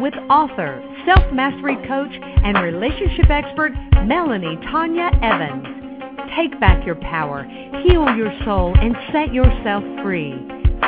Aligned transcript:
with 0.00 0.14
author, 0.30 0.82
self 1.04 1.32
mastery 1.32 1.76
coach, 1.86 2.12
and 2.44 2.58
relationship 2.58 3.28
expert 3.28 3.72
Melanie 4.06 4.56
Tanya 4.70 5.10
Evans. 5.22 5.66
Take 6.36 6.58
back 6.58 6.86
your 6.86 6.94
power, 6.96 7.44
heal 7.84 8.16
your 8.16 8.32
soul, 8.44 8.74
and 8.80 8.96
set 9.12 9.32
yourself 9.32 9.84
free. 10.02 10.34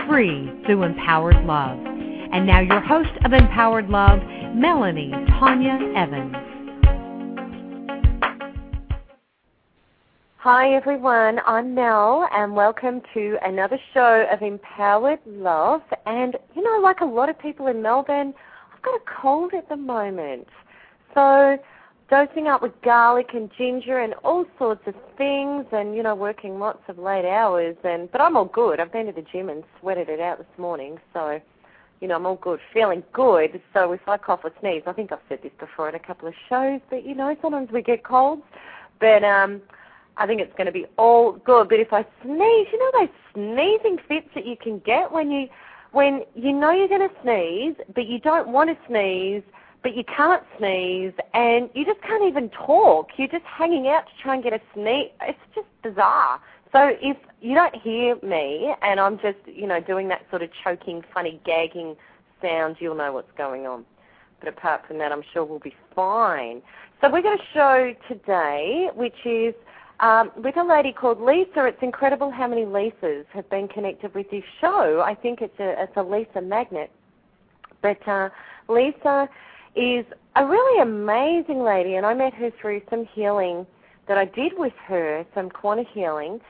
Free 0.09 0.51
through 0.67 0.85
empowered 0.85 1.45
love. 1.45 1.79
And 2.33 2.47
now, 2.47 2.61
your 2.61 2.81
host 2.81 3.11
of 3.27 3.35
Empowered 3.35 3.91
Love, 3.91 4.21
Melanie 4.55 5.13
Tanya 5.39 5.79
Evans. 5.95 6.35
Hi 10.39 10.75
everyone, 10.75 11.39
I'm 11.47 11.73
Mel 11.73 12.27
and 12.33 12.57
welcome 12.57 13.01
to 13.15 13.37
another 13.45 13.79
show 13.95 14.27
of 14.33 14.43
Empowered 14.43 15.21
Love. 15.25 15.83
And 16.05 16.37
you 16.57 16.65
know, 16.65 16.81
like 16.83 17.01
a 17.01 17.05
lot 17.05 17.29
of 17.29 17.39
people 17.39 17.69
in 17.69 17.81
Melbourne, 17.81 18.35
Got 18.83 18.95
a 18.95 19.21
cold 19.21 19.55
at 19.55 19.69
the 19.69 19.77
moment. 19.77 20.49
So 21.15 21.59
dosing 22.11 22.49
up 22.49 22.63
with 22.63 22.73
garlic 22.83 23.31
and 23.35 23.51
ginger 23.57 24.01
and 24.01 24.15
all 24.25 24.45
sorts 24.59 24.83
of 24.87 24.95
things 25.17 25.65
and, 25.73 25.95
you 25.95 26.03
know, 26.03 26.15
working 26.15 26.59
lots 26.59 26.83
of 26.89 26.99
late 26.99 27.25
hours 27.25 27.77
and 27.85 28.11
but 28.13 28.21
I'm 28.21 28.37
all 28.37 28.45
good. 28.45 28.81
I've 28.81 28.93
been 28.93 29.07
to 29.07 29.13
the 29.13 29.25
gym 29.33 29.49
and 29.49 29.65
sweated 29.81 30.09
it 30.09 30.21
out 30.21 30.39
this 30.39 30.59
morning, 30.59 30.99
so 31.13 31.41
you 32.01 32.09
know, 32.09 32.17
I'm 32.17 32.27
all 32.27 32.37
good, 32.37 32.59
feeling 32.75 33.05
good. 33.13 33.63
So 33.73 33.93
if 33.93 34.01
I 34.09 34.17
cough 34.17 34.41
or 34.43 34.51
sneeze, 34.59 34.83
I 34.87 34.93
think 34.93 35.13
I've 35.13 35.21
said 35.29 35.39
this 35.43 35.53
before 35.61 35.89
in 35.89 35.95
a 35.95 36.01
couple 36.01 36.27
of 36.27 36.35
shows, 36.49 36.81
but 36.91 37.07
you 37.07 37.15
know, 37.15 37.37
sometimes 37.41 37.71
we 37.71 37.81
get 37.81 38.03
colds. 38.05 38.43
But 38.99 39.23
um 39.23 39.63
I 40.17 40.27
think 40.27 40.41
it's 40.41 40.53
going 40.57 40.67
to 40.67 40.73
be 40.73 40.87
all 40.99 41.33
good. 41.33 41.69
But 41.69 41.81
if 41.81 41.93
I 41.93 42.05
sneeze, 42.23 42.67
you 42.71 42.79
know 42.79 43.01
those 43.01 43.09
sneezing 43.33 43.99
fits 44.07 44.29
that 44.35 44.47
you 44.47 44.57
can 44.57 44.81
get 44.81 45.11
when 45.11 45.31
you 45.31 45.49
when 45.93 46.23
you 46.35 46.53
know 46.53 46.73
you're 46.73 46.89
going 46.89 47.09
to 47.09 47.15
sneeze, 47.23 47.77
but 47.95 48.07
you 48.07 48.19
don't 48.19 48.49
want 48.49 48.71
to 48.71 48.77
sneeze, 48.89 49.43
but 49.83 49.97
you 49.97 50.05
can't 50.05 50.43
sneeze, 50.59 51.13
and 51.35 51.69
you 51.75 51.85
just 51.85 52.01
can't 52.03 52.25
even 52.25 52.51
talk. 52.51 53.11
You're 53.17 53.29
just 53.29 53.45
hanging 53.45 53.89
out 53.89 54.07
to 54.07 54.23
try 54.23 54.35
and 54.35 54.43
get 54.43 54.53
a 54.53 54.61
sneeze. 54.75 55.11
It's 55.23 55.39
just 55.55 55.67
bizarre. 55.83 56.41
So 56.73 56.93
if 57.03 57.19
you 57.43 57.55
don't 57.55 57.75
hear 57.77 58.17
me 58.23 58.75
and 58.81 58.99
I'm 58.99 59.19
just, 59.19 59.39
you 59.47 59.67
know, 59.67 59.81
doing 59.81 60.09
that 60.09 60.23
sort 60.31 60.43
of 60.43 60.49
choking, 60.65 61.03
funny, 61.13 61.39
gagging 61.45 61.97
sound, 62.41 62.77
you'll 62.81 62.95
know 62.95 63.13
what's 63.13 63.31
going 63.37 63.67
on. 63.67 63.85
But 64.41 64.49
apart 64.49 64.87
from 64.89 64.99
that, 64.99 65.13
I'm 65.13 65.23
sure 65.33 65.45
we'll 65.45 65.59
be 65.59 65.75
fine. 65.95 66.63
So 67.01 67.11
we're 67.11 67.23
going 67.23 67.37
to 67.37 67.45
show 67.53 67.95
today, 68.09 68.89
which 68.95 69.27
is 69.27 69.55
um, 70.01 70.31
with 70.37 70.57
a 70.57 70.65
lady 70.65 70.93
called 70.93 71.21
Lisa. 71.21 71.67
It's 71.67 71.83
incredible 71.83 72.31
how 72.31 72.49
many 72.49 72.65
Lisas 72.65 73.25
have 73.33 73.49
been 73.51 73.69
connected 73.69 74.15
with 74.15 74.31
this 74.31 74.45
show. 74.61 75.03
I 75.05 75.15
think 75.15 75.41
it's 75.41 75.59
a, 75.61 75.83
it's 75.83 75.97
a 75.97 76.03
Lisa 76.03 76.41
magnet. 76.41 76.91
But 77.83 78.07
uh, 78.09 78.29
Lisa 78.69 79.29
is 79.75 80.05
a 80.37 80.47
really 80.47 80.83
amazing 80.83 81.63
lady, 81.63 81.97
and 81.97 82.07
I 82.07 82.15
met 82.15 82.35
her 82.35 82.51
through 82.61 82.83
some 82.91 83.07
healing 83.15 83.67
that 84.09 84.19
I 84.19 84.25
did 84.25 84.53
with 84.57 84.73
her, 84.87 85.25
some 85.35 85.51
quantum 85.51 85.87
healing, 85.93 86.41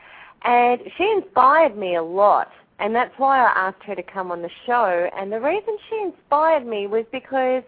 and 0.44 0.80
she 0.96 1.04
inspired 1.04 1.76
me 1.76 1.96
a 1.96 2.02
lot. 2.02 2.50
And 2.78 2.94
that's 2.94 3.12
why 3.16 3.38
I 3.38 3.68
asked 3.68 3.82
her 3.84 3.94
to 3.94 4.02
come 4.02 4.32
on 4.32 4.42
the 4.42 4.50
show. 4.66 5.08
And 5.16 5.30
the 5.30 5.40
reason 5.40 5.76
she 5.88 6.02
inspired 6.02 6.66
me 6.66 6.86
was 6.86 7.04
because 7.12 7.62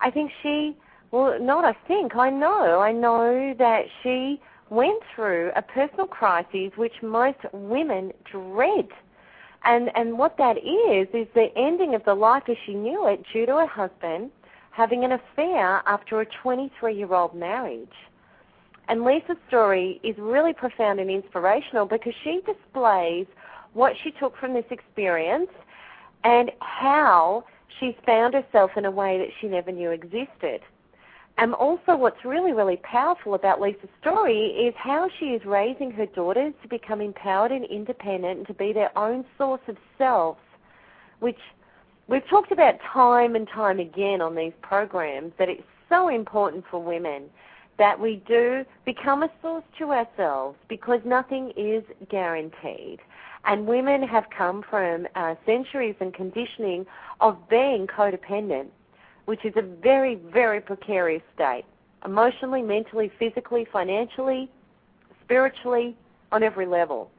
I 0.00 0.10
think 0.10 0.30
she, 0.42 0.76
well, 1.10 1.38
not 1.40 1.64
I 1.64 1.76
think, 1.88 2.14
I 2.14 2.30
know, 2.30 2.80
I 2.80 2.92
know 2.92 3.54
that 3.58 3.82
she 4.02 4.40
went 4.72 5.02
through 5.14 5.50
a 5.54 5.62
personal 5.62 6.06
crisis 6.06 6.72
which 6.76 7.02
most 7.02 7.38
women 7.52 8.12
dread. 8.30 8.88
And, 9.64 9.90
and 9.94 10.18
what 10.18 10.36
that 10.38 10.56
is, 10.58 11.08
is 11.14 11.28
the 11.34 11.48
ending 11.56 11.94
of 11.94 12.04
the 12.04 12.14
life 12.14 12.44
as 12.48 12.56
she 12.64 12.74
knew 12.74 13.06
it 13.06 13.22
due 13.32 13.46
to 13.46 13.52
her 13.52 13.66
husband 13.66 14.30
having 14.70 15.04
an 15.04 15.12
affair 15.12 15.82
after 15.86 16.20
a 16.20 16.26
23 16.42 16.96
year 16.96 17.14
old 17.14 17.34
marriage. 17.34 17.92
And 18.88 19.04
Lisa's 19.04 19.36
story 19.46 20.00
is 20.02 20.16
really 20.18 20.52
profound 20.52 20.98
and 20.98 21.10
inspirational 21.10 21.86
because 21.86 22.14
she 22.24 22.40
displays 22.44 23.26
what 23.74 23.92
she 24.02 24.10
took 24.10 24.36
from 24.38 24.54
this 24.54 24.64
experience 24.70 25.50
and 26.24 26.50
how 26.60 27.44
she's 27.78 27.94
found 28.04 28.34
herself 28.34 28.72
in 28.76 28.84
a 28.86 28.90
way 28.90 29.18
that 29.18 29.28
she 29.40 29.46
never 29.46 29.70
knew 29.70 29.90
existed. 29.90 30.60
And 31.38 31.54
also, 31.54 31.96
what's 31.96 32.24
really, 32.24 32.52
really 32.52 32.76
powerful 32.82 33.34
about 33.34 33.60
Lisa's 33.60 33.88
story 34.00 34.48
is 34.48 34.74
how 34.76 35.08
she 35.18 35.26
is 35.26 35.44
raising 35.44 35.90
her 35.92 36.06
daughters 36.06 36.52
to 36.62 36.68
become 36.68 37.00
empowered 37.00 37.52
and 37.52 37.64
independent 37.64 38.38
and 38.38 38.46
to 38.46 38.54
be 38.54 38.72
their 38.72 38.96
own 38.98 39.24
source 39.38 39.62
of 39.66 39.76
self, 39.96 40.36
which 41.20 41.38
we've 42.06 42.26
talked 42.28 42.52
about 42.52 42.74
time 42.92 43.34
and 43.34 43.48
time 43.48 43.80
again 43.80 44.20
on 44.20 44.34
these 44.34 44.52
programs 44.60 45.32
that 45.38 45.48
it's 45.48 45.62
so 45.88 46.08
important 46.08 46.64
for 46.70 46.82
women 46.82 47.24
that 47.78 47.98
we 47.98 48.22
do 48.28 48.64
become 48.84 49.22
a 49.22 49.30
source 49.40 49.64
to 49.78 49.92
ourselves 49.92 50.56
because 50.68 51.00
nothing 51.04 51.52
is 51.56 51.82
guaranteed. 52.10 53.00
And 53.44 53.66
women 53.66 54.02
have 54.02 54.24
come 54.36 54.62
from 54.68 55.08
uh, 55.16 55.34
centuries 55.46 55.96
and 55.98 56.14
conditioning 56.14 56.86
of 57.20 57.36
being 57.48 57.86
codependent 57.86 58.68
which 59.26 59.44
is 59.44 59.54
a 59.56 59.62
very, 59.62 60.16
very 60.16 60.60
precarious 60.60 61.22
state 61.34 61.64
emotionally, 62.04 62.62
mentally, 62.62 63.10
physically, 63.18 63.66
financially, 63.72 64.50
spiritually, 65.24 65.96
on 66.32 66.42
every 66.42 66.66
level. 66.66 67.10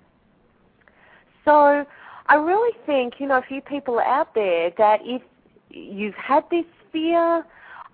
So 1.46 1.86
I 2.28 2.36
really 2.36 2.76
think, 2.86 3.20
you 3.20 3.28
know, 3.28 3.38
a 3.38 3.42
few 3.42 3.62
people 3.62 4.00
out 4.00 4.34
there 4.34 4.72
that 4.78 5.02
if 5.04 5.22
you've 5.70 6.16
had 6.16 6.44
this 6.50 6.66
fear, 6.92 7.46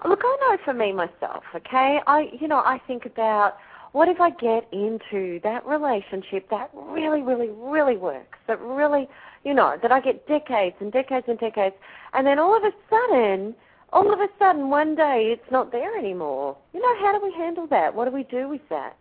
look, 0.08 0.22
I 0.24 0.38
know 0.42 0.58
for 0.64 0.74
me 0.74 0.92
myself, 0.94 1.44
okay, 1.56 2.00
I, 2.08 2.30
you 2.40 2.48
know, 2.48 2.60
I 2.60 2.80
think 2.88 3.06
about 3.06 3.58
what 3.92 4.08
if 4.08 4.22
I 4.22 4.30
get 4.30 4.68
into 4.72 5.40
that 5.44 5.66
relationship 5.66 6.50
that 6.52 6.70
really, 6.74 7.22
really, 7.22 7.50
really 7.50 7.98
works, 7.98 8.38
that 8.48 8.62
really, 8.62 9.08
you 9.44 9.54
know, 9.54 9.78
that 9.82 9.92
I 9.92 10.00
get 10.00 10.28
decades 10.28 10.76
and 10.80 10.92
decades 10.92 11.26
and 11.28 11.40
decades, 11.40 11.76
and 12.14 12.26
then 12.26 12.38
all 12.40 12.56
of 12.56 12.64
a 12.64 12.72
sudden, 12.90 13.56
all 13.92 14.12
of 14.14 14.20
a 14.20 14.28
sudden 14.38 14.70
one 14.70 14.96
day 14.96 15.32
it's 15.34 15.52
not 15.52 15.72
there 15.72 15.98
anymore. 15.98 16.58
You 16.74 16.82
know, 16.82 16.96
how 17.00 17.18
do 17.18 17.26
we 17.26 17.34
handle 17.34 17.68
that? 17.68 17.94
What 17.94 18.06
do 18.06 18.12
we 18.12 18.24
do 18.24 18.48
with 18.48 18.62
that? 18.70 18.96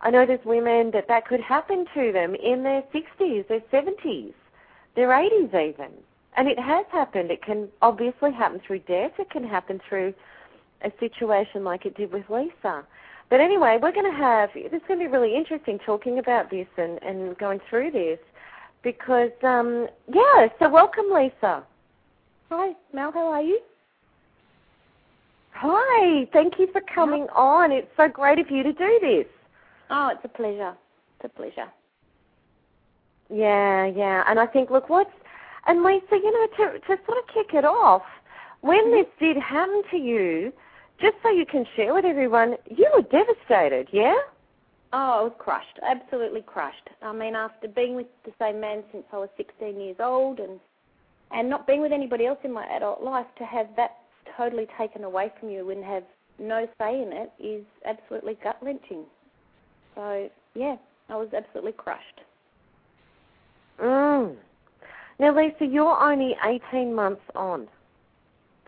I 0.00 0.10
know 0.10 0.26
there's 0.26 0.44
women 0.44 0.90
that 0.92 1.08
that 1.08 1.26
could 1.26 1.40
happen 1.40 1.86
to 1.94 2.12
them 2.12 2.34
in 2.34 2.62
their 2.62 2.82
60s, 2.94 3.46
their 3.48 3.60
70s, 3.72 4.34
their 4.96 5.08
80s 5.08 5.48
even. 5.48 5.92
And 6.36 6.48
it 6.48 6.58
has 6.58 6.84
happened. 6.90 7.30
It 7.30 7.42
can 7.42 7.68
obviously 7.82 8.32
happen 8.32 8.60
through 8.66 8.80
death. 8.80 9.12
It 9.18 9.30
can 9.30 9.46
happen 9.46 9.80
through 9.88 10.12
a 10.82 10.90
situation 10.98 11.62
like 11.62 11.86
it 11.86 11.96
did 11.96 12.12
with 12.12 12.28
Lisa. 12.28 12.84
But 13.30 13.40
anyway, 13.40 13.78
we're 13.80 13.92
going 13.92 14.10
to 14.10 14.18
have, 14.18 14.50
it's 14.54 14.86
going 14.86 14.98
to 14.98 15.06
be 15.06 15.10
really 15.10 15.36
interesting 15.36 15.78
talking 15.78 16.18
about 16.18 16.50
this 16.50 16.66
and, 16.76 17.00
and 17.02 17.38
going 17.38 17.60
through 17.70 17.92
this 17.92 18.18
because, 18.82 19.30
um, 19.42 19.86
yeah, 20.12 20.48
so 20.58 20.68
welcome, 20.68 21.06
Lisa. 21.10 21.62
Hi, 22.50 22.72
Mel, 22.92 23.12
how 23.12 23.28
are 23.28 23.42
you? 23.42 23.60
Hi, 25.52 26.26
thank 26.32 26.58
you 26.58 26.68
for 26.72 26.80
coming 26.94 27.26
on. 27.34 27.72
It's 27.72 27.90
so 27.96 28.08
great 28.08 28.38
of 28.38 28.50
you 28.50 28.62
to 28.62 28.72
do 28.72 28.98
this. 29.00 29.26
Oh, 29.90 30.10
it's 30.12 30.24
a 30.24 30.28
pleasure. 30.28 30.74
It's 31.16 31.24
a 31.24 31.28
pleasure. 31.28 31.70
Yeah, 33.30 33.86
yeah. 33.86 34.24
And 34.26 34.40
I 34.40 34.46
think, 34.46 34.70
look, 34.70 34.88
what's, 34.88 35.10
and 35.66 35.82
Lisa, 35.82 36.04
you 36.12 36.32
know, 36.32 36.46
to, 36.56 36.78
to 36.80 37.02
sort 37.06 37.18
of 37.18 37.26
kick 37.32 37.54
it 37.54 37.64
off, 37.64 38.02
when 38.60 38.86
mm-hmm. 38.86 38.96
this 38.96 39.06
did 39.20 39.36
happen 39.36 39.82
to 39.90 39.96
you, 39.96 40.52
just 41.00 41.16
so 41.22 41.30
you 41.30 41.46
can 41.46 41.66
share 41.76 41.94
with 41.94 42.04
everyone, 42.04 42.56
you 42.68 42.88
were 42.94 43.02
devastated, 43.02 43.88
yeah? 43.92 44.16
Oh, 44.92 45.20
I 45.20 45.22
was 45.22 45.32
crushed, 45.38 45.78
absolutely 45.82 46.42
crushed. 46.42 46.90
I 47.00 47.12
mean, 47.12 47.34
after 47.34 47.66
being 47.66 47.94
with 47.96 48.06
the 48.24 48.32
same 48.38 48.60
man 48.60 48.82
since 48.92 49.04
I 49.12 49.16
was 49.16 49.28
16 49.36 49.80
years 49.80 49.96
old 49.98 50.38
and 50.38 50.60
and 51.34 51.48
not 51.48 51.66
being 51.66 51.80
with 51.80 51.92
anybody 51.92 52.26
else 52.26 52.38
in 52.44 52.52
my 52.52 52.66
adult 52.66 53.02
life, 53.02 53.26
to 53.38 53.44
have 53.44 53.66
that 53.76 54.01
totally 54.36 54.66
taken 54.78 55.04
away 55.04 55.32
from 55.38 55.50
you 55.50 55.70
and 55.70 55.84
have 55.84 56.04
no 56.38 56.66
say 56.78 57.02
in 57.02 57.12
it 57.12 57.32
is 57.42 57.64
absolutely 57.86 58.36
gut 58.42 58.56
wrenching. 58.62 59.04
So 59.94 60.28
yeah, 60.54 60.76
I 61.08 61.16
was 61.16 61.28
absolutely 61.36 61.72
crushed. 61.72 62.20
Mm. 63.80 64.36
Now, 65.18 65.36
Lisa, 65.36 65.66
you're 65.66 66.00
only 66.02 66.34
18 66.44 66.94
months 66.94 67.22
on 67.34 67.68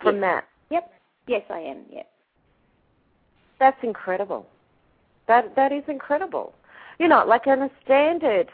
from 0.00 0.16
yep. 0.16 0.22
that. 0.22 0.44
Yep. 0.70 0.92
Yes, 1.26 1.42
I 1.50 1.58
am. 1.58 1.78
Yeah. 1.90 2.02
That's 3.58 3.78
incredible. 3.82 4.46
That 5.26 5.56
that 5.56 5.72
is 5.72 5.84
incredible. 5.88 6.52
You 6.98 7.08
know, 7.08 7.24
like 7.26 7.46
on 7.46 7.62
a 7.62 7.70
standard, 7.84 8.50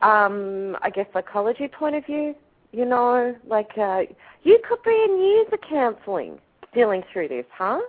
um, 0.00 0.76
I 0.82 0.90
guess 0.90 1.06
psychology 1.12 1.68
point 1.68 1.96
of 1.96 2.06
view, 2.06 2.34
you 2.72 2.84
know, 2.84 3.34
like 3.46 3.76
uh, 3.76 4.02
you 4.42 4.58
could 4.68 4.82
be 4.84 4.90
in 4.90 5.20
years 5.20 5.46
of 5.52 5.60
counselling 5.68 6.38
dealing 6.74 7.02
through 7.12 7.28
this, 7.28 7.46
huh? 7.52 7.80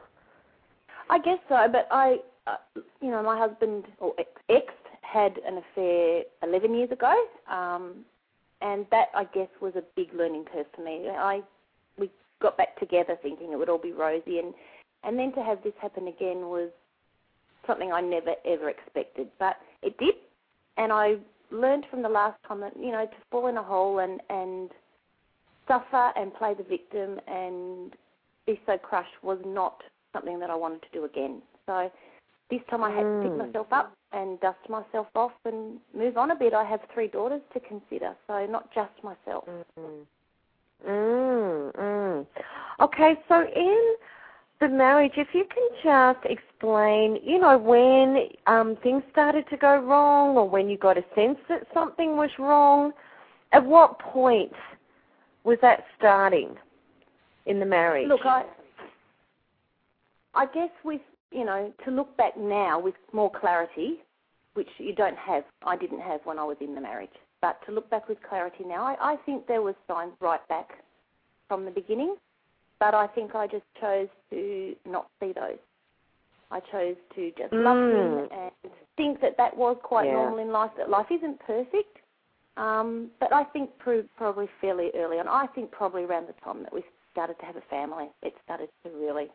I 1.10 1.20
guess 1.20 1.40
so, 1.50 1.68
but 1.72 1.88
I, 1.92 2.18
uh, 2.48 2.58
you 3.02 3.12
know, 3.12 3.22
my 3.22 3.38
husband 3.38 3.86
or 4.00 4.14
ex, 4.50 4.74
had 5.02 5.38
an 5.48 5.60
affair 5.60 6.24
11 6.44 6.74
years 6.74 6.92
ago, 6.92 7.14
um, 7.50 8.04
and 8.62 8.86
that 8.92 9.08
I 9.16 9.26
guess 9.26 9.48
was 9.62 9.74
a 9.76 9.84
big 9.96 10.14
learning 10.14 10.46
curve 10.52 10.66
for 10.76 10.84
me. 10.84 11.08
I 11.10 11.42
we 11.98 12.10
got 12.42 12.58
back 12.58 12.78
together 12.80 13.18
thinking 13.22 13.52
it 13.52 13.58
would 13.58 13.70
all 13.70 13.78
be 13.78 13.92
rosy, 13.92 14.40
and 14.40 14.54
and 15.04 15.18
then 15.18 15.32
to 15.34 15.44
have 15.44 15.64
this 15.64 15.74
happen 15.82 16.08
again 16.08 16.48
was 16.48 16.70
something 17.68 17.92
I 17.92 18.02
never 18.02 18.34
ever 18.46 18.70
expected, 18.70 19.28
but 19.40 19.58
it 19.82 19.98
did, 19.98 20.16
and 20.78 20.92
I 20.92 21.18
learned 21.52 21.86
from 21.90 22.02
the 22.02 22.10
last 22.10 22.38
time 22.48 22.60
that 22.62 22.74
you 22.78 22.92
know 22.92 23.06
to 23.06 23.18
fall 23.32 23.48
in 23.48 23.58
a 23.58 23.64
hole 23.64 24.00
and 24.00 24.20
and 24.30 24.72
suffer 25.68 26.12
and 26.16 26.34
play 26.34 26.54
the 26.54 26.64
victim 26.64 27.20
and 27.28 27.94
be 28.46 28.60
so 28.66 28.78
crushed 28.78 29.24
was 29.24 29.40
not 29.46 29.82
something 30.14 30.40
that 30.40 30.50
I 30.50 30.56
wanted 30.56 30.82
to 30.84 30.88
do 30.94 31.06
again. 31.06 31.42
So 31.66 31.92
this 32.50 32.62
time 32.70 32.84
I 32.84 32.92
had 32.92 33.02
to 33.02 33.20
pick 33.24 33.32
Mm. 33.32 33.48
myself 33.48 33.68
up 33.72 33.94
and 34.12 34.40
dust 34.40 34.70
myself 34.70 35.08
off 35.16 35.34
and 35.46 35.80
move 35.94 36.18
on 36.18 36.32
a 36.32 36.36
bit. 36.36 36.54
I 36.54 36.64
have 36.64 36.82
three 36.94 37.08
daughters 37.08 37.42
to 37.54 37.60
consider, 37.60 38.16
so 38.28 38.46
not 38.46 38.72
just 38.72 39.04
myself. 39.04 39.46
Mm. 39.80 40.06
Mm, 40.86 41.72
mm. 41.76 42.28
Okay, 42.80 43.20
so 43.28 43.48
in 43.48 43.96
the 44.60 44.68
marriage, 44.68 45.18
if 45.18 45.34
you 45.34 45.46
can 45.46 45.68
just 45.84 46.26
explain, 46.26 47.18
you 47.24 47.40
know, 47.40 47.58
when 47.58 48.30
um, 48.46 48.76
things 48.78 49.04
started 49.12 49.48
to 49.50 49.58
go 49.58 49.78
wrong 49.78 50.38
or 50.38 50.48
when 50.48 50.70
you 50.70 50.78
got 50.78 50.98
a 50.98 51.04
sense 51.16 51.40
that 51.50 51.68
something 51.74 52.16
was 52.16 52.30
wrong, 52.38 52.94
at 53.52 53.66
what 53.66 54.00
point 54.00 54.54
was 55.44 55.58
that 55.62 55.86
starting 55.98 56.58
in 57.46 57.60
the 57.60 57.66
marriage? 57.66 58.08
Look, 58.08 58.26
I 58.26 58.44
I 60.34 60.46
guess 60.48 60.70
with 60.84 61.02
you 61.32 61.46
know 61.46 61.72
to 61.86 61.92
look 61.92 62.16
back 62.18 62.38
now 62.38 62.80
with 62.80 62.96
more 63.14 63.32
clarity, 63.32 64.00
which 64.54 64.70
you 64.78 64.94
don't 64.94 65.18
have, 65.18 65.44
I 65.66 65.76
didn't 65.78 66.02
have 66.02 66.22
when 66.24 66.40
I 66.40 66.44
was 66.44 66.58
in 66.60 66.76
the 66.76 66.82
marriage. 66.82 67.10
But 67.42 67.60
to 67.66 67.72
look 67.72 67.90
back 67.90 68.08
with 68.08 68.18
clarity 68.28 68.64
now, 68.66 68.84
I, 68.84 69.14
I 69.14 69.16
think 69.26 69.48
there 69.48 69.62
was 69.62 69.76
signs 69.88 70.14
right 70.20 70.46
back 70.48 70.70
from 71.48 71.66
the 71.66 71.72
beginning, 71.72 72.16
but 72.80 72.94
I 72.96 73.08
think 73.08 73.36
I 73.36 73.46
just 73.48 73.66
chose 73.80 74.08
to 74.32 74.76
not 74.86 75.08
see 75.20 75.32
those. 75.34 75.60
I 76.52 76.60
chose 76.72 76.96
to 77.16 77.32
just 77.38 77.54
love 77.54 77.78
him 77.78 78.30
Mm. 78.30 78.52
and 78.64 78.72
think 78.98 79.20
that 79.22 79.36
that 79.38 79.56
was 79.56 79.78
quite 79.84 80.06
Yeah. 80.06 80.14
normal 80.14 80.40
in 80.40 80.52
life. 80.52 80.72
That 80.78 80.90
life 80.90 81.08
isn't 81.12 81.40
perfect, 81.40 81.98
um, 82.56 83.12
but 83.20 83.34
I 83.34 83.44
think 83.46 83.78
pro- 83.78 84.06
probably 84.16 84.48
fairly 84.62 84.92
early 84.96 85.20
on. 85.20 85.28
I 85.28 85.48
think 85.48 85.72
probably 85.72 86.04
around 86.06 86.28
the 86.28 86.34
time 86.44 86.64
that 86.64 86.74
we 86.74 86.84
started 87.16 87.40
to 87.40 87.46
have 87.46 87.56
a 87.56 87.62
family, 87.70 88.08
it 88.22 88.34
started 88.44 88.68
to 88.84 88.92
really 88.92 89.28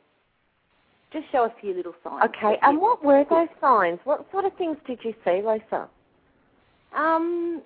just 1.10 1.24
show 1.32 1.44
a 1.44 1.52
few 1.60 1.74
little 1.74 1.94
signs. 2.04 2.22
Okay, 2.24 2.58
and 2.62 2.78
what 2.78 3.02
were 3.02 3.24
those 3.28 3.48
signs? 3.58 3.98
What 4.04 4.26
sort 4.30 4.44
of 4.44 4.52
things 4.58 4.76
did 4.86 4.98
you 5.02 5.14
see, 5.24 5.42
Lisa? 5.42 5.88
Um, 6.94 7.62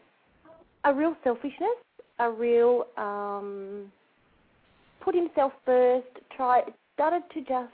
a 0.85 0.95
real 0.95 1.17
selfishness, 1.25 1.79
a 2.21 2.31
real 2.31 2.87
um, 2.97 3.91
put 5.01 5.17
himself 5.17 5.53
first. 5.67 6.07
Try 6.37 6.63
started 6.95 7.23
to 7.35 7.41
just 7.41 7.73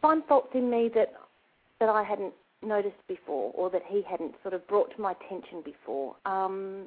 find 0.00 0.22
faults 0.28 0.50
in 0.54 0.70
me 0.70 0.88
that 0.94 1.12
that 1.80 1.88
I 1.88 2.04
hadn't 2.04 2.32
noticed 2.62 3.06
before, 3.08 3.52
or 3.54 3.70
that 3.70 3.82
he 3.88 4.02
hadn't 4.08 4.34
sort 4.42 4.54
of 4.54 4.66
brought 4.68 4.94
to 4.94 5.02
my 5.02 5.12
attention 5.12 5.62
before. 5.64 6.14
Um, 6.24 6.86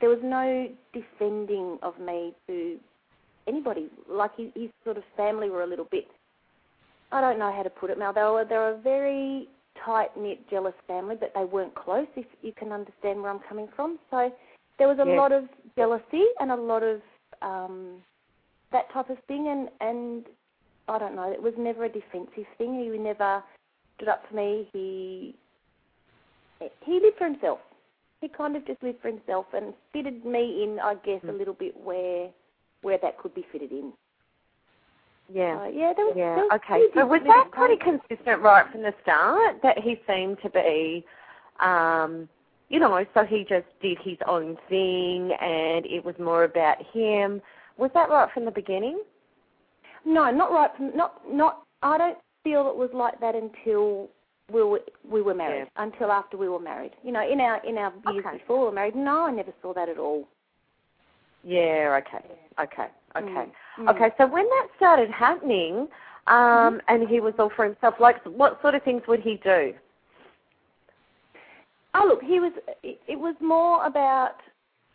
there 0.00 0.10
was 0.10 0.18
no 0.22 0.68
defending 0.92 1.78
of 1.82 1.98
me 1.98 2.34
to 2.46 2.78
anybody. 3.46 3.88
Like 4.08 4.36
his, 4.36 4.48
his 4.54 4.70
sort 4.84 4.96
of 4.96 5.04
family 5.16 5.50
were 5.50 5.62
a 5.62 5.66
little 5.66 5.88
bit. 5.90 6.06
I 7.10 7.20
don't 7.20 7.38
know 7.38 7.52
how 7.52 7.62
to 7.62 7.70
put 7.70 7.90
it 7.90 7.98
now. 7.98 8.12
They 8.12 8.22
were 8.22 8.44
they're 8.48 8.74
a 8.74 8.78
very 8.78 9.48
tight 9.84 10.16
knit, 10.16 10.48
jealous 10.50 10.74
family, 10.86 11.16
but 11.18 11.32
they 11.34 11.44
weren't 11.44 11.74
close. 11.74 12.06
If 12.16 12.26
you 12.42 12.52
can 12.58 12.72
understand 12.72 13.20
where 13.20 13.30
I'm 13.30 13.40
coming 13.48 13.68
from, 13.76 13.98
so 14.10 14.32
there 14.78 14.88
was 14.88 14.98
a 14.98 15.04
Yes. 15.04 15.16
lot 15.18 15.32
of 15.32 15.44
jealousy 15.76 16.24
and 16.40 16.50
a 16.50 16.56
lot 16.56 16.82
of 16.82 17.00
um, 17.42 18.02
that 18.72 18.90
type 18.92 19.10
of 19.10 19.18
thing, 19.28 19.48
and 19.48 19.68
and 19.80 20.26
I 20.88 20.98
don't 20.98 21.14
know. 21.14 21.30
It 21.30 21.42
was 21.42 21.54
never 21.58 21.84
a 21.84 21.88
defensive 21.88 22.46
thing. 22.58 22.80
He 22.80 22.98
never 22.98 23.42
stood 23.96 24.08
up 24.08 24.26
for 24.28 24.34
me. 24.36 24.68
He 24.72 25.34
he 26.84 27.00
lived 27.00 27.18
for 27.18 27.26
himself. 27.26 27.58
He 28.20 28.28
kind 28.28 28.56
of 28.56 28.66
just 28.66 28.82
lived 28.82 29.00
for 29.02 29.08
himself 29.08 29.46
and 29.52 29.74
fitted 29.92 30.24
me 30.24 30.62
in, 30.62 30.78
I 30.80 30.94
guess, 30.94 31.20
a 31.28 31.32
little 31.32 31.54
bit 31.54 31.76
where 31.76 32.28
where 32.82 32.98
that 33.02 33.18
could 33.18 33.34
be 33.34 33.44
fitted 33.50 33.72
in. 33.72 33.92
Yeah. 35.32 35.58
So, 35.58 35.72
yeah, 35.72 35.92
there 35.96 36.06
was. 36.06 36.14
Yeah. 36.16 36.56
Okay. 36.56 36.84
So 36.94 37.06
was 37.06 37.20
that 37.24 37.50
pretty 37.52 37.76
consistent 37.76 38.42
right 38.42 38.70
from 38.70 38.82
the 38.82 38.92
start? 39.02 39.62
That 39.62 39.78
he 39.78 40.00
seemed 40.06 40.38
to 40.42 40.50
be, 40.50 41.04
um, 41.60 42.28
you 42.68 42.78
know, 42.78 43.04
so 43.14 43.24
he 43.24 43.44
just 43.48 43.66
did 43.80 43.98
his 44.04 44.18
own 44.26 44.56
thing, 44.68 45.32
and 45.40 45.86
it 45.86 46.04
was 46.04 46.14
more 46.18 46.44
about 46.44 46.78
him. 46.92 47.40
Was 47.78 47.90
that 47.94 48.10
right 48.10 48.28
from 48.34 48.44
the 48.44 48.50
beginning? 48.50 49.00
No, 50.04 50.30
not 50.30 50.50
right. 50.50 50.70
From, 50.76 50.94
not 50.96 51.22
not. 51.30 51.62
I 51.82 51.98
don't 51.98 52.18
feel 52.44 52.68
it 52.68 52.76
was 52.76 52.90
like 52.92 53.18
that 53.20 53.34
until 53.34 54.08
we 54.52 54.62
were 54.62 54.80
we 55.08 55.22
were 55.22 55.34
married. 55.34 55.68
Until 55.76 56.10
after 56.10 56.36
we 56.36 56.48
were 56.48 56.60
married. 56.60 56.92
You 57.02 57.12
know, 57.12 57.26
in 57.26 57.40
our 57.40 57.64
in 57.64 57.78
our 57.78 57.92
years 58.12 58.24
Okay. 58.26 58.38
before 58.38 58.60
we 58.60 58.64
were 58.66 58.72
married. 58.72 58.96
No, 58.96 59.26
I 59.26 59.30
never 59.30 59.52
saw 59.62 59.72
that 59.74 59.88
at 59.88 59.98
all. 59.98 60.28
Yeah. 61.44 62.00
Okay. 62.00 62.24
Okay. 62.60 62.88
Okay. 63.16 63.52
Mm. 63.78 63.88
Okay. 63.88 64.10
So 64.18 64.26
when 64.26 64.44
that 64.44 64.68
started 64.76 65.10
happening, 65.10 65.88
um, 66.26 66.80
and 66.88 67.08
he 67.08 67.20
was 67.20 67.34
all 67.38 67.50
for 67.54 67.64
himself, 67.64 67.94
like 68.00 68.24
what 68.24 68.60
sort 68.62 68.74
of 68.74 68.82
things 68.82 69.02
would 69.08 69.20
he 69.20 69.40
do? 69.42 69.74
Oh 71.94 72.06
look, 72.06 72.22
he 72.22 72.40
was. 72.40 72.52
It, 72.82 73.00
it 73.06 73.18
was 73.18 73.34
more 73.40 73.84
about. 73.84 74.36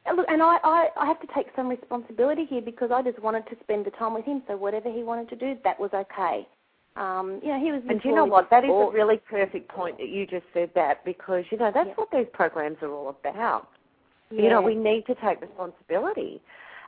uh, 0.09 0.13
Look, 0.15 0.25
and 0.29 0.41
I, 0.41 0.57
I, 0.63 0.88
I 0.99 1.05
have 1.05 1.19
to 1.21 1.27
take 1.35 1.47
some 1.55 1.67
responsibility 1.67 2.45
here 2.45 2.61
because 2.61 2.91
I 2.91 3.01
just 3.01 3.19
wanted 3.19 3.45
to 3.47 3.55
spend 3.63 3.85
the 3.85 3.91
time 3.91 4.13
with 4.13 4.25
him. 4.25 4.41
So 4.47 4.55
whatever 4.57 4.91
he 4.91 5.03
wanted 5.03 5.29
to 5.29 5.35
do, 5.35 5.57
that 5.63 5.79
was 5.79 5.91
okay. 5.94 6.47
Um, 6.95 7.39
you 7.44 7.49
know, 7.49 7.59
he 7.59 7.71
was. 7.71 7.81
And 7.87 8.01
do 8.01 8.09
you 8.09 8.16
know 8.16 8.25
what? 8.25 8.49
That 8.49 8.63
is 8.63 8.71
a 8.71 8.89
really 8.92 9.18
perfect 9.30 9.69
point 9.69 9.97
that 9.99 10.09
you 10.09 10.25
just 10.25 10.45
said 10.54 10.71
that 10.73 11.06
because 11.06 11.44
you 11.51 11.57
know 11.57 11.71
that's 11.71 11.87
Yeah. 11.87 11.94
what 11.95 12.09
these 12.11 12.27
programs 12.33 12.77
are 12.81 12.92
all 12.92 13.09
about. 13.09 13.68
You 14.29 14.49
know, 14.49 14.61
we 14.61 14.75
need 14.75 15.05
to 15.07 15.15
take 15.15 15.41
responsibility. 15.41 16.41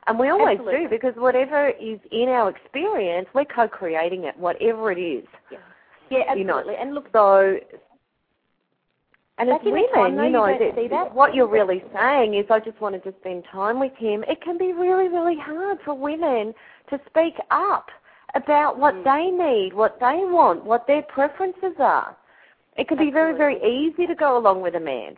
And 0.06 0.18
we 0.18 0.28
always 0.28 0.58
Absolutely. 0.58 0.84
do 0.84 0.88
because 0.88 1.14
whatever 1.16 1.68
is 1.68 1.98
in 2.10 2.28
our 2.28 2.48
experience, 2.50 3.28
we're 3.34 3.44
co-creating 3.44 4.24
it, 4.24 4.36
whatever 4.38 4.90
it 4.92 4.98
is. 4.98 5.24
Yeah, 6.10 6.34
you 6.34 6.44
know, 6.44 6.58
absolutely. 6.58 6.82
And 6.82 6.94
look, 6.94 7.06
So, 7.12 7.58
and 9.38 9.48
as 9.48 9.54
Back 9.58 9.66
in 9.66 9.74
the 9.74 9.80
women, 9.80 9.90
time, 9.94 10.16
though, 10.16 10.22
you 10.22 10.26
you 10.28 10.32
know, 10.32 10.46
don't 10.46 10.58
that- 10.58 10.74
see 10.74 10.88
that. 10.88 11.14
what 11.14 11.34
you're 11.34 11.46
really 11.46 11.82
saying 11.94 12.34
is, 12.34 12.50
I 12.50 12.60
just 12.60 12.80
wanted 12.80 13.02
to 13.04 13.14
spend 13.20 13.44
time 13.46 13.78
with 13.80 13.94
him. 13.96 14.22
It 14.28 14.40
can 14.42 14.58
be 14.58 14.72
really, 14.72 15.08
really 15.08 15.36
hard 15.38 15.80
for 15.82 15.94
women 15.94 16.54
to 16.90 17.00
speak 17.06 17.38
up 17.50 17.90
about 18.34 18.78
what 18.78 18.94
Mm. 18.94 19.04
they 19.04 19.30
need, 19.30 19.72
what 19.72 19.98
they 19.98 20.24
want, 20.24 20.64
what 20.64 20.86
their 20.86 21.02
preferences 21.02 21.78
are. 21.78 22.14
It 22.76 22.86
can 22.88 22.98
be 22.98 23.10
very, 23.10 23.32
very 23.34 23.62
easy 23.62 24.06
to 24.06 24.14
go 24.14 24.36
along 24.36 24.60
with 24.62 24.74
a 24.74 24.80
man. 24.80 25.16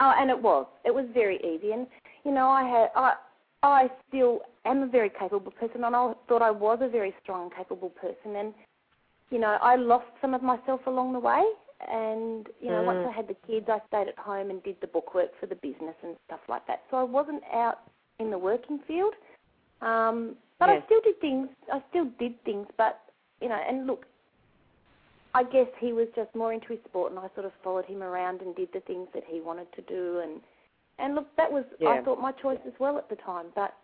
Oh, 0.00 0.14
and 0.18 0.30
it 0.30 0.40
was. 0.40 0.66
It 0.84 0.94
was 0.94 1.04
very 1.12 1.36
easy, 1.36 1.72
and 1.72 1.86
you 2.24 2.32
know, 2.32 2.48
I 2.48 2.62
had, 2.62 2.88
I, 2.96 3.14
I 3.62 3.90
still 4.08 4.40
am 4.64 4.82
a 4.82 4.86
very 4.86 5.10
capable 5.10 5.52
person, 5.52 5.84
and 5.84 5.94
I 5.94 6.12
thought 6.28 6.42
I 6.42 6.50
was 6.50 6.78
a 6.80 6.88
very 6.88 7.14
strong, 7.22 7.50
capable 7.54 7.90
person, 7.90 8.36
and 8.36 8.54
you 9.30 9.38
know, 9.38 9.58
I 9.60 9.76
lost 9.76 10.06
some 10.20 10.34
of 10.34 10.42
myself 10.42 10.80
along 10.86 11.12
the 11.12 11.20
way, 11.20 11.42
and 11.86 12.46
you 12.60 12.70
know, 12.70 12.82
once 12.82 13.00
Mm. 13.00 13.08
I 13.08 13.12
had 13.12 13.28
the 13.28 13.36
kids, 13.46 13.66
I 13.68 13.80
stayed 13.88 14.08
at 14.08 14.18
home 14.18 14.50
and 14.50 14.62
did 14.62 14.76
the 14.80 14.86
bookwork 14.86 15.38
for 15.38 15.46
the 15.46 15.54
business 15.56 15.94
and 16.02 16.16
stuff 16.26 16.40
like 16.48 16.66
that. 16.66 16.82
So 16.90 16.96
I 16.96 17.02
wasn't 17.02 17.42
out 17.52 17.80
in 18.18 18.30
the 18.30 18.38
working 18.38 18.80
field, 18.86 19.14
um, 19.82 20.36
but 20.58 20.68
Yes. 20.68 20.82
I 20.82 20.86
still 20.86 21.00
did 21.02 21.20
things. 21.20 21.48
I 21.72 21.82
still 21.90 22.06
did 22.18 22.42
things, 22.44 22.66
but 22.76 23.00
you 23.40 23.48
know, 23.48 23.60
and 23.68 23.86
look, 23.86 24.06
I 25.34 25.44
guess 25.44 25.68
he 25.78 25.92
was 25.92 26.08
just 26.16 26.34
more 26.34 26.52
into 26.52 26.68
his 26.68 26.78
sport, 26.88 27.12
and 27.12 27.18
I 27.18 27.28
sort 27.34 27.46
of 27.46 27.52
followed 27.62 27.84
him 27.84 28.02
around 28.02 28.42
and 28.42 28.54
did 28.56 28.68
the 28.72 28.80
things 28.80 29.08
that 29.14 29.22
he 29.26 29.40
wanted 29.40 29.72
to 29.74 29.82
do. 29.82 30.20
And 30.20 30.40
and 30.98 31.14
look, 31.14 31.34
that 31.36 31.50
was 31.50 31.64
Yeah. 31.78 31.90
I 31.90 32.02
thought 32.02 32.20
my 32.20 32.32
choice 32.32 32.60
as 32.66 32.78
well 32.78 32.98
at 32.98 33.08
the 33.08 33.16
time. 33.16 33.46
But 33.54 33.74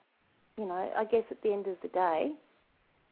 you 0.58 0.66
know, 0.66 0.92
I 0.96 1.04
guess 1.04 1.24
at 1.30 1.40
the 1.42 1.52
end 1.52 1.66
of 1.66 1.80
the 1.82 1.88
day, 1.88 2.32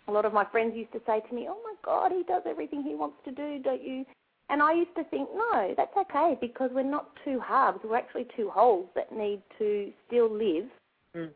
a 0.09 0.13
lot 0.13 0.25
of 0.25 0.33
my 0.33 0.45
friends 0.45 0.77
used 0.77 0.93
to 0.93 1.01
say 1.07 1.21
to 1.21 1.35
me, 1.35 1.49
"Oh 1.49 1.61
my 1.63 1.75
God, 1.83 2.13
he 2.13 2.23
does 2.25 2.43
everything 2.47 2.83
he 2.83 2.95
wants 2.95 3.23
to 3.25 3.31
do, 3.31 3.59
don't 3.61 3.83
you?" 3.83 4.05
And 4.51 4.63
I 4.63 4.73
used 4.73 4.95
to 4.97 5.05
think, 5.05 5.29
no, 5.35 5.75
that's 5.77 5.97
okay 5.97 6.37
because 6.41 6.71
we're 6.73 6.83
not 6.83 7.09
two 7.25 7.41
halves. 7.41 7.83
We're 7.83 7.97
actually 7.97 8.27
two 8.37 8.51
wholes 8.51 8.89
that 8.95 9.11
need 9.11 9.43
to 9.59 9.93
still 10.07 10.29
live 10.29 10.69
Mm. 11.17 11.33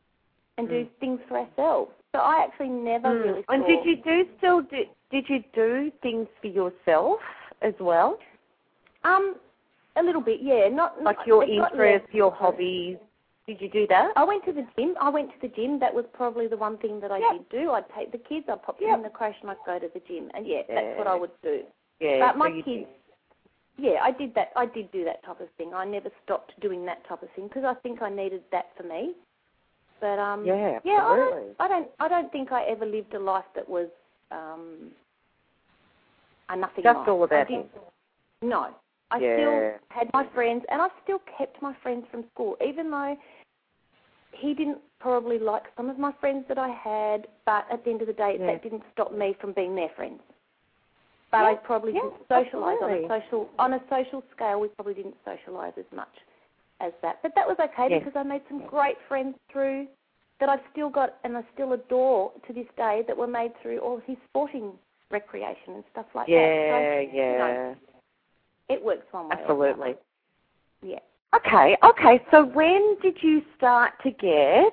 and 0.59 0.69
do 0.69 0.85
things 1.01 1.21
for 1.27 1.39
ourselves. 1.39 1.93
So 2.13 2.21
I 2.21 2.45
actually 2.45 2.69
never 2.69 3.09
Mm. 3.09 3.23
really. 3.23 3.45
And 3.49 3.65
did 3.65 3.85
you 3.85 3.97
do 3.97 4.29
still 4.37 4.61
do? 4.61 4.87
Did 5.11 5.25
you 5.29 5.43
do 5.55 5.91
things 6.03 6.29
for 6.41 6.49
yourself 6.49 7.21
as 7.63 7.75
well, 7.81 8.19
Um, 9.05 9.37
a 9.97 10.03
little 10.03 10.21
bit, 10.21 10.41
yeah. 10.43 10.69
Not 10.69 11.03
like 11.03 11.17
your 11.27 11.45
interests, 11.45 12.09
your 12.13 12.31
hobbies? 12.31 12.99
Did 13.47 13.61
you 13.61 13.71
do 13.71 13.87
that? 13.89 14.13
I 14.17 14.25
went 14.25 14.45
to 14.45 14.53
the 14.53 14.67
gym. 14.77 14.95
I 15.01 15.09
went 15.09 15.31
to 15.33 15.41
the 15.41 15.49
gym. 15.49 15.79
That 15.79 15.95
was 15.95 16.05
probably 16.13 16.47
the 16.49 16.57
one 16.57 16.77
thing 16.79 17.01
that 17.01 17.11
I 17.11 17.19
Yep. 17.19 17.33
did 17.33 17.49
do. 17.49 17.71
I'd 17.71 17.89
take 17.95 18.13
the 18.13 18.19
kids. 18.19 18.47
I'd 18.49 18.63
pop 18.63 18.79
them 18.79 18.89
Yep. 18.89 18.97
in 18.99 19.03
the 19.03 19.11
crash, 19.11 19.37
and 19.41 19.51
I'd 19.51 19.65
go 19.65 19.79
to 19.79 19.89
the 19.89 20.01
gym. 20.01 20.31
And 20.35 20.47
yeah, 20.47 20.63
that's 20.69 20.99
what 20.99 21.07
I 21.07 21.15
would 21.15 21.31
do. 21.43 21.65
Yeah. 22.01 22.19
But 22.21 22.37
my 22.37 22.49
you 22.49 22.63
kids, 22.63 22.87
yeah, 23.79 24.03
I 24.03 24.11
did 24.11 24.35
that. 24.35 24.53
I 24.55 24.67
did 24.67 24.91
do 24.93 25.05
that 25.05 25.23
type 25.23 25.41
of 25.41 25.49
thing. 25.53 25.73
I 25.73 25.85
never 25.85 26.11
stopped 26.25 26.59
doing 26.61 26.85
that 26.87 27.05
type 27.09 27.23
of 27.23 27.31
thing 27.31 27.49
because 27.49 27.65
I 27.65 27.75
think 27.75 28.03
I 28.03 28.11
needed 28.11 28.43
that 28.51 28.77
for 28.77 28.83
me. 28.83 29.15
But 30.01 30.19
um, 30.19 30.45
Yeah, 30.45 30.79
yeah, 30.85 31.05
I 31.07 31.17
don't, 31.17 31.57
I 31.59 31.69
don't, 31.69 31.89
I 32.01 32.09
don't 32.09 32.31
think 32.31 32.53
I 32.53 32.65
ever 32.65 32.85
lived 32.85 33.15
a 33.15 33.19
life 33.19 33.47
that 33.55 33.69
was 33.69 33.89
um, 34.31 34.91
a 36.49 36.57
nothing 36.57 36.85
Just 36.85 37.09
all 37.09 37.25
about 37.25 37.49
him. 37.49 37.65
No, 38.43 38.75
I 39.11 39.19
Yeah. 39.21 39.33
still 39.35 39.81
had 39.91 40.11
my 40.13 40.27
friends, 40.35 40.65
and 40.71 40.81
I 40.81 40.89
still 41.03 41.21
kept 41.37 41.61
my 41.63 41.75
friends 41.83 42.07
from 42.11 42.25
school, 42.31 42.57
even 42.65 42.91
though 42.91 43.17
he 44.33 44.55
didn't 44.55 44.81
probably 45.01 45.39
like 45.39 45.65
some 45.77 45.89
of 45.91 45.99
my 45.99 46.13
friends 46.21 46.47
that 46.49 46.59
I 46.59 46.69
had. 46.69 47.27
But 47.45 47.67
at 47.71 47.85
the 47.85 47.91
end 47.91 48.01
of 48.03 48.07
the 48.07 48.13
day, 48.13 48.37
Yeah. 48.39 48.47
that 48.47 48.63
didn't 48.63 48.85
stop 48.93 49.13
me 49.13 49.35
from 49.35 49.53
being 49.53 49.75
their 49.75 49.89
friends. 49.91 50.23
But 51.31 51.43
Yeah, 51.43 51.49
I 51.51 51.55
probably 51.57 51.93
didn't 51.93 52.27
socialise 52.29 52.81
on 52.81 52.91
a 52.91 53.09
social 53.09 53.51
on 53.59 53.75
a 53.75 53.81
social 53.89 54.23
scale. 54.35 54.61
We 54.61 54.69
probably 54.69 54.95
didn't 54.95 55.23
socialise 55.25 55.77
as 55.77 55.91
much 55.93 56.15
as 56.81 56.93
that, 57.03 57.21
but 57.23 57.35
that 57.35 57.47
was 57.47 57.59
okay 57.59 57.89
because 57.99 58.15
I 58.17 58.23
made 58.23 58.43
some 58.49 58.61
great 58.67 58.97
friends 59.09 59.37
through 59.51 59.89
that 60.41 60.49
I've 60.49 60.61
still 60.73 60.89
got 60.91 61.17
and 61.25 61.37
I 61.37 61.43
still 61.55 61.73
adore 61.73 62.33
to 62.47 62.53
this 62.53 62.67
day 62.77 63.03
that 63.07 63.17
were 63.17 63.27
made 63.27 63.53
through 63.63 63.79
all 63.79 64.01
his 64.07 64.17
sporting 64.31 64.73
recreation 65.11 65.75
and 65.75 65.85
stuff 65.93 66.07
like 66.15 66.27
that. 66.27 66.33
Yeah, 66.33 66.69
So, 66.71 67.17
yeah. 67.17 67.75
it 68.69 68.83
works 68.85 69.07
one 69.11 69.29
way. 69.29 69.37
Absolutely. 69.41 69.95
Yeah. 70.83 70.99
Okay, 71.35 71.77
okay. 71.85 72.25
So 72.31 72.45
when 72.45 72.97
did 73.03 73.17
you 73.23 73.43
start 73.57 73.93
to 74.03 74.11
get? 74.11 74.73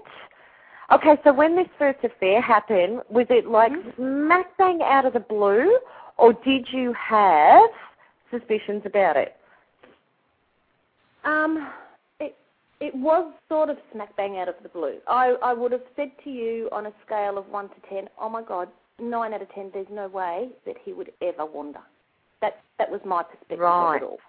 Okay, 0.91 1.17
so 1.23 1.33
when 1.33 1.55
this 1.55 1.67
first 1.79 1.99
affair 2.03 2.41
happened, 2.41 3.01
was 3.09 3.25
it 3.29 3.47
like 3.47 3.71
Mhm. 3.71 3.95
smack 3.95 4.55
bang 4.57 4.81
out 4.83 5.05
of 5.05 5.13
the 5.13 5.19
blue, 5.19 5.79
or 6.17 6.33
did 6.33 6.71
you 6.71 6.93
have 6.93 7.69
suspicions 8.29 8.85
about 8.85 9.17
it? 9.17 9.35
Um, 11.23 11.67
it 12.85 12.95
was 12.95 13.33
sort 13.49 13.69
of 13.69 13.77
smack 13.91 14.15
bang 14.15 14.37
out 14.37 14.49
of 14.53 14.55
the 14.63 14.69
blue. 14.69 14.97
I 15.07 15.35
I 15.49 15.53
would 15.53 15.71
have 15.71 15.87
said 15.95 16.11
to 16.23 16.29
you 16.29 16.69
on 16.71 16.85
a 16.85 16.93
scale 17.05 17.37
of 17.37 17.45
one 17.49 17.67
to 17.69 17.79
ten, 17.89 18.03
oh 18.19 18.29
my 18.29 18.43
God, 18.43 18.67
nine 18.99 19.33
out 19.33 19.41
of 19.41 19.51
ten. 19.53 19.71
There's 19.73 19.87
no 19.91 20.07
way 20.07 20.49
that 20.65 20.75
he 20.83 20.93
would 20.93 21.11
ever 21.21 21.45
wander. 21.45 21.83
That 22.41 22.53
that 22.79 22.89
was 22.91 23.01
my 23.05 23.23
perspective 23.23 23.59
Right. 23.59 23.97
of 23.97 24.03
it 24.03 24.05
all. 24.11 24.19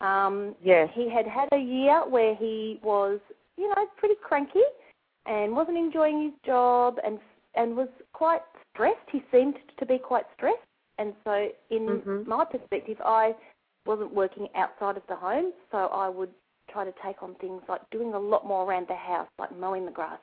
Um, 0.00 0.54
Yes. 0.62 0.88
he 0.94 1.04
had 1.10 1.26
had 1.26 1.48
a 1.52 1.58
year 1.58 1.96
where 2.08 2.34
he 2.36 2.78
was, 2.82 3.18
you 3.56 3.68
know, 3.68 3.86
pretty 3.96 4.14
cranky 4.28 4.66
and 5.26 5.56
wasn't 5.56 5.76
enjoying 5.76 6.22
his 6.26 6.34
job 6.46 6.98
and 7.04 7.18
and 7.54 7.76
was 7.76 7.88
quite 8.12 8.42
stressed. 8.72 9.08
He 9.10 9.20
seemed 9.32 9.56
to 9.78 9.86
be 9.86 9.98
quite 9.98 10.26
stressed, 10.36 10.68
and 10.98 11.14
so 11.24 11.34
in 11.70 11.84
Mhm. 11.86 12.26
my 12.26 12.44
perspective, 12.44 13.00
I 13.04 13.34
wasn't 13.86 14.12
working 14.22 14.46
outside 14.54 14.96
of 14.96 15.06
the 15.08 15.16
home, 15.16 15.52
so 15.72 15.78
I 16.04 16.08
would 16.08 16.32
try 16.70 16.84
to 16.84 16.92
take 17.04 17.22
on 17.22 17.34
things 17.36 17.62
like 17.68 17.80
doing 17.90 18.14
a 18.14 18.18
lot 18.18 18.46
more 18.46 18.64
around 18.64 18.86
the 18.88 18.94
house, 18.94 19.28
like 19.38 19.56
mowing 19.58 19.84
the 19.84 19.90
grass, 19.90 20.18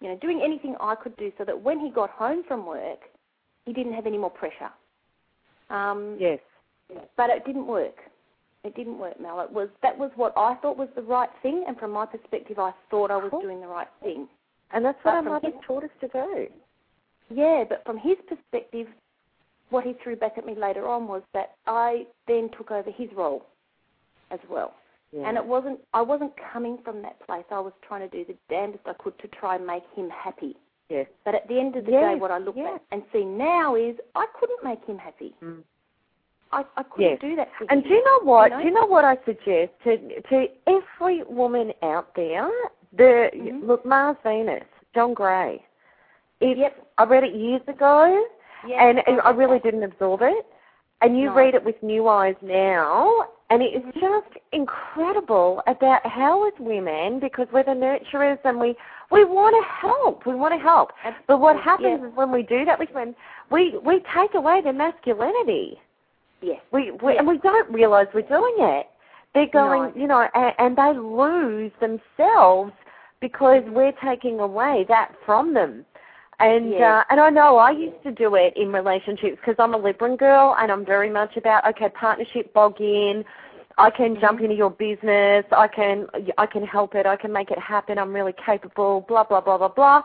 you 0.00 0.08
know, 0.08 0.16
doing 0.16 0.40
anything 0.42 0.76
I 0.80 0.94
could 0.94 1.16
do 1.16 1.32
so 1.38 1.44
that 1.44 1.60
when 1.60 1.80
he 1.80 1.90
got 1.90 2.10
home 2.10 2.42
from 2.46 2.66
work, 2.66 3.00
he 3.64 3.72
didn't 3.72 3.94
have 3.94 4.06
any 4.06 4.18
more 4.18 4.30
pressure. 4.30 4.70
Um, 5.70 6.16
Yes. 6.18 6.38
but 7.16 7.30
it 7.30 7.44
didn't 7.44 7.66
work. 7.66 7.96
It 8.64 8.74
didn't 8.74 8.98
work, 8.98 9.18
Mel. 9.20 9.40
It 9.40 9.50
was 9.50 9.68
that 9.82 9.96
was 9.96 10.10
what 10.16 10.32
I 10.36 10.54
thought 10.56 10.76
was 10.76 10.88
the 10.96 11.02
right 11.02 11.30
thing, 11.42 11.64
and 11.66 11.78
from 11.78 11.92
my 11.92 12.06
perspective, 12.06 12.58
I 12.58 12.72
thought 12.90 13.10
I 13.10 13.16
was 13.16 13.30
Cool. 13.30 13.40
doing 13.40 13.60
the 13.60 13.66
right 13.68 13.88
thing. 14.02 14.28
And 14.72 14.84
that's 14.84 14.96
what 15.04 15.12
But 15.12 15.16
our 15.16 15.22
from 15.22 15.32
mothers 15.32 15.60
taught 15.66 15.84
us 15.84 15.90
to 16.00 16.08
do. 16.08 16.48
Yeah, 17.30 17.64
but 17.68 17.84
from 17.84 17.96
his 17.98 18.16
perspective, 18.28 18.88
what 19.70 19.84
he 19.84 19.94
threw 19.94 20.16
back 20.16 20.38
at 20.38 20.46
me 20.46 20.54
later 20.54 20.86
on 20.86 21.08
was 21.08 21.22
that 21.32 21.56
I 21.66 22.06
then 22.26 22.50
took 22.56 22.70
over 22.70 22.90
his 22.90 23.08
role 23.12 23.46
as 24.30 24.40
well. 24.48 24.74
Yeah. 25.12 25.28
And 25.28 25.36
it 25.36 25.44
wasn't 25.44 25.80
I 25.94 26.02
wasn't 26.02 26.32
coming 26.52 26.78
from 26.84 27.00
that 27.02 27.18
place. 27.26 27.44
I 27.50 27.60
was 27.60 27.72
trying 27.86 28.08
to 28.08 28.16
do 28.16 28.24
the 28.24 28.36
damnedest 28.48 28.86
I 28.86 28.92
could 29.02 29.18
to 29.20 29.28
try 29.28 29.56
and 29.56 29.66
make 29.66 29.84
him 29.94 30.10
happy. 30.10 30.56
yes. 30.88 31.06
But 31.24 31.34
at 31.34 31.46
the 31.48 31.58
end 31.58 31.76
of 31.76 31.84
the 31.86 31.92
Yes, 31.92 32.14
day 32.14 32.20
what 32.20 32.30
I 32.30 32.38
look 32.38 32.56
yes. 32.56 32.74
at 32.74 32.82
and 32.92 33.02
see 33.12 33.24
now 33.24 33.74
is 33.76 33.96
I 34.14 34.26
couldn't 34.38 34.62
make 34.64 34.84
him 34.84 34.98
happy. 34.98 35.32
Mm. 35.42 35.62
I, 36.52 36.64
I 36.76 36.82
couldn't 36.84 37.10
Yes. 37.10 37.18
do 37.20 37.36
that 37.36 37.48
for 37.58 37.66
And 37.70 37.82
do 37.82 37.88
you 37.90 38.04
know 38.04 38.20
what? 38.24 38.50
You 38.50 38.56
know? 38.56 38.62
Do 38.62 38.68
you 38.68 38.74
know 38.74 38.86
what 38.86 39.04
I 39.04 39.16
suggest 39.24 39.72
to 39.84 39.96
to 40.30 40.46
every 40.66 41.22
woman 41.24 41.72
out 41.82 42.14
there? 42.14 42.50
The 42.96 43.30
Mhm. 43.34 43.66
look, 43.66 43.84
Mars 43.84 44.16
Venus, 44.24 44.64
John 44.94 45.14
Gray. 45.14 45.64
It's, 46.40 46.58
Yep. 46.58 46.86
I 46.98 47.04
read 47.04 47.24
it 47.24 47.34
years 47.34 47.62
ago, 47.68 48.26
Yeah, 48.66 48.82
and, 48.88 49.06
and 49.06 49.20
I 49.22 49.30
really 49.30 49.58
didn't 49.60 49.82
absorb 49.84 50.22
it. 50.22 50.46
And 51.02 51.16
you 51.18 51.26
No. 51.26 51.34
read 51.34 51.54
it 51.54 51.62
with 51.64 51.80
new 51.82 52.08
eyes 52.08 52.36
now, 52.42 53.28
and 53.50 53.62
it 53.62 53.76
is 53.76 53.82
just 53.94 54.26
incredible 54.52 55.62
about 55.66 56.04
how 56.04 56.46
as 56.46 56.52
women, 56.58 57.20
because 57.20 57.46
we're 57.52 57.62
the 57.64 57.70
nurturers 57.70 58.38
and 58.44 58.58
we 58.58 58.74
we 59.12 59.24
want 59.24 59.54
to 59.54 59.86
help, 59.88 60.26
we 60.26 60.34
want 60.34 60.52
to 60.52 60.58
help. 60.58 60.90
But 61.28 61.38
what 61.38 61.56
happens 61.60 62.00
Yeah. 62.02 62.08
is 62.08 62.14
when 62.16 62.32
we 62.32 62.42
do 62.42 62.64
that 62.64 62.78
we, 62.78 62.86
when 62.92 63.14
we 63.50 63.78
we 63.84 64.02
take 64.14 64.34
away 64.34 64.60
their 64.62 64.72
masculinity. 64.72 65.80
Yes. 66.42 66.60
We, 66.72 66.90
we 66.90 67.12
Yeah. 67.12 67.20
and 67.20 67.28
we 67.28 67.38
don't 67.38 67.70
realise 67.72 68.08
we're 68.12 68.22
doing 68.22 68.56
it. 68.58 68.88
They're 69.32 69.46
going, 69.46 69.92
No. 69.94 70.00
you 70.00 70.06
know, 70.08 70.26
and, 70.34 70.54
and 70.58 70.76
they 70.76 70.98
lose 70.98 71.70
themselves 71.80 72.72
because 73.20 73.62
we're 73.68 73.92
taking 74.04 74.40
away 74.40 74.84
that 74.88 75.12
from 75.24 75.54
them. 75.54 75.84
And 76.38 76.70
Yeah. 76.72 76.98
uh, 76.98 77.04
and 77.10 77.20
I 77.20 77.30
know 77.30 77.56
I 77.56 77.70
used 77.70 78.02
to 78.02 78.12
do 78.12 78.34
it 78.34 78.54
in 78.56 78.70
relationships 78.72 79.36
because 79.40 79.56
I'm 79.58 79.74
a 79.74 79.78
Libran 79.78 80.18
girl 80.18 80.54
and 80.58 80.70
I'm 80.70 80.84
very 80.84 81.08
much 81.10 81.36
about 81.36 81.66
okay 81.66 81.88
partnership 81.90 82.52
bog 82.52 82.80
in. 82.80 83.24
I 83.78 83.90
can 83.90 84.18
jump 84.20 84.40
Mhm. 84.40 84.44
into 84.44 84.54
your 84.56 84.70
business. 84.70 85.44
I 85.52 85.68
can 85.68 86.08
I 86.36 86.46
can 86.46 86.64
help 86.66 86.94
it. 86.94 87.06
I 87.06 87.16
can 87.16 87.32
make 87.32 87.50
it 87.50 87.58
happen. 87.58 87.98
I'm 87.98 88.12
really 88.12 88.34
capable. 88.34 89.02
Blah 89.02 89.24
blah 89.24 89.40
blah 89.40 89.56
blah 89.58 89.68
blah. 89.68 90.02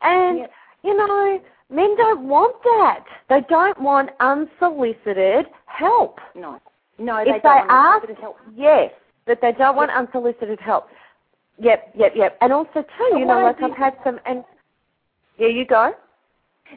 And 0.00 0.48
you 0.82 0.94
know, 0.94 1.40
men 1.70 1.96
don't 1.96 2.28
want 2.28 2.62
that. 2.62 3.04
They 3.28 3.40
don't 3.42 3.78
want 3.80 4.10
unsolicited 4.20 5.46
help. 5.66 6.20
No. 6.34 6.60
No, 6.98 7.16
If 7.18 7.26
they 7.26 7.32
they 7.32 7.38
don't 7.40 7.68
want 7.68 7.70
ask- 8.10 8.20
help. 8.20 8.38
Yes, 8.54 8.92
but 9.26 9.40
they 9.40 9.52
don't 9.52 9.76
want 9.76 9.90
unsolicited 9.90 10.60
help. 10.60 10.88
Yep, 11.58 11.90
yep, 11.94 12.14
yep. 12.16 12.36
And 12.40 12.52
also 12.52 12.82
too, 12.82 13.08
But 13.12 13.18
you 13.18 13.24
know, 13.26 13.40
like 13.42 13.62
I've 13.62 13.76
had 13.76 13.96
some 14.04 14.20
and 14.26 14.44
yeah, 15.38 15.48
you 15.48 15.64
go. 15.66 15.92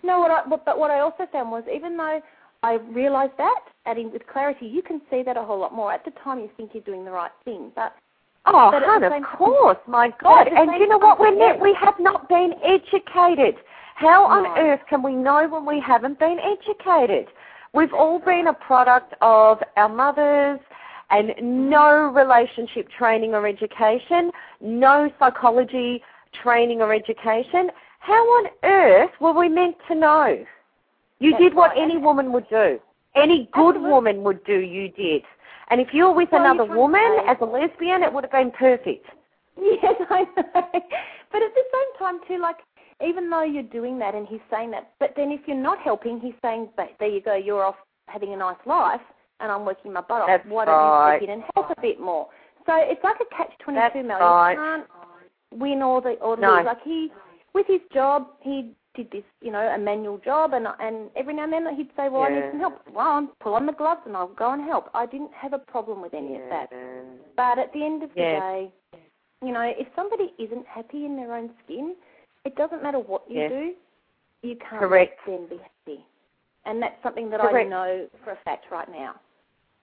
No, 0.03 0.19
what 0.19 0.31
I, 0.31 0.41
but, 0.49 0.65
but 0.65 0.77
what 0.77 0.91
I 0.91 0.99
also 0.99 1.27
found 1.31 1.51
was 1.51 1.63
even 1.73 1.97
though 1.97 2.21
I 2.63 2.73
realised 2.73 3.33
that, 3.37 3.61
adding 3.85 4.11
with 4.11 4.25
clarity, 4.27 4.65
you 4.65 4.81
can 4.81 5.01
see 5.09 5.23
that 5.23 5.37
a 5.37 5.43
whole 5.43 5.59
lot 5.59 5.73
more. 5.73 5.91
At 5.93 6.05
the 6.05 6.11
time, 6.23 6.39
you 6.39 6.49
think 6.57 6.71
you're 6.73 6.83
doing 6.83 7.05
the 7.05 7.11
right 7.11 7.31
thing, 7.45 7.71
but 7.75 7.95
Oh, 8.47 8.69
But 8.71 8.81
hun, 8.83 9.03
of 9.03 9.23
course, 9.37 9.77
my 9.87 10.09
God. 10.23 10.47
And 10.47 10.71
you 10.79 10.87
know 10.87 10.97
what? 10.97 11.19
We're 11.19 11.35
not, 11.35 11.59
we 11.59 11.75
have 11.79 11.95
not 11.99 12.29
been 12.29 12.53
educated. 12.63 13.55
How 13.95 14.25
on 14.25 14.57
earth 14.57 14.79
can 14.89 15.03
we 15.03 15.15
know 15.15 15.47
when 15.49 15.65
we 15.65 15.81
haven't 15.81 16.17
been 16.17 16.37
educated? 16.39 17.27
We've 17.73 17.93
all 17.93 18.19
been 18.19 18.47
a 18.47 18.53
product 18.53 19.15
of 19.21 19.59
our 19.75 19.89
mothers 19.89 20.59
and 21.09 21.33
no 21.41 22.09
relationship 22.13 22.87
training 22.97 23.33
or 23.33 23.45
education, 23.47 24.31
no 24.61 25.11
psychology 25.19 26.01
training 26.41 26.81
or 26.81 26.93
education. 26.93 27.69
How 28.07 28.23
on 28.23 28.47
earth 28.63 29.11
were 29.19 29.33
we 29.33 29.49
meant 29.49 29.75
to 29.89 29.95
know? 29.95 30.45
You 31.19 31.31
That's 31.31 31.43
did 31.43 31.53
what 31.53 31.71
right. 31.71 31.79
any 31.81 31.97
woman 31.97 32.31
would 32.31 32.47
do. 32.49 32.79
Any 33.15 33.49
good 33.51 33.75
Absolutely. 33.75 33.89
woman 33.89 34.23
would 34.23 34.43
do, 34.45 34.59
you 34.59 34.87
did. 34.89 35.23
And 35.69 35.81
if 35.81 35.89
you 35.91 36.05
were 36.05 36.13
with 36.13 36.29
Well, 36.31 36.39
another 36.41 36.63
woman 36.73 37.17
as 37.27 37.35
a 37.41 37.45
lesbian, 37.45 38.03
it 38.03 38.13
would 38.13 38.23
have 38.23 38.31
been 38.31 38.51
perfect. 38.51 39.05
yes, 39.61 39.95
I 40.09 40.23
know. 40.37 40.43
But 41.33 41.41
at 41.43 41.53
the 41.53 41.63
same 41.73 41.91
time, 41.99 42.19
too, 42.29 42.37
like 42.39 42.55
even 43.05 43.29
though 43.29 43.43
you're 43.43 43.63
doing 43.63 43.99
that 43.99 44.15
and 44.15 44.25
he's 44.25 44.39
saying 44.49 44.71
that, 44.71 44.91
but 44.99 45.11
then 45.17 45.29
if 45.31 45.41
you're 45.45 45.57
not 45.57 45.79
helping, 45.79 46.21
he's 46.21 46.33
saying, 46.41 46.69
"But 46.77 46.91
there 47.01 47.09
you 47.09 47.19
go, 47.19 47.35
you're 47.35 47.65
off 47.65 47.75
having 48.07 48.31
a 48.33 48.37
nice 48.37 48.55
life, 48.65 49.01
and 49.41 49.51
I'm 49.51 49.65
working 49.65 49.91
my 49.91 49.99
butt 50.01 50.21
off. 50.21 50.27
That's 50.27 50.45
Why 50.47 50.63
don't 50.63 50.75
right. 50.75 51.11
you 51.11 51.17
step 51.19 51.29
in 51.29 51.33
and 51.41 51.43
help 51.55 51.69
a 51.77 51.81
bit 51.81 51.99
more?" 51.99 52.27
So 52.65 52.73
it's 52.77 53.03
like 53.03 53.17
a 53.19 53.35
catch 53.35 53.51
twenty 53.59 53.79
That's 53.79 53.95
Mel. 53.95 54.19
right. 54.19 54.51
You 54.51 54.57
can't 54.57 54.85
win 55.51 55.81
or 55.81 55.99
the 56.01 56.11
or 56.21 56.37
No. 56.37 56.55
lose. 56.55 56.65
Like 56.65 56.81
he, 56.83 57.11
with 57.57 57.67
his 57.67 57.81
job, 57.93 58.27
he 58.41 58.71
did 58.95 59.09
this, 59.11 59.23
you 59.41 59.51
know, 59.51 59.59
a 59.59 59.77
manual 59.77 60.19
job, 60.19 60.53
and 60.53 60.67
and 60.79 61.09
every 61.15 61.33
now 61.33 61.43
and 61.43 61.53
then 61.53 61.75
he'd 61.75 61.89
say, 61.97 62.07
"Well, 62.09 62.23
I 62.23 62.29
need 62.29 62.43
some 62.51 62.59
help." 62.59 62.81
Well, 62.93 63.07
I'll 63.07 63.27
pull 63.41 63.55
on 63.55 63.65
the 63.65 63.73
gloves 63.73 64.01
and 64.05 64.15
I'll 64.15 64.27
go 64.43 64.51
and 64.51 64.61
help. 64.63 64.89
I 64.93 65.05
didn't 65.05 65.33
have 65.33 65.53
a 65.53 65.59
problem 65.59 66.01
with 66.01 66.13
any 66.13 66.35
of 66.35 66.41
that. 66.49 66.69
But 67.35 67.59
at 67.59 67.73
the 67.73 67.83
end 67.83 68.03
of 68.03 68.09
the 68.09 68.15
day, 68.15 68.71
you 69.43 69.51
know, 69.51 69.61
if 69.61 69.87
somebody 69.95 70.33
isn't 70.39 70.65
happy 70.65 71.05
in 71.05 71.15
their 71.15 71.33
own 71.35 71.51
skin, 71.63 71.95
it 72.45 72.55
doesn't 72.55 72.81
matter 72.81 72.99
what 72.99 73.23
you 73.29 73.47
do. 73.49 73.73
you 74.47 74.55
can't 74.55 74.81
Correct. 74.81 75.19
let 75.27 75.37
them 75.37 75.47
be 75.49 75.57
happy. 75.57 76.05
And 76.65 76.81
that's 76.81 77.01
something 77.03 77.29
that 77.31 77.39
Correct. 77.41 77.67
I 77.67 77.69
know 77.69 78.07
for 78.23 78.31
a 78.31 78.37
fact 78.45 78.65
right 78.71 78.89
now. 78.89 79.15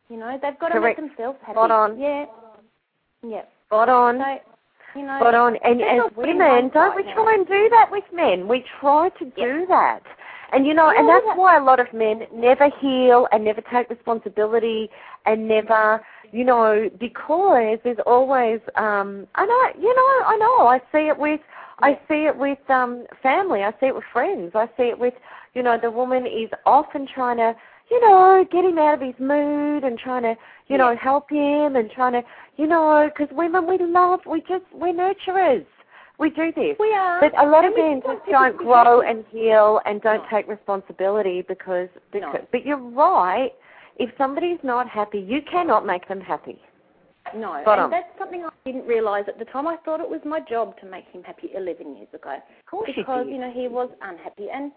You 0.08 0.16
know, 0.16 0.38
they've 0.40 0.58
got 0.58 0.68
to 0.68 0.74
Correct. 0.74 1.00
make 1.00 1.08
themselves 1.08 1.38
happy. 1.40 1.54
Spot 1.54 1.70
on. 1.70 1.98
Yeah. 1.98 2.26
Yeah. 3.26 3.42
Spot 3.66 3.88
on. 3.88 4.18
So, 4.18 4.53
you 4.94 5.02
know, 5.02 5.18
Spot 5.20 5.34
on. 5.34 5.56
And 5.64 5.80
as 5.82 5.98
not 5.98 6.14
good 6.14 6.28
in 6.28 6.38
women, 6.38 6.70
don't 6.72 6.96
we 6.96 7.02
now. 7.04 7.14
try 7.14 7.34
and 7.34 7.46
do 7.46 7.68
that 7.70 7.88
with 7.90 8.04
men? 8.12 8.48
We 8.48 8.64
try 8.80 9.08
to 9.18 9.24
do 9.24 9.32
Yeah. 9.60 9.64
that. 9.68 10.02
And 10.52 10.66
you 10.66 10.74
know, 10.74 10.88
and 10.90 11.08
that's 11.08 11.24
that- 11.26 11.36
why 11.36 11.56
a 11.56 11.62
lot 11.62 11.80
of 11.80 11.92
men 11.92 12.26
never 12.32 12.68
heal 12.68 13.26
and 13.32 13.44
never 13.44 13.60
take 13.60 13.90
responsibility 13.90 14.88
and 15.26 15.48
never, 15.48 16.00
you 16.30 16.44
know, 16.44 16.88
because 16.98 17.78
there's 17.82 17.98
always, 18.06 18.60
um, 18.76 19.26
I 19.34 19.46
know, 19.46 19.68
you 19.80 19.92
know, 19.94 20.26
I 20.26 20.36
know, 20.36 20.66
I 20.68 20.80
see 20.92 21.08
it 21.08 21.18
with, 21.18 21.40
I 21.80 21.98
see 22.08 22.26
it 22.26 22.36
with 22.36 22.58
um 22.70 23.04
family, 23.20 23.64
I 23.64 23.72
see 23.80 23.86
it 23.86 23.94
with 23.94 24.04
friends, 24.12 24.52
I 24.54 24.66
see 24.76 24.84
it 24.84 24.98
with, 24.98 25.14
you 25.54 25.62
know, 25.62 25.76
the 25.76 25.90
woman 25.90 26.24
is 26.26 26.50
often 26.66 27.06
trying 27.06 27.38
to, 27.38 27.56
you 27.90 28.00
know, 28.00 28.44
get 28.50 28.64
him 28.64 28.78
out 28.78 28.94
of 28.94 29.00
his 29.00 29.14
mood 29.18 29.84
and 29.84 29.98
trying 29.98 30.22
to, 30.22 30.34
you 30.68 30.78
know, 30.78 30.96
help 30.96 31.30
him 31.30 31.76
and 31.76 31.90
trying 31.90 32.12
to, 32.12 32.22
you 32.56 32.66
know, 32.66 33.08
because 33.12 33.34
women 33.36 33.66
we 33.66 33.78
love, 33.78 34.20
we 34.26 34.40
just, 34.40 34.64
we're 34.72 34.92
nurturers. 34.92 35.66
We 36.18 36.30
do 36.30 36.52
this. 36.54 36.76
We 36.78 36.92
are. 36.94 37.20
But 37.20 37.32
a 37.42 37.46
lot 37.48 37.64
of 37.64 37.72
and 37.72 37.74
we 37.74 37.90
men 37.90 38.02
just 38.04 38.30
don't 38.30 38.56
grow 38.56 39.00
and 39.02 39.24
heal 39.30 39.80
and 39.84 40.00
don't 40.00 40.22
No. 40.22 40.28
take 40.30 40.46
responsibility 40.48 41.42
because, 41.46 41.88
because 42.12 42.34
No. 42.34 42.46
but 42.52 42.64
you're 42.64 42.76
right. 42.78 43.52
If 43.96 44.10
somebody's 44.16 44.58
not 44.62 44.88
happy, 44.88 45.18
you 45.18 45.40
cannot 45.42 45.84
make 45.84 46.06
them 46.08 46.20
happy. 46.20 46.60
No, 47.34 47.60
Spot 47.62 47.78
and 47.78 47.84
on. 47.86 47.90
that's 47.90 48.16
something 48.18 48.44
I 48.44 48.50
didn't 48.64 48.86
realise 48.86 49.24
at 49.28 49.38
the 49.38 49.44
time. 49.46 49.66
I 49.66 49.76
thought 49.84 50.00
it 50.00 50.08
was 50.08 50.20
my 50.24 50.40
job 50.40 50.78
to 50.80 50.86
make 50.86 51.06
him 51.08 51.22
happy 51.22 51.50
11 51.54 51.96
years 51.96 52.08
ago 52.12 52.34
Of 52.36 52.66
course 52.66 52.90
because 52.94 53.26
you 53.26 53.34
you 53.34 53.40
know 53.40 53.50
he 53.50 53.66
was 53.66 53.88
unhappy, 54.02 54.48
and 54.52 54.70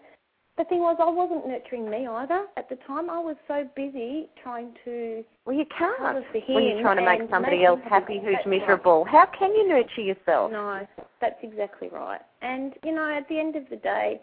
the 0.58 0.64
thing 0.64 0.80
was 0.80 0.96
I 1.00 1.08
wasn't 1.08 1.46
nurturing 1.46 1.88
me 1.88 2.06
either 2.06 2.46
at 2.56 2.68
the 2.68 2.76
time. 2.86 3.08
I 3.08 3.18
was 3.18 3.36
so 3.46 3.66
busy 3.76 4.28
trying 4.42 4.74
to 4.84 5.24
well, 5.46 5.56
you 5.56 5.64
can't 5.76 5.96
for 5.98 6.38
him 6.38 6.54
when 6.54 6.64
you're 6.64 6.82
trying 6.82 6.98
to 6.98 7.04
make 7.04 7.30
somebody 7.30 7.64
else 7.64 7.80
happy 7.88 8.18
who's 8.18 8.34
That's 8.34 8.46
right. 8.46 8.60
miserable. 8.60 9.06
How 9.08 9.26
can 9.38 9.54
you 9.54 9.68
nurture 9.68 10.02
yourself? 10.02 10.52
No, 10.52 10.86
that's 11.20 11.38
exactly 11.42 11.88
right. 11.88 12.20
And 12.42 12.74
you 12.84 12.94
know, 12.94 13.08
at 13.08 13.28
the 13.28 13.38
end 13.38 13.56
of 13.56 13.64
the 13.70 13.76
day, 13.76 14.20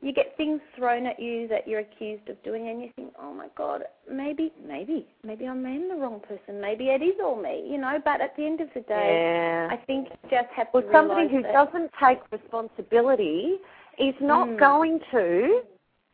you 0.00 0.12
get 0.12 0.36
things 0.36 0.60
thrown 0.76 1.06
at 1.06 1.18
you 1.18 1.48
that 1.48 1.66
you're 1.66 1.80
accused 1.80 2.28
of 2.28 2.40
doing, 2.44 2.68
and 2.68 2.80
you 2.82 2.90
think, 2.94 3.12
oh 3.20 3.32
my 3.32 3.48
God, 3.56 3.82
maybe, 4.10 4.52
maybe, 4.64 5.06
maybe 5.24 5.46
I 5.46 5.50
am 5.50 5.62
the 5.62 5.96
wrong 5.96 6.20
person. 6.20 6.60
Maybe 6.60 6.88
it 6.88 7.02
is 7.02 7.14
all 7.22 7.40
me, 7.40 7.66
you 7.68 7.78
know. 7.78 7.98
But 8.04 8.20
at 8.20 8.36
the 8.36 8.46
end 8.46 8.60
of 8.60 8.68
the 8.74 8.80
day, 8.82 9.24
Yeah. 9.34 9.68
I 9.70 9.76
think 9.86 10.08
you 10.10 10.30
just 10.30 10.48
have 10.54 10.68
Well, 10.72 10.84
to 10.84 10.92
somebody 10.92 11.28
who 11.28 11.42
doesn't 11.42 11.90
take 12.00 12.20
responsibility 12.30 13.56
is 13.98 14.14
not 14.20 14.48
Mm. 14.48 14.58
going 14.58 15.00
to. 15.10 15.64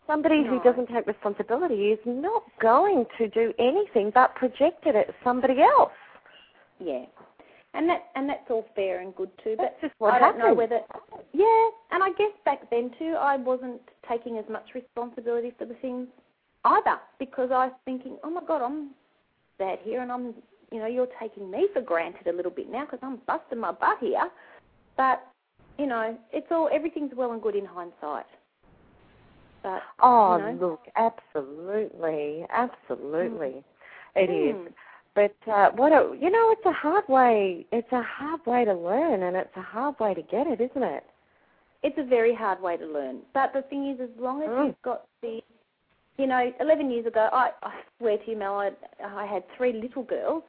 Somebody 0.06 0.44
who 0.44 0.60
doesn't 0.60 0.88
take 0.88 1.06
responsibility 1.06 1.92
is 1.92 1.98
not 2.04 2.42
going 2.58 3.06
to 3.16 3.26
do 3.28 3.54
anything 3.58 4.10
but 4.10 4.34
project 4.34 4.86
it 4.86 4.94
at 4.94 5.14
somebody 5.24 5.62
else. 5.62 5.92
Yeah, 6.78 7.06
and 7.72 7.88
that 7.88 8.10
and 8.14 8.28
that's 8.28 8.50
all 8.50 8.66
fair 8.74 9.00
and 9.00 9.14
good 9.14 9.30
too. 9.38 9.54
But 9.56 9.62
That's 9.62 9.80
just 9.80 9.94
what 9.98 10.12
I 10.12 10.18
don't 10.18 10.38
know 10.38 10.52
whether. 10.52 10.80
Yeah, 11.32 11.70
and 11.90 12.02
I 12.02 12.10
guess 12.18 12.32
back 12.44 12.68
then 12.70 12.90
too, 12.98 13.16
I 13.18 13.36
wasn't 13.36 13.80
taking 14.06 14.36
as 14.36 14.44
much 14.50 14.74
responsibility 14.74 15.52
for 15.58 15.64
the 15.64 15.74
things 15.74 16.08
either 16.64 16.98
because 17.18 17.50
I 17.50 17.66
was 17.66 17.74
thinking, 17.84 18.18
oh 18.22 18.30
my 18.30 18.42
God, 18.44 18.62
I'm 18.62 18.90
bad 19.58 19.78
here, 19.82 20.02
and 20.02 20.10
I'm, 20.12 20.34
you 20.70 20.80
know, 20.80 20.86
you're 20.86 21.08
taking 21.20 21.50
me 21.50 21.68
for 21.72 21.80
granted 21.80 22.26
a 22.26 22.32
little 22.32 22.50
bit 22.50 22.70
now 22.70 22.84
because 22.84 23.00
I'm 23.02 23.20
busting 23.26 23.58
my 23.58 23.72
butt 23.72 23.98
here. 24.00 24.28
But 24.96 25.22
you 25.78 25.86
know, 25.86 26.16
it's 26.32 26.46
all 26.50 26.68
everything's 26.72 27.12
well 27.14 27.32
and 27.32 27.42
good 27.42 27.56
in 27.56 27.64
hindsight. 27.66 28.26
But 29.62 29.82
Oh, 30.00 30.36
you 30.36 30.54
know. 30.54 30.66
look, 30.68 30.80
absolutely, 30.96 32.46
absolutely, 32.50 33.64
it 34.14 34.30
is. 34.30 34.56
Mm. 34.56 34.72
But 35.14 35.50
uh, 35.50 35.70
what 35.76 35.92
a, 35.92 36.16
you 36.20 36.30
know, 36.30 36.50
it's 36.52 36.66
a 36.66 36.72
hard 36.72 37.04
way. 37.08 37.66
It's 37.72 37.90
a 37.92 38.02
hard 38.02 38.44
way 38.46 38.64
to 38.64 38.74
learn, 38.74 39.22
and 39.22 39.36
it's 39.36 39.56
a 39.56 39.62
hard 39.62 39.98
way 40.00 40.12
to 40.14 40.22
get 40.22 40.46
it, 40.46 40.60
isn't 40.60 40.82
it? 40.82 41.04
it's 41.84 41.98
a 41.98 42.02
very 42.02 42.34
hard 42.34 42.62
way 42.62 42.78
to 42.78 42.86
learn. 42.86 43.18
But 43.34 43.52
the 43.52 43.60
thing 43.62 43.90
is, 43.90 44.00
as 44.00 44.08
long 44.18 44.42
as 44.42 44.48
Mm. 44.48 44.66
you've 44.68 44.82
got 44.82 45.06
the, 45.20 45.42
you 46.16 46.26
know, 46.26 46.50
11 46.58 46.90
years 46.90 47.04
ago, 47.04 47.28
I, 47.30 47.52
I 47.62 47.74
swear 47.98 48.16
to 48.16 48.30
you, 48.30 48.36
Mel, 48.38 48.54
I, 48.58 48.70
I 49.04 49.26
had 49.26 49.44
three 49.56 49.74
little 49.74 50.02
girls, 50.02 50.44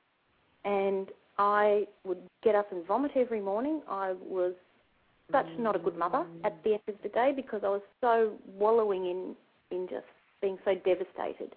and 0.63 1.11
I 1.38 1.88
would 2.05 2.21
get 2.41 2.55
up 2.55 2.71
and 2.71 2.85
vomit 2.85 3.11
every 3.15 3.41
morning. 3.41 3.81
I 3.89 4.13
was 4.13 4.53
such 5.31 5.47
not 5.57 5.75
a 5.75 5.79
good 5.79 5.97
mother 5.97 6.25
at 6.43 6.61
the 6.63 6.73
end 6.73 6.81
of 6.88 6.95
the 7.03 7.09
day 7.09 7.33
because 7.35 7.61
I 7.63 7.69
was 7.69 7.81
so 8.01 8.33
wallowing 8.45 9.05
in 9.05 9.35
in 9.71 9.88
just 9.88 10.05
being 10.41 10.57
so 10.63 10.75
devastated. 10.75 11.51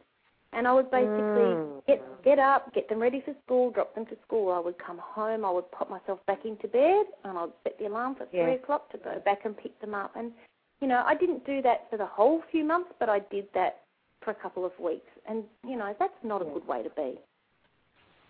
And 0.55 0.67
I 0.67 0.73
would 0.73 0.91
basically 0.91 1.57
Mm. 1.57 1.83
get 1.87 2.23
get 2.23 2.39
up, 2.39 2.73
get 2.73 2.89
them 2.89 3.01
ready 3.01 3.21
for 3.21 3.35
school, 3.45 3.71
drop 3.71 3.95
them 3.95 4.07
to 4.07 4.17
school. 4.27 4.51
I 4.51 4.59
would 4.59 4.79
come 4.79 4.99
home, 4.99 5.45
I 5.45 5.51
would 5.51 5.71
pop 5.71 5.91
myself 5.91 6.25
back 6.27 6.45
into 6.45 6.67
bed, 6.69 7.07
and 7.25 7.39
I'd 7.39 7.53
set 7.65 7.79
the 7.79 7.87
alarm 7.87 8.15
for 8.15 8.27
Yeah. 8.33 8.45
three 8.45 8.55
o'clock 8.55 8.91
to 8.93 8.99
go 8.99 9.21
back 9.21 9.45
and 9.45 9.57
pick 9.57 9.79
them 9.81 9.95
up. 9.95 10.17
And 10.17 10.33
you 10.81 10.87
know, 10.89 11.03
I 11.05 11.15
didn't 11.15 11.45
do 11.45 11.61
that 11.63 11.91
for 11.91 11.97
the 11.99 12.07
whole 12.07 12.41
few 12.51 12.65
months, 12.65 12.93
but 12.99 13.09
I 13.09 13.19
did 13.19 13.53
that 13.53 13.83
for 14.21 14.31
a 14.31 14.35
couple 14.35 14.65
of 14.65 14.79
weeks. 14.81 15.11
And 15.27 15.45
you 15.65 15.77
know, 15.77 15.95
that's 15.99 16.23
not 16.25 16.41
a 16.41 16.47
good 16.47 16.67
way 16.67 16.83
to 16.83 16.91
be. 16.91 17.21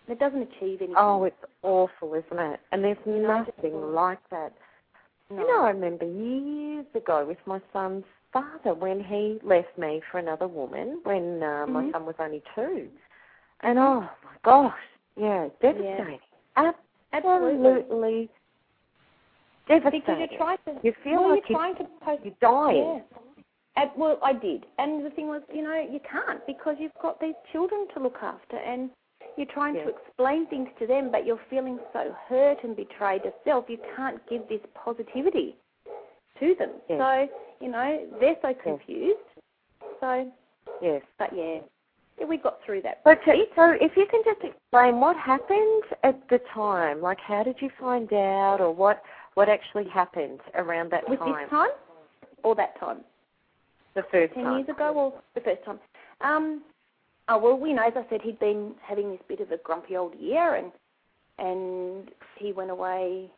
It 0.07 0.17
doesn't 0.19 0.41
achieve 0.41 0.81
anything. 0.81 0.95
Oh, 0.97 1.23
it's 1.23 1.45
awful, 1.61 2.15
isn't 2.15 2.39
it? 2.39 2.59
And 2.71 2.83
there's 2.83 2.97
You 3.05 3.19
know, 3.21 3.45
nothing 3.45 3.93
like 3.93 4.19
that. 4.29 4.53
No. 5.29 5.41
You 5.41 5.47
know, 5.47 5.63
I 5.63 5.69
remember 5.71 6.05
years 6.05 6.85
ago 6.95 7.25
with 7.25 7.37
my 7.45 7.59
son's 7.73 8.05
father 8.31 8.73
when 8.73 9.03
he 9.03 9.39
left 9.43 9.77
me 9.77 10.01
for 10.11 10.19
another 10.19 10.47
woman 10.47 10.99
when 11.03 11.41
uh, 11.43 11.65
my 11.67 11.83
Mhm. 11.83 11.91
son 11.91 12.05
was 12.05 12.15
only 12.19 12.43
two. 12.55 12.89
And 13.61 13.77
oh 13.79 14.01
my 14.23 14.35
gosh, 14.43 14.73
yeah, 15.15 15.49
devastating. 15.61 16.19
Absolutely. 16.55 16.81
Absolutely 17.13 18.29
devastating. 19.67 19.99
Because 20.01 20.19
you're 20.29 20.37
trying 20.39 20.57
to. 20.65 20.79
You 20.83 20.93
feel 21.03 21.21
well, 21.21 21.29
like 21.31 21.49
you're 21.49 21.59
you- 21.59 21.73
trying 21.73 21.75
to 21.75 21.83
post. 22.01 22.21
You're 22.23 22.33
dying. 22.41 22.77
Yeah. 22.97 23.01
And, 23.75 23.91
well, 23.95 24.19
I 24.21 24.33
did, 24.33 24.65
and 24.77 25.05
the 25.05 25.09
thing 25.11 25.27
was, 25.27 25.41
you 25.53 25.61
know, 25.63 25.79
you 25.89 26.01
can't 26.01 26.45
because 26.45 26.75
you've 26.79 26.91
got 27.01 27.21
these 27.21 27.35
children 27.53 27.87
to 27.93 28.01
look 28.01 28.17
after, 28.21 28.57
and 28.57 28.89
you're 29.39 29.47
trying 29.47 29.75
Yeah. 29.75 29.85
to 29.85 29.89
explain 29.89 30.45
things 30.47 30.69
to 30.79 30.85
them, 30.85 31.09
but 31.09 31.25
you're 31.25 31.39
feeling 31.49 31.79
so 31.93 32.11
hurt 32.27 32.61
and 32.63 32.75
betrayed 32.75 33.23
yourself. 33.23 33.69
You 33.69 33.77
can't 33.95 34.23
give 34.27 34.47
this 34.49 34.61
positivity 34.75 35.55
to 36.39 36.55
them. 36.55 36.71
Yeah. 36.89 36.97
So, 36.97 37.29
you 37.61 37.69
know, 37.69 38.05
they're 38.19 38.37
so 38.41 38.53
confused. 38.53 39.19
So, 40.01 40.29
Yes. 40.81 41.01
but 41.17 41.33
yeah, 41.33 41.61
yeah, 42.19 42.25
we 42.25 42.37
got 42.37 42.61
through 42.63 42.81
that. 42.81 43.01
So, 43.05 43.15
to, 43.15 43.47
so 43.55 43.71
if 43.79 43.95
you 43.95 44.05
can 44.07 44.21
just 44.25 44.41
explain 44.43 44.99
what 44.99 45.15
happened 45.15 45.83
at 46.03 46.27
the 46.27 46.39
time, 46.53 47.01
like 47.01 47.19
how 47.21 47.43
did 47.43 47.61
you 47.61 47.69
find 47.79 48.11
out, 48.11 48.59
or 48.59 48.71
what 48.73 49.01
what 49.35 49.47
actually 49.47 49.87
happened 49.87 50.41
around 50.55 50.91
that 50.91 51.07
With 51.07 51.19
time, 51.19 51.33
this 51.33 51.49
time 51.49 51.69
or 52.43 52.55
that 52.55 52.77
time? 52.77 53.05
the 53.95 54.03
first 54.11 54.33
ten 54.33 54.43
time? 54.43 54.57
years 54.57 54.69
ago 54.69 54.93
or 54.93 55.13
the 55.33 55.41
first 55.41 55.63
time. 55.63 55.79
Um, 56.21 56.61
oh 57.29 57.37
well, 57.37 57.67
you 57.67 57.75
know, 57.75 57.83
as 57.85 57.93
I 57.95 58.05
said, 58.09 58.21
he'd 58.21 58.39
been 58.39 58.73
having 58.81 59.11
this 59.11 59.19
bit 59.27 59.39
of 59.39 59.51
a 59.51 59.57
grumpy 59.57 59.95
old 59.95 60.15
year, 60.19 60.55
and 60.55 60.71
and 61.37 62.11
he 62.37 62.51
went 62.51 62.69
away 62.71 63.29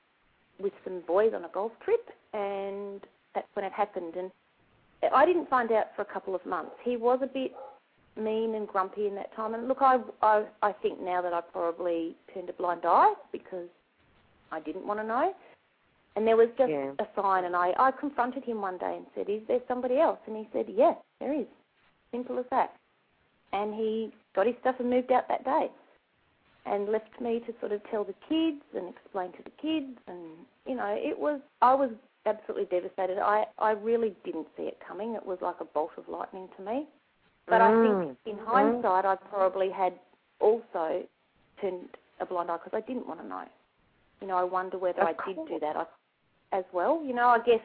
with 0.60 0.74
some 0.84 1.02
boys 1.08 1.34
on 1.36 1.46
a 1.46 1.50
golf 1.50 1.72
trip, 1.84 2.10
and 2.34 3.02
that's 3.36 3.48
when 3.54 3.66
it 3.66 3.72
happened. 3.72 4.16
And 4.16 4.32
I 5.14 5.26
didn't 5.26 5.50
find 5.50 5.72
out 5.72 5.88
for 5.96 6.02
a 6.02 6.06
couple 6.14 6.36
of 6.36 6.46
months. 6.46 6.72
He 6.84 6.98
was 6.98 7.20
a 7.22 7.28
bit 7.28 7.52
mean 8.18 8.56
and 8.56 8.68
grumpy 8.68 9.08
in 9.08 9.16
that 9.16 9.34
time. 9.36 9.54
And 9.54 9.68
look, 9.68 9.82
I 9.82 10.00
I, 10.22 10.46
I 10.62 10.72
think 10.74 11.02
now 11.02 11.22
that 11.22 11.34
I 11.34 11.42
probably 11.42 12.16
turned 12.34 12.50
a 12.50 12.54
blind 12.54 12.82
eye 12.86 13.14
because 13.32 13.68
I 14.52 14.60
didn't 14.60 14.86
want 14.86 15.00
to 15.00 15.06
know. 15.06 15.34
And 16.16 16.28
there 16.28 16.36
was 16.36 16.50
just 16.58 16.70
Yeah. 16.70 16.92
a 17.00 17.08
sign, 17.16 17.46
and 17.46 17.56
I, 17.56 17.74
I 17.80 17.92
confronted 17.92 18.44
him 18.44 18.62
one 18.62 18.78
day 18.78 18.98
and 18.98 19.06
said, 19.16 19.30
Is 19.30 19.42
there 19.48 19.62
somebody 19.68 19.98
else? 19.98 20.20
And 20.28 20.36
he 20.36 20.48
said, 20.52 20.66
Yes, 20.68 20.98
there 21.22 21.34
is. 21.34 21.48
Simple 22.12 22.38
as 22.38 22.46
that. 22.52 22.76
And 23.54 23.74
he 23.74 24.12
got 24.36 24.48
his 24.48 24.56
stuff 24.62 24.76
and 24.80 24.90
moved 24.90 25.12
out 25.12 25.28
that 25.28 25.44
day 25.44 25.70
and 26.66 26.90
left 26.90 27.20
me 27.20 27.40
to 27.48 27.54
sort 27.60 27.72
of 27.72 27.82
tell 27.90 28.04
the 28.04 28.16
kids 28.30 28.62
and 28.76 28.88
explain 28.90 29.32
to 29.34 29.44
the 29.44 29.52
kids. 29.62 29.98
And, 30.08 30.20
you 30.66 30.76
know, 30.76 30.96
it 30.98 31.18
was, 31.18 31.42
I 31.62 31.74
was 31.74 31.90
absolutely 32.26 32.66
devastated. 32.66 33.18
I, 33.18 33.46
I 33.58 33.72
really 33.72 34.16
didn't 34.24 34.48
see 34.56 34.64
it 34.64 34.78
coming. 34.88 35.16
It 35.16 35.26
was 35.26 35.40
like 35.42 35.56
a 35.60 35.66
bolt 35.66 35.92
of 35.98 36.08
lightning 36.08 36.48
to 36.58 36.64
me. 36.64 36.86
But 37.48 37.62
I 37.62 37.72
think 37.82 37.98
Mm. 37.98 38.16
in 38.26 38.38
hindsight, 38.38 39.06
I 39.06 39.16
probably 39.16 39.70
had 39.72 39.94
also 40.40 41.04
turned 41.60 41.90
a 42.20 42.26
blind 42.26 42.52
eye 42.52 42.58
because 42.64 42.78
I 42.78 42.82
didn't 42.88 43.08
want 43.08 43.20
to 43.22 43.28
know. 43.28 43.44
You 44.22 44.28
know, 44.28 44.38
I 44.38 44.44
wonder 44.44 44.78
whether 44.78 45.02
Of 45.02 45.08
I 45.20 45.28
did 45.28 45.36
do 45.48 45.60
that 45.60 45.76
I, 45.76 45.86
as 46.52 46.64
well. 46.74 47.02
You 47.06 47.14
know, 47.14 47.28
I 47.28 47.40
guess 47.40 47.62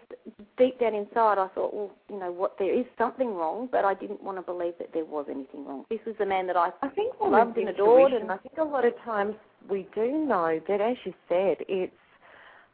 deep 0.57 0.79
down 0.81 0.94
inside, 0.94 1.38
I 1.38 1.49
thought, 1.55 1.75
well, 1.75 1.90
you 2.09 2.18
know, 2.18 2.31
what 2.31 2.57
there 2.59 2.72
is 2.72 2.87
something 2.96 3.35
wrong, 3.35 3.68
but 3.70 3.85
I 3.85 3.94
didn't 3.94 4.22
want 4.22 4.38
to 4.38 4.42
believe 4.42 4.75
that 4.79 4.92
there 4.92 5.05
was 5.05 5.27
anything 5.31 5.64
wrong. 5.66 5.85
This 5.90 6.01
was 6.07 6.14
the 6.18 6.27
man 6.27 6.46
that 6.46 6.57
I 6.57 6.70
I 6.83 6.88
think 6.88 7.14
loved 7.20 7.33
loved 7.33 7.59
and 7.59 7.68
adored 7.68 8.12
and- 8.12 8.31
I 8.31 8.37
think 8.38 8.59
a 8.59 8.64
lot 8.64 8.85
of 8.85 8.96
times 9.05 9.35
we 9.68 9.87
do 9.94 10.07
know, 10.27 10.61
but 10.66 10.81
as 10.81 10.96
you 11.05 11.12
said, 11.29 11.57
it's 11.68 11.92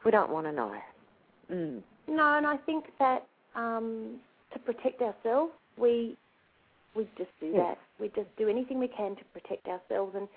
we 0.04 0.10
don't 0.10 0.30
want 0.30 0.46
to 0.46 0.52
know. 0.52 0.74
Mm. 1.50 1.82
No, 2.08 2.36
and 2.36 2.46
I 2.46 2.56
think 2.58 2.86
that 2.98 3.24
um, 3.54 4.18
to 4.52 4.58
protect 4.58 5.00
ourselves, 5.00 5.52
we 5.76 6.16
we 6.94 7.08
just 7.16 7.30
do 7.40 7.46
Yes. 7.54 7.56
that. 7.56 7.78
We 7.98 8.08
just 8.08 8.34
do 8.36 8.48
anything 8.48 8.78
we 8.78 8.88
can 8.88 9.16
to 9.16 9.24
protect 9.32 9.66
ourselves. 9.66 10.14
And 10.14 10.28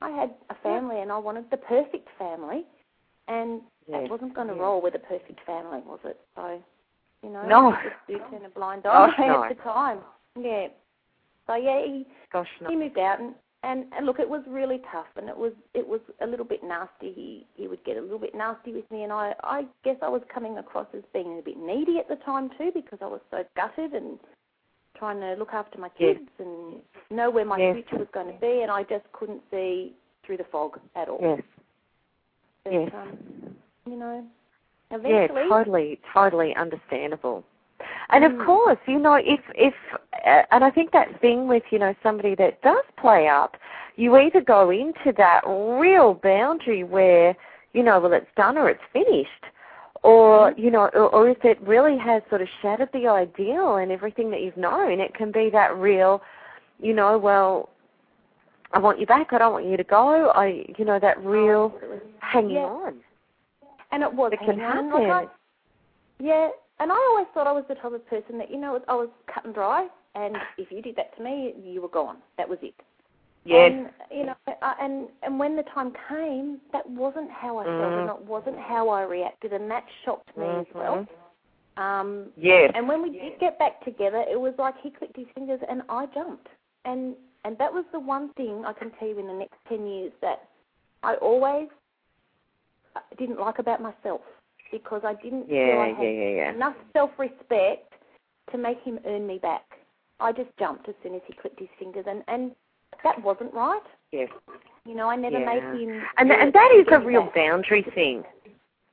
I 0.00 0.10
had 0.10 0.34
a 0.50 0.54
family, 0.56 1.00
and 1.00 1.10
I 1.10 1.18
wanted 1.18 1.50
the 1.50 1.56
perfect 1.56 2.08
family, 2.18 2.64
and 3.28 3.60
Yes. 3.86 4.04
it 4.04 4.10
wasn't 4.10 4.34
going 4.34 4.48
to 4.48 4.54
yes. 4.54 4.60
roll 4.60 4.80
with 4.80 4.94
a 4.94 4.98
perfect 4.98 5.40
family, 5.44 5.80
was 5.86 6.00
it? 6.04 6.18
So, 6.34 6.62
you 7.22 7.28
know, 7.30 7.44
No. 7.46 7.76
do 8.08 8.18
turn 8.30 8.44
a 8.44 8.48
blind 8.48 8.86
eye 8.86 9.06
Gosh, 9.08 9.18
no. 9.18 9.44
at 9.44 9.56
the 9.56 9.62
time. 9.62 10.00
Yeah. 10.38 10.68
So 11.46 11.54
yeah, 11.56 11.82
he 11.84 12.06
Gosh, 12.32 12.48
no. 12.62 12.68
he 12.70 12.76
moved 12.76 12.98
out 12.98 13.20
and, 13.20 13.34
and 13.62 13.84
and 13.94 14.06
look 14.06 14.18
it 14.18 14.28
was 14.28 14.42
really 14.46 14.80
tough 14.90 15.06
and 15.16 15.28
it 15.28 15.36
was 15.36 15.52
it 15.74 15.86
was 15.86 16.00
a 16.22 16.26
little 16.26 16.44
bit 16.46 16.62
nasty 16.64 17.12
he 17.12 17.46
he 17.54 17.68
would 17.68 17.82
get 17.84 17.96
a 17.98 18.00
little 18.00 18.18
bit 18.18 18.34
nasty 18.34 18.72
with 18.72 18.90
me 18.90 19.02
and 19.04 19.12
i 19.12 19.34
i 19.42 19.66
guess 19.84 19.96
i 20.02 20.08
was 20.08 20.22
coming 20.32 20.56
across 20.58 20.86
as 20.94 21.02
being 21.12 21.38
a 21.38 21.42
bit 21.42 21.56
needy 21.58 21.98
at 21.98 22.08
the 22.08 22.16
time 22.16 22.50
too 22.58 22.70
because 22.74 22.98
i 23.02 23.06
was 23.06 23.20
so 23.30 23.42
gutted 23.56 23.92
and 23.94 24.18
trying 24.98 25.18
to 25.20 25.34
look 25.34 25.52
after 25.52 25.78
my 25.78 25.90
Yes. 25.98 26.16
kids 26.18 26.30
and 26.38 26.80
know 27.10 27.30
where 27.30 27.44
my 27.46 27.58
Yes. 27.58 27.74
future 27.74 27.98
was 27.98 28.08
going 28.12 28.26
to 28.32 28.38
be 28.40 28.60
and 28.62 28.70
i 28.70 28.82
just 28.82 29.04
couldn't 29.12 29.42
see 29.50 29.94
through 30.26 30.36
the 30.38 30.44
fog 30.44 30.78
at 30.96 31.08
all 31.08 31.18
Yes. 31.20 31.42
Yes. 32.70 32.90
um 32.94 33.18
you 33.86 33.96
know 33.96 34.24
eventually. 34.90 35.42
Yeah, 35.42 35.48
totally, 35.48 36.00
totally 36.12 36.54
understandable. 36.56 37.44
And 38.10 38.24
of 38.24 38.32
Mm. 38.32 38.44
course, 38.46 38.78
you 38.86 38.98
know, 38.98 39.14
if 39.14 39.40
if 39.54 39.74
uh, 40.26 40.42
and 40.50 40.64
I 40.64 40.70
think 40.70 40.92
that 40.92 41.20
thing 41.20 41.48
with 41.48 41.64
you 41.70 41.78
know 41.78 41.94
somebody 42.02 42.34
that 42.36 42.60
does 42.62 42.84
play 42.96 43.28
up, 43.28 43.56
you 43.96 44.16
either 44.16 44.40
go 44.40 44.70
into 44.70 45.12
that 45.16 45.42
real 45.46 46.14
boundary 46.14 46.84
where 46.84 47.36
you 47.72 47.82
know, 47.82 47.98
well, 47.98 48.12
it's 48.12 48.30
done 48.36 48.56
or 48.56 48.70
it's 48.70 48.82
finished, 48.92 49.44
or 50.02 50.52
Mhm. 50.52 50.58
you 50.58 50.70
know, 50.70 50.88
or, 50.94 51.08
or 51.08 51.28
if 51.28 51.44
it 51.44 51.60
really 51.62 51.98
has 51.98 52.22
sort 52.28 52.40
of 52.40 52.48
shattered 52.62 52.90
the 52.92 53.08
ideal 53.08 53.76
and 53.76 53.90
everything 53.90 54.30
that 54.30 54.42
you've 54.42 54.56
known, 54.56 55.00
it 55.00 55.12
can 55.14 55.32
be 55.32 55.50
that 55.50 55.76
real, 55.76 56.22
you 56.78 56.94
know, 56.94 57.18
well, 57.18 57.68
I 58.74 58.78
want 58.78 58.98
you 59.00 59.06
back. 59.06 59.32
I 59.32 59.38
don't 59.38 59.52
want 59.52 59.66
you 59.66 59.76
to 59.76 59.84
go. 59.84 60.30
I, 60.34 60.64
you 60.76 60.84
know, 60.84 60.98
that 60.98 61.18
real 61.24 61.72
Absolutely. 61.74 62.00
hanging 62.20 62.50
Yeah. 62.56 62.64
on. 62.64 62.94
And 63.92 64.02
it 64.02 64.12
was 64.12 64.32
It 64.32 64.40
can 64.40 64.60
on. 64.60 64.90
Like 64.92 65.04
I, 65.04 65.06
happen. 65.20 65.28
yeah, 66.18 66.48
and 66.80 66.90
I 66.90 66.96
always 67.10 67.26
thought 67.32 67.46
I 67.46 67.52
was 67.52 67.64
the 67.68 67.76
type 67.76 67.92
of 67.92 68.06
person 68.08 68.38
that 68.38 68.50
you 68.50 68.56
know 68.58 68.80
I 68.88 68.94
was 68.94 69.08
cut 69.32 69.44
and 69.44 69.54
dry, 69.54 69.86
and 70.16 70.36
if 70.58 70.72
you 70.72 70.82
did 70.82 70.96
that 70.96 71.16
to 71.16 71.22
me, 71.22 71.54
you 71.62 71.80
were 71.80 71.88
gone. 71.88 72.16
That 72.36 72.48
was 72.48 72.58
it. 72.62 72.74
Yes. 73.44 73.70
And 73.72 73.90
you 74.10 74.26
know, 74.26 74.34
I, 74.62 74.74
and 74.80 75.08
and 75.22 75.38
when 75.38 75.54
the 75.54 75.62
time 75.74 75.92
came, 76.08 76.60
that 76.72 76.88
wasn't 76.90 77.30
how 77.30 77.58
I 77.58 77.64
felt, 77.64 77.94
and 77.94 78.08
Mm. 78.08 78.16
it 78.20 78.24
wasn't 78.26 78.58
how 78.58 78.88
I 78.88 79.02
reacted, 79.02 79.52
and 79.52 79.70
that 79.70 79.84
shocked 80.04 80.36
me 80.36 80.46
as 80.46 80.66
well. 80.74 81.06
Um, 81.76 82.32
Yes. 82.36 82.72
and 82.74 82.88
when 82.88 83.02
we 83.02 83.10
did 83.10 83.38
get 83.38 83.58
back 83.58 83.84
together, 83.84 84.24
it 84.28 84.40
was 84.40 84.54
like 84.58 84.74
he 84.82 84.90
clicked 84.90 85.16
his 85.16 85.26
fingers 85.34 85.60
and 85.68 85.82
I 85.88 86.06
jumped. 86.06 86.48
And 86.84 87.16
and 87.44 87.56
that 87.58 87.72
was 87.72 87.84
the 87.92 88.00
one 88.00 88.32
thing 88.34 88.64
I 88.66 88.72
can 88.72 88.90
tell 88.98 89.08
you 89.08 89.18
in 89.18 89.26
the 89.26 89.32
next 89.34 89.56
ten 89.68 89.86
years 89.86 90.12
that 90.20 90.48
I 91.02 91.14
always 91.16 91.68
uh, 92.96 93.00
didn't 93.18 93.38
like 93.40 93.58
about 93.58 93.80
myself 93.82 94.20
because 94.72 95.02
I 95.04 95.14
didn't 95.14 95.48
feel 95.48 95.78
I 95.80 95.88
had 95.96 96.02
yeah, 96.02 96.10
yeah, 96.10 96.28
yeah. 96.30 96.54
enough 96.54 96.76
self 96.92 97.10
respect 97.18 97.92
to 98.52 98.58
make 98.58 98.80
him 98.82 98.98
earn 99.06 99.26
me 99.26 99.38
back. 99.38 99.64
I 100.20 100.32
just 100.32 100.50
jumped 100.58 100.88
as 100.88 100.94
soon 101.02 101.14
as 101.14 101.20
he 101.26 101.34
clicked 101.34 101.58
his 101.58 101.68
fingers 101.78 102.04
and, 102.08 102.22
and 102.28 102.52
that 103.02 103.22
wasn't 103.22 103.52
right. 103.52 103.82
Yes. 104.12 104.28
You 104.86 104.94
know, 104.94 105.08
I 105.08 105.16
never 105.16 105.38
Yeah. 105.38 105.46
made 105.46 105.80
him 105.80 106.02
And 106.18 106.30
and 106.30 106.52
that 106.52 106.72
is 106.76 106.86
a 106.92 106.98
real 107.00 107.22
back. 107.24 107.34
boundary 107.34 107.82
thing. 107.94 108.24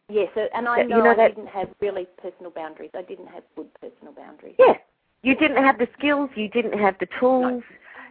Yes, 0.10 0.30
yeah, 0.36 0.44
so, 0.44 0.50
and 0.54 0.68
I 0.68 0.82
know, 0.84 0.98
you 0.98 1.04
know 1.04 1.12
I 1.12 1.16
that- 1.16 1.36
didn't 1.36 1.48
have 1.50 1.70
really 1.80 2.08
personal 2.22 2.52
boundaries. 2.52 2.92
I 2.94 3.02
didn't 3.04 3.28
have 3.28 3.44
good 3.56 3.68
personal 3.80 4.14
boundaries. 4.14 4.56
Yeah. 4.60 4.74
You 5.24 5.36
didn't 5.36 5.64
have 5.64 5.78
the 5.78 5.88
skills, 5.98 6.30
you 6.36 6.50
didn't 6.50 6.78
have 6.80 6.96
the 7.00 7.08
tools, 7.20 7.64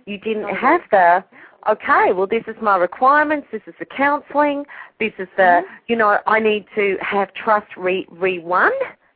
you 0.06 0.18
didn't 0.18 0.54
have 0.54 0.80
the 0.90 1.24
okay, 1.68 2.12
well 2.12 2.26
this 2.26 2.44
is 2.46 2.56
my 2.62 2.76
requirements, 2.76 3.46
this 3.52 3.62
is 3.66 3.74
the 3.78 3.84
counselling, 3.84 4.64
this 4.98 5.12
is 5.18 5.28
the 5.36 5.42
Mhm. 5.42 5.64
you 5.88 5.96
know, 5.96 6.18
I 6.26 6.40
need 6.40 6.66
to 6.74 6.96
have 7.00 7.32
trust 7.34 7.76
re 7.76 8.06
re 8.10 8.38
won. 8.38 8.72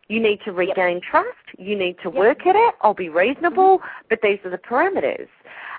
You 0.09 0.21
need 0.21 0.41
to 0.43 0.53
regain 0.53 1.01
trust. 1.01 1.47
You 1.57 1.75
need 1.77 1.97
to 2.01 2.11
Yep. 2.11 2.15
work 2.15 2.47
at 2.47 2.57
it. 2.57 2.75
I'll 2.83 2.93
be 2.93 3.09
reasonable, 3.09 3.83
but 4.11 4.21
these 4.21 4.39
are 4.45 4.51
the 4.51 4.59
parameters. 4.59 5.29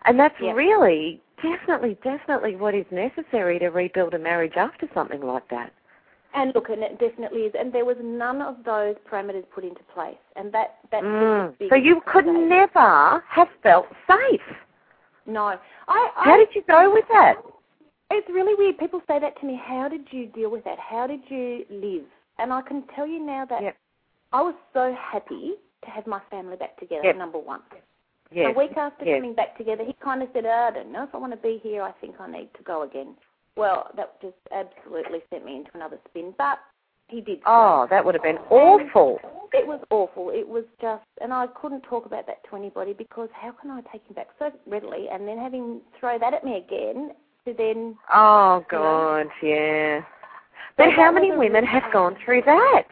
And 0.06 0.20
that's 0.20 0.40
Yep. 0.40 0.56
really 0.56 1.22
definitely, 1.42 1.96
definitely 2.04 2.56
what 2.56 2.74
is 2.74 2.86
necessary 2.92 3.60
to 3.60 3.70
rebuild 3.70 4.14
a 4.16 4.20
marriage 4.20 4.58
after 4.58 4.88
something 4.94 5.22
like 5.22 5.48
that. 5.50 5.72
And 6.34 6.54
look, 6.54 6.70
and 6.70 6.84
it 6.84 6.98
definitely 7.00 7.46
is. 7.46 7.54
And 7.56 7.72
there 7.72 7.86
was 7.86 7.98
none 8.02 8.42
of 8.42 8.64
those 8.64 8.96
parameters 9.10 9.50
put 9.52 9.64
into 9.64 9.84
place, 9.94 10.18
and 10.36 10.52
that 10.52 10.78
that's 10.92 11.04
the 11.04 11.10
Mm. 11.10 11.70
So 11.70 11.76
you 11.76 12.02
could 12.02 12.26
never 12.26 13.24
have 13.28 13.50
felt 13.64 13.88
safe. 14.08 14.42
No, 15.26 15.46
I. 15.46 15.58
I 15.88 16.10
How 16.16 16.38
did 16.38 16.50
you 16.54 16.64
go 16.68 16.92
with 16.94 17.06
that? 17.12 17.36
It's 18.12 18.28
really 18.30 18.54
weird. 18.56 18.78
People 18.78 19.02
say 19.08 19.20
that 19.20 19.40
to 19.42 19.48
me. 19.48 19.60
How 19.62 19.90
did 19.90 20.08
you 20.12 20.28
deal 20.28 20.52
with 20.52 20.64
that? 20.66 20.78
How 20.80 21.08
did 21.08 21.22
you 21.30 21.66
live? 21.70 22.04
And 22.38 22.54
I 22.54 22.62
can 22.62 22.84
tell 22.96 23.08
you 23.08 23.26
now 23.26 23.46
that 23.46 23.64
Yep. 23.64 23.78
I 24.34 24.42
was 24.42 24.56
so 24.74 24.96
happy 25.00 25.54
to 25.84 25.90
have 25.90 26.06
my 26.06 26.20
family 26.30 26.56
back 26.56 26.78
together. 26.78 27.06
Yep. 27.06 27.18
Number 27.18 27.40
one. 27.40 27.62
Yes. 28.32 28.54
A 28.54 28.60
week 28.60 28.76
after 28.78 29.06
yes. 29.06 29.18
coming 29.18 29.34
back 29.34 29.58
together, 29.58 29.84
he 29.84 29.94
kind 29.94 30.22
of 30.22 30.30
said, 30.34 30.46
oh, 30.46 30.50
"I 30.50 30.72
don't 30.72 30.92
know 30.92 31.04
if 31.04 31.14
I 31.14 31.18
want 31.18 31.34
to 31.34 31.38
be 31.38 31.60
here. 31.64 31.82
I 31.82 31.92
think 31.94 32.20
I 32.20 32.30
need 32.30 32.50
to 32.58 32.64
go 32.64 32.84
again." 32.84 33.16
Well, 33.56 33.90
that 33.96 34.22
just 34.22 34.36
absolutely 34.52 35.20
sent 35.30 35.46
me 35.46 35.56
into 35.56 35.72
another 35.74 35.98
spin. 36.10 36.34
But 36.38 36.60
he 37.08 37.22
did. 37.22 37.40
Oh, 37.46 37.88
that 37.90 38.04
would 38.04 38.16
have 38.16 38.24
been 38.24 38.40
awful. 38.50 39.20
It 39.54 39.66
was 39.66 39.80
awful. 39.90 40.32
It 40.32 40.48
was 40.48 40.66
just, 40.82 41.04
and 41.22 41.32
I 41.32 41.48
couldn't 41.48 41.82
talk 41.82 42.06
about 42.06 42.26
that 42.28 42.40
to 42.50 42.56
anybody 42.58 42.94
because 42.94 43.30
how 43.34 43.52
can 43.52 43.72
I 43.72 43.82
take 43.92 44.06
him 44.08 44.16
back 44.16 44.28
so 44.38 44.52
readily 44.68 45.08
and 45.12 45.28
then 45.28 45.38
have 45.38 45.54
him 45.54 45.82
throw 46.00 46.18
that 46.20 46.34
at 46.34 46.44
me 46.44 46.58
again 46.58 47.12
to 47.46 47.54
then. 47.54 47.96
Oh 48.14 48.66
God, 48.70 49.28
yeah. 49.42 50.02
But 50.78 50.92
how 50.92 51.12
many 51.12 51.30
women 51.32 51.54
really 51.54 51.68
have 51.68 51.84
hard- 51.84 51.94
gone 51.94 52.18
through 52.26 52.42
that? 52.46 52.84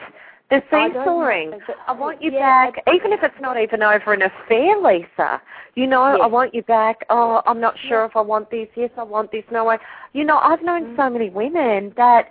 The 0.49 0.61
seesawing. 0.69 1.59
I 1.87 1.93
want 1.93 2.21
you 2.21 2.31
yeah, 2.31 2.69
back, 2.69 2.83
even 2.93 3.11
if 3.11 3.21
it's 3.23 3.39
not 3.41 3.59
even 3.59 3.81
over 3.81 4.13
an 4.13 4.21
affair, 4.21 4.77
Lisa. 4.77 5.41
You 5.73 5.87
know, 5.87 6.03
I 6.03 6.27
want 6.27 6.53
you 6.53 6.61
back. 6.63 7.03
Oh, 7.09 7.41
I'm 7.47 7.59
not 7.59 7.75
sure 7.87 8.01
Yeah. 8.01 8.05
if 8.05 8.15
I 8.15 8.21
want 8.21 8.51
this. 8.51 8.67
Yes, 8.75 8.91
I 8.97 9.03
want 9.03 9.31
this. 9.31 9.43
No, 9.51 9.67
I. 9.69 9.79
You 10.13 10.23
know, 10.25 10.37
I've 10.37 10.61
known 10.61 10.93
Mm. 10.93 10.95
so 10.95 11.09
many 11.09 11.29
women 11.31 11.91
that 11.97 12.29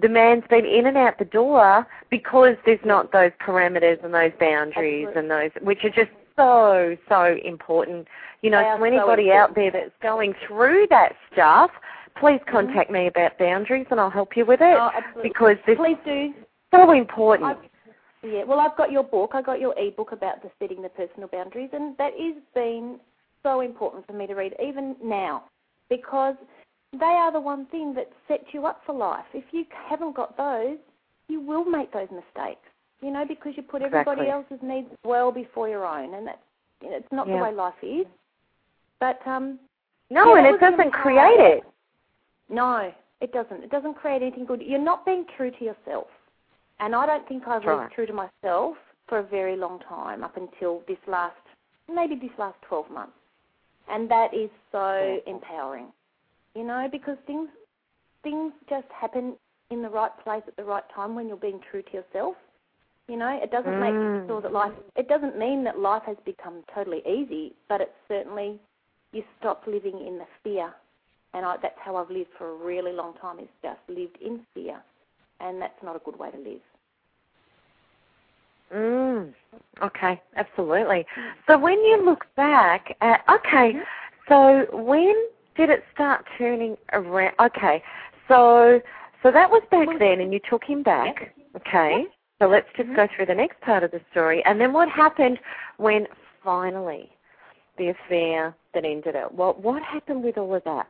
the 0.00 0.08
man's 0.08 0.44
been 0.48 0.64
in 0.64 0.86
and 0.86 0.96
out 0.96 1.18
the 1.18 1.24
door 1.24 1.86
because 2.10 2.56
there's 2.64 2.80
not 2.84 3.12
those 3.12 3.32
parameters 3.46 4.02
and 4.04 4.14
those 4.14 4.32
boundaries 4.40 5.06
Absolutely. 5.08 5.20
and 5.20 5.30
those, 5.30 5.50
which 5.62 5.84
are 5.84 5.90
just 5.90 6.10
so 6.36 6.96
so 7.08 7.36
important. 7.44 8.06
You 8.40 8.50
know, 8.50 8.62
to 8.62 8.76
so 8.78 8.84
anybody 8.84 9.30
out 9.32 9.54
there 9.54 9.70
that's 9.70 9.92
going 10.02 10.34
through 10.46 10.86
that 10.90 11.12
stuff, 11.32 11.70
please 12.18 12.40
Mm-hmm. 12.40 12.50
contact 12.50 12.90
me 12.90 13.06
about 13.06 13.38
boundaries 13.38 13.86
and 13.90 14.00
I'll 14.00 14.10
help 14.10 14.36
you 14.36 14.46
with 14.46 14.60
it 14.60 14.76
Oh, 14.78 14.90
because 15.22 15.56
it's 15.66 15.78
Please 15.78 15.98
do. 16.04 16.32
so 16.74 16.92
important. 16.92 17.48
I've, 17.50 17.56
yeah, 18.22 18.44
well, 18.44 18.60
I've 18.60 18.76
got 18.76 18.92
your 18.92 19.02
book. 19.02 19.32
I 19.34 19.42
got 19.42 19.60
your 19.60 19.78
e-book 19.78 20.12
about 20.12 20.42
the 20.42 20.50
setting 20.60 20.82
the 20.82 20.88
personal 20.88 21.28
boundaries, 21.28 21.70
and 21.72 21.96
that 21.98 22.12
has 22.18 22.42
been 22.54 23.00
so 23.42 23.60
important 23.60 24.06
for 24.06 24.12
me 24.12 24.26
to 24.28 24.34
read, 24.34 24.54
even 24.64 24.94
now, 25.02 25.44
because 25.90 26.36
they 26.98 27.04
are 27.06 27.32
the 27.32 27.40
one 27.40 27.66
thing 27.66 27.94
that 27.94 28.10
sets 28.28 28.44
you 28.52 28.66
up 28.66 28.82
for 28.84 28.94
life. 28.94 29.24
If 29.34 29.44
you 29.52 29.64
haven't 29.88 30.14
got 30.14 30.36
those, 30.36 30.76
you 31.28 31.40
will 31.40 31.64
make 31.64 31.92
those 31.92 32.08
mistakes. 32.10 32.68
You 33.00 33.10
know, 33.10 33.24
because 33.26 33.54
you 33.56 33.62
put 33.62 33.82
everybody 33.82 34.22
Exactly. 34.22 34.54
else's 34.54 34.62
needs 34.62 34.88
well 35.04 35.32
before 35.32 35.68
your 35.68 35.84
own, 35.84 36.14
and 36.14 36.26
that's 36.26 36.38
you 36.82 36.90
know, 36.90 36.96
it's 36.96 37.12
not 37.12 37.26
Yeah. 37.26 37.36
the 37.38 37.42
way 37.44 37.52
life 37.52 37.74
is. 37.82 38.06
But 39.00 39.20
um, 39.26 39.58
no, 40.10 40.34
yeah, 40.36 40.44
and 40.46 40.54
it 40.54 40.60
doesn't 40.60 40.92
create 40.92 41.40
it. 41.40 41.64
no, 42.48 42.92
it 43.20 43.32
doesn't. 43.32 43.64
It 43.64 43.70
doesn't 43.70 43.94
create 43.94 44.22
anything 44.22 44.44
good. 44.44 44.62
You're 44.62 44.78
not 44.78 45.04
being 45.04 45.24
true 45.36 45.50
to 45.50 45.64
yourself. 45.64 46.06
And 46.80 46.94
I 46.94 47.06
don't 47.06 47.26
think 47.28 47.46
I've 47.46 47.64
lived 47.64 47.78
right. 47.80 47.92
true 47.92 48.06
to 48.06 48.12
myself 48.12 48.76
for 49.08 49.18
a 49.18 49.22
very 49.22 49.56
long 49.56 49.78
time, 49.88 50.22
up 50.24 50.36
until 50.36 50.82
this 50.88 50.98
last, 51.06 51.34
maybe 51.92 52.14
this 52.16 52.30
last 52.38 52.56
12 52.68 52.90
months. 52.90 53.12
And 53.88 54.08
that 54.10 54.32
is 54.34 54.50
so 54.72 55.18
empowering, 55.26 55.86
you 56.54 56.64
know, 56.64 56.88
because 56.90 57.16
things, 57.26 57.48
things 58.22 58.52
just 58.68 58.86
happen 58.88 59.34
in 59.70 59.82
the 59.82 59.88
right 59.88 60.12
place 60.22 60.42
at 60.46 60.56
the 60.56 60.64
right 60.64 60.84
time 60.94 61.14
when 61.14 61.28
you're 61.28 61.36
being 61.36 61.60
true 61.70 61.82
to 61.82 61.92
yourself. 61.92 62.36
You 63.08 63.16
know, 63.16 63.38
it 63.42 63.50
doesn't 63.50 63.78
make 63.80 63.94
Mm. 63.94 64.26
sure 64.26 64.40
that 64.42 64.52
life, 64.52 64.72
it 64.96 65.08
doesn't 65.08 65.36
mean 65.38 65.64
that 65.64 65.78
life 65.78 66.02
has 66.06 66.16
become 66.24 66.62
totally 66.74 67.02
easy, 67.06 67.54
but 67.68 67.80
it's 67.80 67.96
certainly, 68.08 68.60
you 69.12 69.24
stop 69.38 69.66
living 69.66 70.06
in 70.06 70.18
the 70.18 70.26
fear. 70.44 70.72
And 71.34 71.44
I, 71.44 71.56
that's 71.60 71.78
how 71.78 71.96
I've 71.96 72.10
lived 72.10 72.30
for 72.38 72.50
a 72.50 72.54
really 72.54 72.92
long 72.92 73.14
time, 73.14 73.38
is 73.38 73.48
just 73.62 73.80
lived 73.88 74.18
in 74.20 74.40
fear. 74.54 74.80
And 75.40 75.60
that's 75.60 75.82
not 75.82 75.96
a 75.96 75.98
good 76.00 76.18
way 76.18 76.30
to 76.30 76.38
live. 76.38 76.60
Mm. 78.72 79.34
Okay, 79.82 80.20
absolutely. 80.36 81.04
So 81.46 81.58
when 81.58 81.78
you 81.84 82.04
look 82.04 82.26
back 82.36 82.96
at 83.00 83.20
okay, 83.28 83.74
Mhm. 83.74 83.84
so 84.28 84.76
when 84.76 85.14
did 85.56 85.70
it 85.70 85.84
start 85.94 86.24
turning 86.38 86.76
around? 86.92 87.34
Okay, 87.40 87.82
so 88.28 88.80
so 89.22 89.30
that 89.30 89.50
was 89.50 89.62
back 89.70 89.88
then, 89.98 90.20
and 90.20 90.32
you 90.32 90.40
took 90.48 90.64
him 90.64 90.82
back. 90.82 91.34
Okay, 91.56 92.06
So 92.40 92.48
let's 92.48 92.66
just 92.76 92.88
Mhm. 92.88 92.96
go 92.96 93.06
through 93.06 93.26
the 93.26 93.34
next 93.34 93.60
part 93.60 93.84
of 93.84 93.92
the 93.92 94.00
story. 94.10 94.44
And 94.44 94.60
then 94.60 94.72
what 94.72 94.88
happened 94.88 95.38
when 95.76 96.08
finally 96.42 97.08
the 97.76 97.88
affair 97.88 98.54
that 98.74 98.84
ended 98.84 99.14
it? 99.14 99.32
What 99.32 99.60
what 99.60 99.82
happened 99.82 100.24
with 100.24 100.38
all 100.38 100.54
of 100.54 100.64
that? 100.64 100.86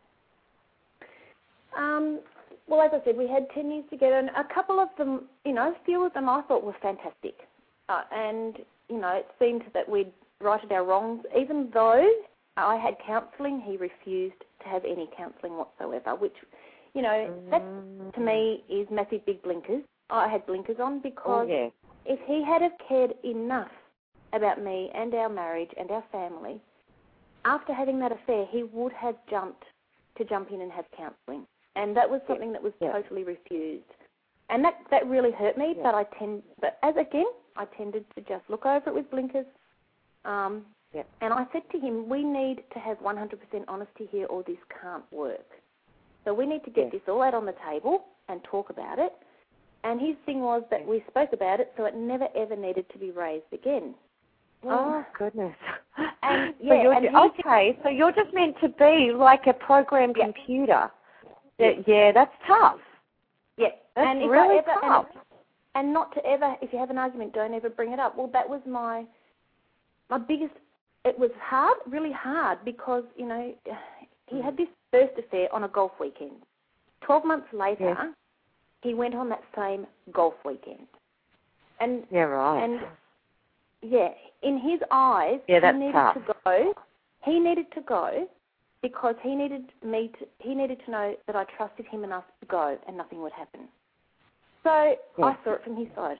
Um, 1.76 2.20
well, 2.68 2.80
as 2.82 2.92
I 2.92 3.04
said, 3.04 3.16
we 3.16 3.26
had 3.26 3.50
10 3.50 3.70
years 3.70 3.84
together, 3.90 4.16
and 4.16 4.30
a 4.30 4.44
couple 4.44 4.78
of 4.78 4.88
them, 4.96 5.28
you 5.44 5.52
know, 5.52 5.72
a 5.72 5.84
few 5.84 6.04
of 6.04 6.12
them 6.14 6.28
I 6.28 6.42
thought 6.42 6.62
were 6.62 6.74
fantastic. 6.74 7.46
Uh, 7.88 8.02
and, 8.12 8.58
you 8.88 8.98
know, 8.98 9.08
it 9.16 9.30
seemed 9.38 9.64
that 9.74 9.88
we'd 9.88 10.12
righted 10.40 10.72
our 10.72 10.84
wrongs. 10.84 11.24
Even 11.36 11.70
though 11.72 12.08
I 12.56 12.76
had 12.76 12.96
counselling, 13.06 13.60
he 13.60 13.76
refused 13.76 14.40
to 14.62 14.68
have 14.68 14.84
any 14.84 15.08
counselling 15.16 15.56
whatsoever, 15.56 16.14
which, 16.14 16.36
you 16.94 17.02
know, 17.02 17.30
that 17.50 17.62
to 18.14 18.20
me 18.20 18.62
is 18.68 18.86
massive 18.90 19.24
big 19.24 19.42
blinkers. 19.42 19.82
I 20.10 20.28
had 20.28 20.46
blinkers 20.46 20.76
on 20.78 20.94
Oh 20.94 21.00
because 21.02 21.48
yeah. 21.48 21.68
if 22.04 22.20
he 22.26 22.44
had 22.44 22.62
have 22.62 22.72
cared 22.86 23.14
enough 23.24 23.70
about 24.32 24.62
me 24.62 24.90
and 24.94 25.14
our 25.14 25.28
marriage 25.28 25.70
and 25.78 25.90
our 25.90 26.04
family, 26.12 26.60
after 27.44 27.72
having 27.72 27.98
that 28.00 28.12
affair, 28.12 28.46
he 28.50 28.62
would 28.62 28.92
have 28.92 29.16
jumped 29.28 29.64
to 30.16 30.24
jump 30.24 30.50
in 30.50 30.60
and 30.60 30.70
have 30.70 30.84
counselling, 30.96 31.46
and 31.76 31.96
that 31.96 32.08
was 32.08 32.20
something 32.28 32.52
that 32.52 32.62
was 32.62 32.74
Yeah. 32.80 32.92
totally 32.92 33.24
refused, 33.24 33.90
and 34.50 34.64
that 34.64 34.78
that 34.90 35.06
really 35.06 35.32
hurt 35.32 35.56
me. 35.56 35.74
But 35.82 35.94
I 35.94 36.04
tend, 36.04 36.42
but 36.60 36.78
as 36.82 36.96
again, 36.96 37.26
I 37.56 37.64
tended 37.64 38.04
to 38.14 38.20
just 38.22 38.48
look 38.50 38.66
over 38.66 38.90
it 38.90 38.94
with 38.94 39.10
blinkers. 39.10 39.46
Um, 40.24 40.66
Yeah. 40.94 41.02
And 41.20 41.32
I 41.32 41.46
said 41.52 41.62
to 41.72 41.78
him, 41.78 42.08
we 42.08 42.22
need 42.22 42.62
to 42.72 42.78
have 42.78 42.98
100% 42.98 43.38
honesty 43.68 44.08
here, 44.10 44.26
or 44.26 44.42
this 44.42 44.58
can't 44.82 45.04
work. 45.10 45.46
So 46.24 46.34
we 46.34 46.46
need 46.46 46.64
to 46.64 46.70
get 46.70 46.84
Yeah. 46.86 46.90
this 46.90 47.08
all 47.08 47.22
out 47.22 47.34
on 47.34 47.46
the 47.46 47.54
table 47.68 48.04
and 48.28 48.42
talk 48.44 48.70
about 48.70 48.98
it. 48.98 49.12
And 49.84 50.00
his 50.00 50.16
thing 50.26 50.40
was 50.42 50.62
that 50.70 50.86
we 50.86 51.02
spoke 51.08 51.32
about 51.32 51.58
it, 51.60 51.72
so 51.76 51.86
it 51.86 51.94
never 51.96 52.28
ever 52.36 52.54
needed 52.54 52.88
to 52.90 52.98
be 52.98 53.10
raised 53.10 53.52
again. 53.52 53.94
Oh 54.64 55.04
goodness. 55.18 55.56
And, 56.24 56.54
so 56.60 56.66
yeah, 56.72 56.82
you're 56.82 56.92
and 56.92 57.16
okay. 57.16 57.76
So 57.82 57.88
you're 57.88 58.12
just 58.12 58.32
meant 58.32 58.56
to 58.60 58.68
be 58.68 59.12
like 59.12 59.48
a 59.48 59.52
programmed 59.52 60.16
Yeah. 60.16 60.26
computer. 60.26 60.90
That, 61.58 61.86
yeah, 61.88 62.12
that's 62.12 62.32
tough. 62.46 62.78
Yeah, 63.56 63.70
That's 63.96 64.06
and 64.06 64.30
really 64.30 64.58
ever, 64.58 64.70
tough. 64.80 65.06
And, 65.74 65.86
and 65.86 65.92
not 65.92 66.14
to 66.14 66.24
ever, 66.24 66.56
if 66.62 66.72
you 66.72 66.78
have 66.78 66.90
an 66.90 66.96
argument, 66.98 67.34
don't 67.34 67.52
ever 67.52 67.68
bring 67.68 67.92
it 67.92 67.98
up. 67.98 68.16
Well, 68.16 68.28
that 68.28 68.48
was 68.48 68.60
my 68.66 69.04
my 70.10 70.18
biggest. 70.18 70.54
It 71.04 71.18
was 71.18 71.30
hard, 71.40 71.76
really 71.86 72.12
hard, 72.12 72.58
because 72.64 73.04
you 73.16 73.26
know 73.26 73.54
he 74.28 74.40
had 74.40 74.54
hmm. 74.54 74.62
this 74.62 74.68
first 74.90 75.18
affair 75.18 75.52
on 75.52 75.64
a 75.64 75.68
golf 75.68 75.92
weekend. 75.98 76.36
Twelve 77.00 77.24
months 77.24 77.48
later, 77.52 77.96
Yes. 77.98 78.14
he 78.82 78.94
went 78.94 79.14
on 79.14 79.28
that 79.30 79.42
same 79.56 79.86
golf 80.12 80.34
weekend, 80.44 80.86
and 81.80 82.06
Yeah, 82.10 82.22
right. 82.22 82.62
and 82.62 82.80
yeah, 83.82 84.14
in 84.42 84.58
his 84.58 84.80
eyes, 84.90 85.40
Yeah, 85.48 85.60
that's 85.60 85.74
he 85.74 85.80
needed 85.80 85.92
tough. 85.92 86.14
to 86.14 86.34
go. 86.44 86.74
He 87.24 87.40
needed 87.40 87.70
to 87.72 87.80
go 87.80 88.28
because 88.80 89.16
he 89.22 89.34
needed 89.34 89.72
me 89.82 90.12
to. 90.18 90.28
He 90.38 90.54
needed 90.54 90.80
to 90.84 90.90
know 90.90 91.16
that 91.26 91.34
I 91.34 91.44
trusted 91.56 91.86
him 91.86 92.04
enough 92.04 92.24
to 92.40 92.46
go, 92.46 92.78
and 92.86 92.96
nothing 92.96 93.22
would 93.22 93.32
happen. 93.32 93.68
So 94.62 94.70
I 94.70 95.36
saw 95.42 95.54
it 95.54 95.64
from 95.64 95.74
his 95.76 95.88
side, 95.96 96.18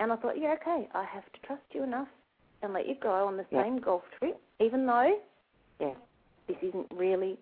and 0.00 0.12
I 0.12 0.16
thought, 0.16 0.38
yeah, 0.38 0.54
okay, 0.60 0.88
I 0.92 1.04
have 1.04 1.24
to 1.32 1.40
trust 1.46 1.62
you 1.72 1.82
enough 1.82 2.08
and 2.62 2.72
let 2.72 2.86
you 2.88 2.94
go 2.96 3.26
on 3.26 3.36
the 3.36 3.46
Yeah. 3.50 3.62
same 3.62 3.78
golf 3.78 4.02
trip, 4.18 4.40
even 4.58 4.86
though 4.86 5.20
Yeah. 5.78 5.94
this 6.46 6.56
isn't 6.62 6.90
really 6.92 7.38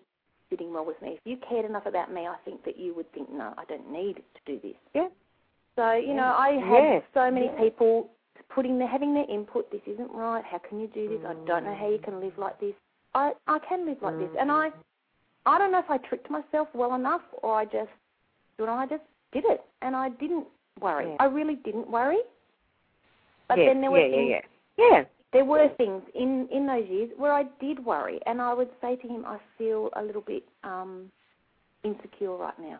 sitting 0.49 0.73
well 0.73 0.85
with 0.85 1.01
me. 1.01 1.13
If 1.13 1.25
you 1.25 1.37
cared 1.37 1.65
enough 1.65 1.85
about 1.85 2.11
me, 2.11 2.27
I 2.27 2.35
think 2.45 2.63
that 2.63 2.77
you 2.77 2.93
would 2.93 3.11
think, 3.11 3.29
no, 3.29 3.53
I 3.57 3.65
don't 3.65 3.89
need 3.89 4.17
to 4.17 4.41
do 4.45 4.59
this. 4.59 4.77
Yeah. 4.93 5.09
So 5.75 5.93
you 5.93 6.13
know, 6.13 6.33
I 6.37 6.53
had 6.53 7.03
so 7.13 7.29
many 7.29 7.49
people 7.59 8.09
putting 8.49 8.79
their 8.79 8.87
having 8.87 9.13
their 9.13 9.29
input. 9.29 9.69
This 9.71 9.81
isn't 9.85 10.11
right. 10.11 10.43
How 10.43 10.57
can 10.57 10.79
you 10.79 10.87
do 10.87 11.09
this? 11.09 11.25
I 11.25 11.33
don't 11.45 11.65
know 11.65 11.75
how 11.75 11.89
you 11.89 11.99
can 11.99 12.19
live 12.19 12.37
like 12.37 12.59
this. 12.59 12.73
I 13.13 13.33
I 13.47 13.59
can 13.59 13.85
live 13.85 14.01
like 14.01 14.17
this, 14.17 14.29
and 14.39 14.51
I 14.51 14.69
mm. 14.69 14.73
I 15.45 15.57
don't 15.57 15.71
know 15.71 15.79
if 15.79 15.89
I 15.89 15.97
tricked 15.97 16.29
myself 16.29 16.67
well 16.73 16.95
enough, 16.95 17.21
or 17.43 17.53
I 17.53 17.65
just 17.65 17.91
you 18.57 18.65
know 18.65 18.73
I 18.73 18.87
just 18.87 19.03
did 19.31 19.45
it, 19.45 19.61
and 19.81 19.95
I 19.95 20.09
didn't 20.09 20.47
worry. 20.81 21.09
Yeah. 21.09 21.17
I 21.19 21.25
really 21.25 21.55
didn't 21.55 21.89
worry. 21.89 22.19
But 23.47 23.59
yeah, 23.59 23.67
then 23.67 23.81
there 23.81 23.91
were 23.91 23.99
yeah, 23.99 24.39
things 24.39 24.43
yeah, 24.77 25.03
there 25.33 25.45
were 25.45 25.69
things 25.77 26.01
in 26.15 26.47
in 26.51 26.65
those 26.67 26.87
years 26.89 27.09
where 27.17 27.33
I 27.33 27.43
did 27.59 27.83
worry, 27.83 28.19
and 28.25 28.41
I 28.41 28.53
would 28.53 28.69
say 28.81 28.95
to 28.95 29.07
him, 29.07 29.25
I 29.25 29.37
feel 29.57 29.89
a 29.95 30.01
little 30.03 30.21
bit 30.21 30.43
um, 30.63 31.11
insecure 31.83 32.35
right 32.35 32.57
now, 32.59 32.79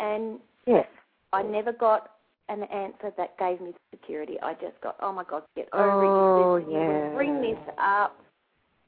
and 0.00 0.38
Yes. 0.66 0.86
I 1.32 1.42
never 1.42 1.72
got 1.72 2.10
an 2.48 2.62
answer 2.64 3.12
that 3.16 3.38
gave 3.38 3.60
me 3.60 3.74
security. 3.90 4.36
I 4.42 4.52
just 4.54 4.78
got, 4.82 4.96
oh 5.00 5.12
my 5.12 5.24
God, 5.24 5.42
get 5.56 5.68
over 5.72 6.04
Oh, 6.04 6.56
it. 6.56 6.66
You, 6.70 6.78
yeah. 6.78 7.14
bring 7.14 7.40
this 7.40 7.58
up. 7.78 8.18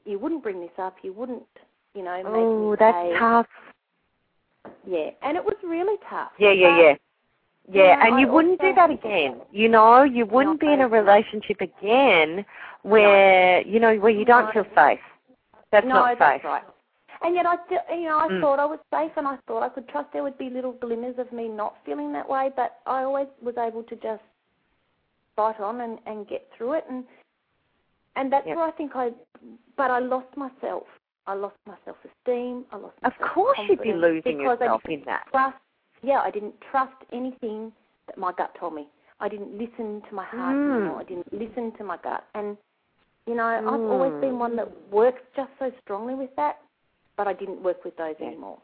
You 0.05 0.19
wouldn't 0.19 0.43
bring 0.43 0.61
this 0.61 0.71
up. 0.79 0.97
You 1.03 1.12
wouldn't, 1.12 1.43
you 1.95 2.03
know, 2.03 2.16
make 2.19 2.27
Oh, 2.27 2.71
me 2.71 2.77
that's 2.79 2.97
pay. 2.97 3.14
tough. 3.19 3.47
Yeah, 4.87 5.11
and 5.23 5.37
it 5.37 5.45
was 5.45 5.57
really 5.62 5.97
tough. 6.09 6.33
Yeah, 6.38 6.53
yeah, 6.53 6.81
yeah. 6.81 6.95
Yeah, 7.73 7.83
Yeah, 7.99 8.07
and 8.07 8.21
you 8.21 8.27
wouldn't 8.27 8.61
do 8.61 8.75
that 8.75 8.91
again. 8.91 9.41
You 9.53 9.69
know, 9.69 10.03
you 10.03 10.27
wouldn't 10.27 10.61
be 10.61 10.73
in 10.73 10.81
a 10.81 10.89
relationship 10.89 11.61
again 11.61 12.45
where 12.83 13.61
you 13.63 13.79
know 13.79 13.97
where 13.97 14.11
you 14.11 14.25
don't 14.25 14.47
No. 14.47 14.53
feel 14.65 14.67
safe. 14.75 15.01
That's 15.71 15.87
no, 15.87 15.95
not 15.95 16.19
that's 16.19 16.43
safe. 16.43 16.45
right. 16.45 16.65
And 17.23 17.35
yet, 17.35 17.47
I 17.47 17.57
still, 17.67 17.81
you 17.97 18.09
know, 18.09 18.19
I 18.19 18.29
Mm. 18.29 18.41
thought 18.41 18.59
I 18.59 18.65
was 18.65 18.81
safe, 18.91 19.13
and 19.17 19.29
I 19.29 19.37
thought 19.47 19.63
I 19.63 19.69
could 19.69 19.87
trust 19.89 20.11
there 20.13 20.23
would 20.23 20.39
be 20.39 20.49
little 20.51 20.73
glimmers 20.73 21.19
of 21.19 21.31
me 21.33 21.49
not 21.49 21.77
feeling 21.85 22.13
that 22.13 22.29
way. 22.29 22.51
But 22.57 22.81
I 22.87 23.03
always 23.05 23.29
was 23.43 23.57
able 23.59 23.83
to 23.85 23.97
just 23.97 24.23
fight 25.37 25.61
on 25.61 25.81
and 25.83 26.01
and 26.07 26.27
get 26.27 26.51
through 26.57 26.73
it, 26.73 26.87
and 26.89 27.05
and 28.17 28.33
that's 28.33 28.47
Yep. 28.47 28.57
where 28.57 28.65
I 28.67 28.71
think 28.73 28.97
I. 28.97 29.13
But 29.77 29.91
I 29.91 29.99
lost 30.01 30.35
myself. 30.37 30.87
I 31.27 31.35
lost 31.35 31.57
my 31.67 31.77
self-esteem. 31.85 32.67
I 32.73 32.77
lost. 32.77 32.97
My 33.03 33.09
Of 33.09 33.19
course, 33.19 33.59
you'd 33.69 33.81
be 33.83 33.93
losing 33.93 34.41
yourself 34.41 34.85
in 34.87 35.05
that. 35.05 35.27
trust. 35.31 35.57
Yeah, 36.03 36.21
I 36.21 36.31
didn't 36.31 36.55
trust 36.71 36.95
anything 37.13 37.73
that 38.07 38.17
my 38.19 38.33
gut 38.33 38.55
told 38.59 38.75
me. 38.75 38.89
I 39.21 39.29
didn't 39.29 39.53
listen 39.59 40.03
to 40.09 40.15
my 40.15 40.25
heart 40.25 40.57
Mm. 40.57 40.77
anymore. 40.77 41.01
I 41.01 41.05
didn't 41.05 41.33
listen 41.33 41.73
to 41.73 41.85
my 41.85 41.99
gut, 41.99 42.25
and 42.35 42.57
you 43.27 43.35
know, 43.35 43.45
I've 43.45 43.91
always 43.91 44.13
been 44.21 44.39
one 44.39 44.57
that 44.57 44.69
works 44.91 45.21
just 45.37 45.51
so 45.59 45.71
strongly 45.83 46.15
with 46.15 46.35
that, 46.37 46.61
but 47.17 47.29
I 47.29 47.35
didn't 47.35 47.63
work 47.63 47.85
with 47.85 47.97
those 47.97 48.17
Yeah. 48.19 48.29
anymore. 48.29 48.59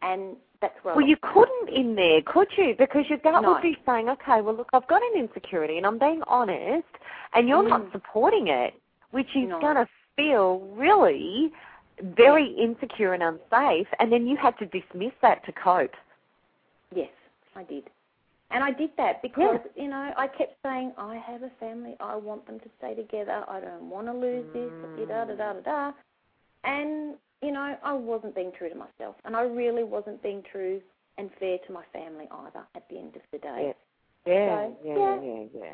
And 0.00 0.36
that's 0.60 0.82
where 0.84 0.94
Well, 0.94 1.04
you 1.04 1.16
couldn't 1.16 1.68
in 1.68 1.96
there, 1.96 2.22
could 2.22 2.56
you? 2.56 2.74
Because 2.76 3.08
your 3.08 3.18
gut 3.18 3.42
No. 3.42 3.54
would 3.54 3.62
be 3.62 3.76
saying, 3.84 4.08
okay, 4.08 4.40
well, 4.40 4.54
look, 4.54 4.70
I've 4.72 4.86
got 4.86 5.02
an 5.02 5.14
insecurity 5.14 5.76
and 5.76 5.86
I'm 5.86 5.98
being 5.98 6.22
honest, 6.22 6.88
and 7.34 7.48
you're 7.48 7.68
not 7.68 7.82
Mm. 7.82 7.92
supporting 7.92 8.46
it, 8.48 8.74
which 9.10 9.34
is 9.36 9.48
No. 9.48 9.58
going 9.58 9.76
to 9.76 9.88
feel 10.16 10.60
really 10.60 11.52
very 12.00 12.46
insecure 12.46 13.12
and 13.12 13.22
unsafe, 13.22 13.88
and 13.98 14.10
then 14.10 14.26
you 14.26 14.36
had 14.36 14.56
to 14.58 14.66
dismiss 14.66 15.12
that 15.20 15.44
to 15.44 15.52
cope. 15.52 15.94
Yes, 16.94 17.10
I 17.54 17.62
did. 17.64 17.84
And 18.50 18.64
I 18.64 18.72
did 18.72 18.90
that 18.96 19.22
because, 19.22 19.60
you 19.76 19.88
know, 19.88 20.12
I 20.16 20.26
kept 20.26 20.56
saying, 20.64 20.92
I 20.98 21.16
have 21.24 21.42
a 21.44 21.50
family, 21.60 21.94
I 22.00 22.16
want 22.16 22.46
them 22.46 22.58
to 22.58 22.66
stay 22.78 22.94
together, 22.94 23.44
I 23.48 23.60
don't 23.60 23.88
want 23.88 24.08
to 24.08 24.12
lose 24.12 24.44
this, 24.52 24.70
da 25.08 25.24
da 25.24 25.34
da 25.36 25.52
da 25.52 25.60
da. 25.60 25.92
And, 26.64 27.14
you 27.42 27.52
know, 27.52 27.76
I 27.82 27.92
wasn't 27.92 28.34
being 28.34 28.50
true 28.58 28.68
to 28.68 28.74
myself. 28.74 29.14
And 29.24 29.36
I 29.36 29.42
really 29.42 29.84
wasn't 29.84 30.20
being 30.22 30.42
true 30.50 30.80
and 31.16 31.30
fair 31.38 31.58
to 31.66 31.72
my 31.72 31.84
family 31.92 32.26
either 32.30 32.64
at 32.74 32.88
the 32.90 32.98
end 32.98 33.14
of 33.14 33.22
the 33.30 33.38
day. 33.38 33.74
Yeah, 34.26 34.66
So, 34.74 34.76
yeah, 34.84 34.98
yeah. 34.98 35.20
yeah, 35.22 35.44
yeah. 35.54 35.72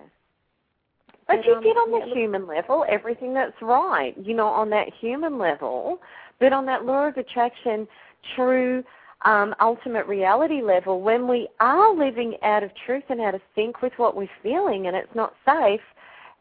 But 1.27 1.37
But, 1.39 1.47
you 1.47 1.55
um, 1.55 1.63
did 1.63 1.77
on 1.77 1.91
the 1.91 2.07
yeah, 2.07 2.15
human 2.15 2.47
level 2.47 2.85
everything 2.89 3.33
that's 3.33 3.61
right, 3.63 4.15
you 4.23 4.35
know, 4.35 4.47
on 4.47 4.71
that 4.71 4.89
human 5.01 5.39
level. 5.39 5.99
But 6.39 6.53
on 6.53 6.67
that 6.67 6.85
law 6.85 7.09
of 7.09 7.17
attraction, 7.17 7.89
true 8.35 8.85
um, 9.27 9.55
ultimate 9.61 10.07
reality 10.07 10.62
level, 10.62 11.01
when 11.03 11.27
we 11.29 11.49
are 11.61 11.95
living 11.95 12.37
out 12.43 12.62
of 12.62 12.71
truth 12.87 13.05
and 13.11 13.21
out 13.21 13.35
of 13.35 13.41
sync 13.55 13.83
with 13.83 13.93
what 13.99 14.17
we're 14.17 14.29
feeling 14.43 14.87
and 14.87 14.97
it's 14.97 15.15
not 15.15 15.35
safe, 15.45 15.81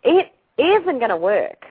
it 0.03 0.31
isn't 0.57 0.99
going 0.99 1.09
to 1.09 1.17
work. 1.17 1.65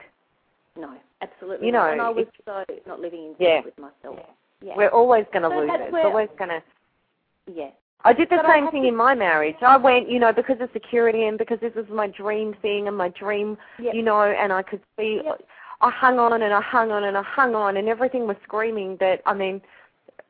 No, 0.77 0.91
absolutely 1.21 1.65
You 1.67 1.71
know, 1.73 1.89
And 1.89 2.01
I 2.01 2.09
was 2.09 2.25
so 2.45 2.63
not 2.85 2.99
living 2.99 3.23
in 3.29 3.35
Yeah. 3.39 3.61
with 3.63 3.77
myself. 3.79 4.19
Yeah. 4.61 4.73
We're 4.75 4.89
always 4.89 5.25
going 5.31 5.43
to 5.43 5.49
So 5.49 5.57
lose 5.59 5.69
it. 5.73 5.81
It's 5.81 6.05
always 6.05 6.29
going 6.37 6.49
to. 6.49 6.61
yeah. 7.47 7.69
I 8.03 8.13
did 8.13 8.29
the 8.29 8.35
But 8.37 8.45
same 8.47 8.69
thing 8.69 8.83
to- 8.83 8.89
in 8.89 8.95
my 8.95 9.15
marriage. 9.15 9.55
I 9.61 9.77
went, 9.77 10.09
you 10.09 10.19
know, 10.19 10.31
because 10.33 10.59
of 10.61 10.69
security 10.73 11.25
and 11.25 11.37
because 11.39 11.59
this 11.59 11.73
was 11.75 11.87
my 11.89 12.07
dream 12.07 12.53
thing 12.61 12.87
and 12.87 12.95
my 12.95 13.09
dream, 13.09 13.57
Yep. 13.79 13.95
you 13.95 14.03
know, 14.03 14.21
and 14.21 14.51
I 14.53 14.61
could 14.61 14.81
see. 14.97 15.21
Yep. 15.23 15.41
I 15.81 15.89
hung 15.89 16.19
on 16.19 16.41
and 16.41 16.53
I 16.53 16.61
hung 16.61 16.91
on 16.91 17.03
and 17.05 17.17
I 17.17 17.21
hung 17.23 17.55
on, 17.55 17.77
and 17.77 17.87
everything 17.89 18.27
was 18.27 18.37
screaming 18.43 18.97
that 18.97 19.21
I 19.25 19.33
mean, 19.33 19.61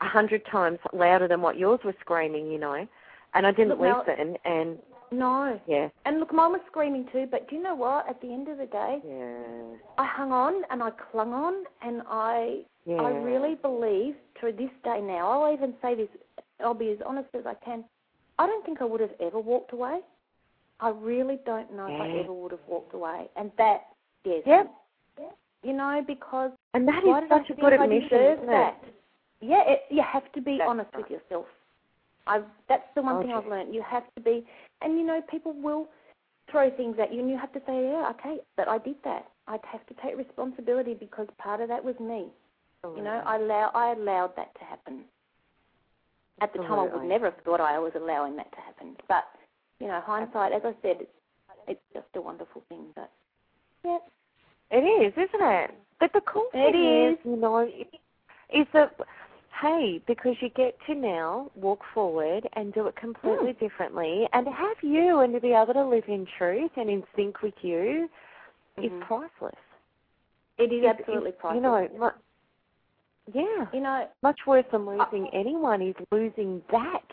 a 0.01 0.07
hundred 0.07 0.45
times 0.51 0.79
louder 0.93 1.27
than 1.27 1.41
what 1.41 1.57
yours 1.57 1.79
was 1.83 1.95
screaming, 2.01 2.51
you 2.51 2.59
know, 2.59 2.87
and 3.33 3.47
I 3.47 3.51
didn't 3.51 3.79
Look, 3.79 4.07
listen. 4.07 4.37
And 4.45 4.79
No. 5.11 5.59
yeah, 5.67 5.89
And 6.05 6.19
look, 6.19 6.33
mine 6.33 6.51
was 6.51 6.61
screaming 6.67 7.07
too, 7.11 7.27
but 7.29 7.47
do 7.49 7.55
you 7.55 7.63
know 7.63 7.75
what? 7.75 8.07
At 8.09 8.19
the 8.21 8.31
end 8.31 8.47
of 8.47 8.57
the 8.57 8.65
day, 8.65 9.01
yeah, 9.05 9.77
I 9.97 10.05
hung 10.05 10.31
on 10.31 10.63
and 10.69 10.83
I 10.83 10.91
clung 11.11 11.33
on 11.33 11.63
and 11.81 12.01
I 12.07 12.65
yeah. 12.85 13.01
I 13.01 13.09
really 13.09 13.55
believe 13.55 14.15
to 14.41 14.51
this 14.51 14.69
day 14.83 15.01
now, 15.01 15.29
I'll 15.29 15.53
even 15.53 15.73
say 15.81 15.95
this, 15.95 16.07
I'll 16.63 16.73
be 16.73 16.91
as 16.91 16.99
honest 17.05 17.29
as 17.33 17.45
I 17.45 17.55
can, 17.55 17.83
I 18.37 18.45
don't 18.45 18.63
think 18.65 18.81
I 18.81 18.85
would 18.85 19.01
have 19.01 19.15
ever 19.19 19.39
walked 19.39 19.73
away. 19.73 20.01
I 20.79 20.89
really 20.89 21.39
don't 21.45 21.73
know 21.73 21.87
if 21.87 21.99
I 21.99 22.19
ever 22.19 22.33
would 22.33 22.51
have 22.51 22.67
walked 22.67 22.93
away, 22.93 23.29
and 23.37 23.51
that 23.57 23.87
scares 24.21 24.43
Yep. 24.45 24.65
me. 24.65 25.25
You 25.63 25.73
know, 25.73 26.03
because 26.05 26.51
And 26.75 26.87
that 26.87 27.03
is 27.03 27.29
such 27.29 27.49
a 27.49 27.55
good 27.55 27.73
admission, 27.73 28.21
isn't 28.21 28.45
that? 28.47 28.83
Yeah, 29.41 29.63
it, 29.67 29.81
you 29.89 30.01
have 30.01 30.31
to 30.33 30.41
be 30.41 30.57
That's 30.59 30.69
honest 30.69 30.89
right. 30.93 31.03
with 31.03 31.11
yourself. 31.11 31.45
I 32.27 32.41
that's 32.67 32.83
the 32.95 33.01
one 33.01 33.17
Oh, 33.17 33.21
thing 33.21 33.31
I've 33.31 33.45
learned. 33.47 33.73
You 33.75 33.83
have 33.83 34.03
to 34.15 34.21
be, 34.21 34.45
and 34.81 34.97
you 34.97 35.05
know, 35.05 35.21
people 35.29 35.53
will 35.53 35.87
throw 36.49 36.69
things 36.75 36.97
at 37.01 37.13
you, 37.13 37.19
and 37.19 37.29
you 37.29 37.37
have 37.37 37.53
to 37.53 37.59
say, 37.67 37.83
yeah, 37.83 38.11
okay, 38.19 38.37
but 38.57 38.67
I 38.67 38.77
did 38.79 38.95
that. 39.03 39.25
I'd 39.47 39.59
have 39.71 39.85
to 39.87 39.93
take 40.03 40.17
responsibility 40.17 40.95
because 40.95 41.27
part 41.37 41.61
of 41.61 41.67
that 41.69 41.83
was 41.83 41.95
me. 41.99 42.27
You 42.83 43.03
know, 43.03 43.21
I 43.25 43.37
allow 43.37 43.71
I 43.73 43.93
allowed 43.93 44.35
that 44.37 44.53
to 44.59 44.65
happen. 44.65 45.05
At 46.41 46.53
the 46.53 46.59
time, 46.59 46.79
I 46.79 46.83
would 46.83 47.03
never 47.09 47.25
have 47.31 47.39
thought 47.43 47.59
I 47.61 47.79
was 47.79 47.93
allowing 47.95 48.35
that 48.35 48.51
to 48.51 48.57
happen. 48.61 48.95
But 49.07 49.23
you 49.79 49.87
know, 49.87 50.01
hindsight, 50.05 50.51
as 50.53 50.61
I 50.63 50.73
said, 50.81 50.97
it's, 51.01 51.11
it's 51.67 51.81
just 51.93 52.05
a 52.15 52.21
wonderful 52.21 52.63
thing. 52.69 52.87
But 52.95 53.09
yeah, 53.83 53.97
It 54.71 54.83
is, 54.83 55.13
isn't 55.13 55.29
it? 55.41 55.71
But 55.99 56.11
the 56.13 56.21
cool 56.21 56.47
It 56.53 56.71
thing 56.73 57.11
is. 57.13 57.17
you 57.25 57.37
know, 57.41 57.67
is 58.53 58.67
that 58.73 58.95
hey, 59.61 60.01
because 60.07 60.35
you 60.41 60.49
get 60.49 60.77
to 60.87 60.95
now 60.95 61.49
walk 61.55 61.79
forward 61.93 62.47
and 62.53 62.73
do 62.73 62.87
it 62.87 62.95
completely 62.95 63.53
Hmm. 63.53 63.59
differently, 63.59 64.27
and 64.33 64.45
to 64.45 64.51
have 64.51 64.77
you 64.83 65.19
and 65.19 65.33
to 65.33 65.39
be 65.41 65.53
able 65.53 65.73
to 65.73 65.85
live 65.85 66.03
in 66.07 66.25
truth 66.37 66.71
and 66.77 66.89
in 66.89 67.03
sync 67.15 67.41
with 67.41 67.53
you 67.63 68.09
is 68.77 68.91
Mhm. 68.91 69.01
priceless. 69.01 69.55
it 70.57 70.71
is 70.71 70.83
It's- 70.83 70.99
absolutely 70.99 71.29
it's, 71.31 71.39
priceless. 71.39 71.91
You 71.91 71.99
know, 71.99 72.11
mu- 73.33 73.33
yeah, 73.33 73.67
you 73.73 73.81
know, 73.81 74.07
much 74.23 74.45
worse 74.47 74.65
than 74.71 74.85
losing 74.85 75.27
anyone 75.33 75.81
is 75.81 75.95
losing 76.11 76.61
that. 76.69 77.03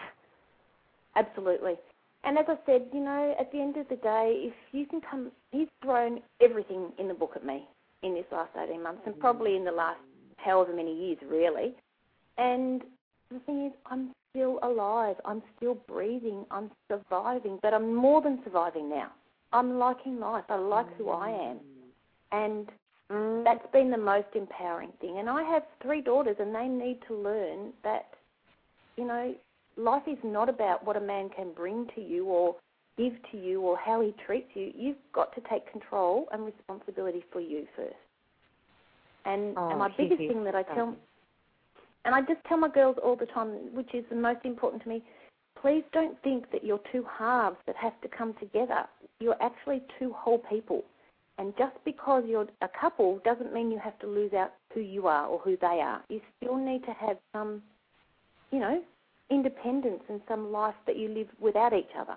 Absolutely. 1.17 1.77
And 2.25 2.39
as 2.39 2.49
I 2.49 2.57
said, 2.67 2.89
you 2.93 3.01
know, 3.01 3.35
at 3.39 3.51
the 3.51 3.61
end 3.61 3.77
of 3.77 3.89
the 3.89 3.97
day, 3.97 4.45
if 4.47 4.55
you 4.73 4.87
can 4.87 5.01
come, 5.01 5.33
he's 5.51 5.69
thrown 5.83 6.23
everything 6.41 6.93
in 6.99 7.09
the 7.09 7.15
book 7.15 7.35
at 7.37 7.45
me 7.45 7.67
in 8.03 8.15
this 8.15 8.31
last 8.31 8.57
18 8.57 8.83
months 8.83 9.03
and 9.07 9.19
probably 9.19 9.57
in 9.57 9.65
the 9.65 9.73
last 9.73 10.01
however 10.37 10.73
many 10.73 10.95
years, 10.95 11.19
really. 11.23 11.75
And 12.39 12.83
the 13.31 13.39
thing 13.41 13.67
is, 13.67 13.73
I'm 13.87 14.11
still 14.31 14.59
alive. 14.63 15.17
I'm 15.25 15.43
still 15.57 15.75
breathing. 15.75 16.45
I'm 16.51 16.71
surviving. 16.91 17.59
But 17.63 17.75
I'm 17.75 17.95
more 17.95 18.23
than 18.23 18.41
surviving 18.45 18.89
now. 18.89 19.13
I'm 19.53 19.79
liking 19.79 20.19
life. 20.19 20.45
I 20.49 20.57
like 20.57 20.87
who 20.97 21.11
I 21.11 21.31
am. 21.31 21.59
And 22.33 22.71
Mm. 23.11 23.45
that's 23.45 23.67
been 23.73 23.91
the 23.91 23.99
most 23.99 24.29
empowering 24.35 24.93
thing. 25.01 25.19
And 25.19 25.29
I 25.29 25.43
have 25.43 25.65
three 25.83 26.01
daughters, 26.01 26.37
and 26.39 26.55
they 26.55 26.67
need 26.67 27.03
to 27.09 27.15
learn 27.15 27.73
that, 27.83 28.15
you 28.97 29.05
know, 29.05 29.35
life 29.77 30.07
is 30.07 30.19
not 30.25 30.49
about 30.49 30.83
what 30.85 30.97
a 30.97 31.01
man 31.01 31.29
can 31.29 31.53
bring 31.53 31.87
to 31.95 32.01
you 32.01 32.27
or 32.27 32.57
give 32.97 33.15
to 33.31 33.37
you 33.37 33.61
or 33.61 33.77
how 33.77 34.01
he 34.01 34.13
treats 34.27 34.49
you. 34.55 34.73
You've 34.75 34.97
got 35.13 35.35
to 35.35 35.43
take 35.43 35.71
control 35.71 36.29
and 36.33 36.47
responsibility 36.47 37.23
for 37.31 37.41
you 37.41 37.67
first. 37.77 37.97
And, 39.25 39.57
Oh, 39.59 39.71
and 39.71 39.79
my 39.79 39.89
biggest 39.89 40.19
thing 40.19 40.45
that 40.45 40.55
I 40.55 40.63
tell. 40.63 40.97
And 42.05 42.15
I 42.15 42.21
just 42.21 42.45
tell 42.49 42.59
my 42.59 42.69
girls 42.69 42.97
all 43.03 43.17
the 43.17 43.27
time, 43.27 43.49
which 43.73 43.95
is 43.95 44.05
the 44.11 44.17
most 44.17 44.45
important 44.45 44.83
to 44.83 44.89
me, 44.89 45.03
please 45.61 45.85
don't 45.93 46.21
think 46.23 46.51
that 46.51 46.65
you're 46.65 46.81
two 46.91 47.05
halves 47.19 47.57
that 47.67 47.77
have 47.77 47.99
to 48.01 48.09
come 48.09 48.35
together. 48.41 48.85
You're 49.21 49.41
actually 49.41 49.83
two 49.99 50.13
whole 50.13 50.39
people. 50.39 50.85
And 51.39 51.55
just 51.57 51.77
because 51.85 52.25
you're 52.27 52.47
a 52.61 52.69
couple 52.69 53.21
doesn't 53.25 53.55
mean 53.55 53.71
you 53.71 53.79
have 53.79 53.99
to 54.01 54.07
lose 54.07 54.33
out 54.33 54.53
who 54.75 54.81
you 54.81 55.07
are 55.07 55.27
or 55.27 55.39
who 55.39 55.57
they 55.61 55.81
are. 55.81 56.03
You 56.09 56.21
still 56.37 56.57
need 56.57 56.85
to 56.85 56.93
have 56.93 57.17
some, 57.33 57.63
you 58.51 58.59
know, 58.59 58.83
independence 59.31 60.03
and 60.09 60.21
some 60.29 60.53
life 60.53 60.75
that 60.87 60.99
you 60.99 61.09
live 61.09 61.29
without 61.41 61.73
each 61.73 61.91
other. 61.99 62.17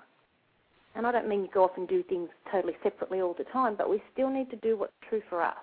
And 0.95 1.05
I 1.05 1.11
don't 1.11 1.27
mean 1.27 1.41
you 1.41 1.49
go 1.53 1.63
off 1.63 1.77
and 1.77 1.87
do 1.87 2.03
things 2.03 2.29
totally 2.51 2.75
separately 2.83 3.21
all 3.21 3.35
the 3.37 3.43
time, 3.45 3.75
but 3.77 3.89
we 3.89 4.01
still 4.13 4.29
need 4.29 4.49
to 4.49 4.55
do 4.57 4.77
what's 4.77 4.93
true 5.09 5.21
for 5.29 5.41
us. 5.41 5.55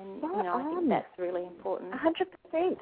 And 0.00 0.22
you 0.22 0.42
know, 0.42 0.54
I 0.56 0.74
think 0.74 0.88
that's 0.88 1.18
really 1.18 1.42
important. 1.46 1.92
A 1.94 1.96
hundred 1.96 2.28
percent. 2.30 2.78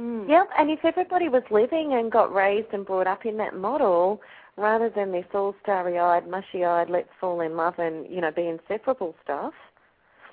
Mm. 0.00 0.28
Yep, 0.28 0.48
and 0.58 0.70
if 0.70 0.84
everybody 0.84 1.28
was 1.28 1.42
living 1.50 1.94
and 1.94 2.10
got 2.12 2.32
raised 2.32 2.68
and 2.72 2.86
brought 2.86 3.08
up 3.08 3.26
in 3.26 3.36
that 3.38 3.56
model, 3.56 4.20
rather 4.56 4.90
than 4.90 5.10
this 5.10 5.24
all 5.34 5.56
starry-eyed, 5.62 6.28
mushy-eyed, 6.28 6.88
let's 6.88 7.08
fall 7.20 7.40
in 7.40 7.56
love 7.56 7.74
and 7.78 8.06
you 8.08 8.20
know 8.20 8.30
be 8.30 8.46
inseparable 8.46 9.14
stuff, 9.24 9.54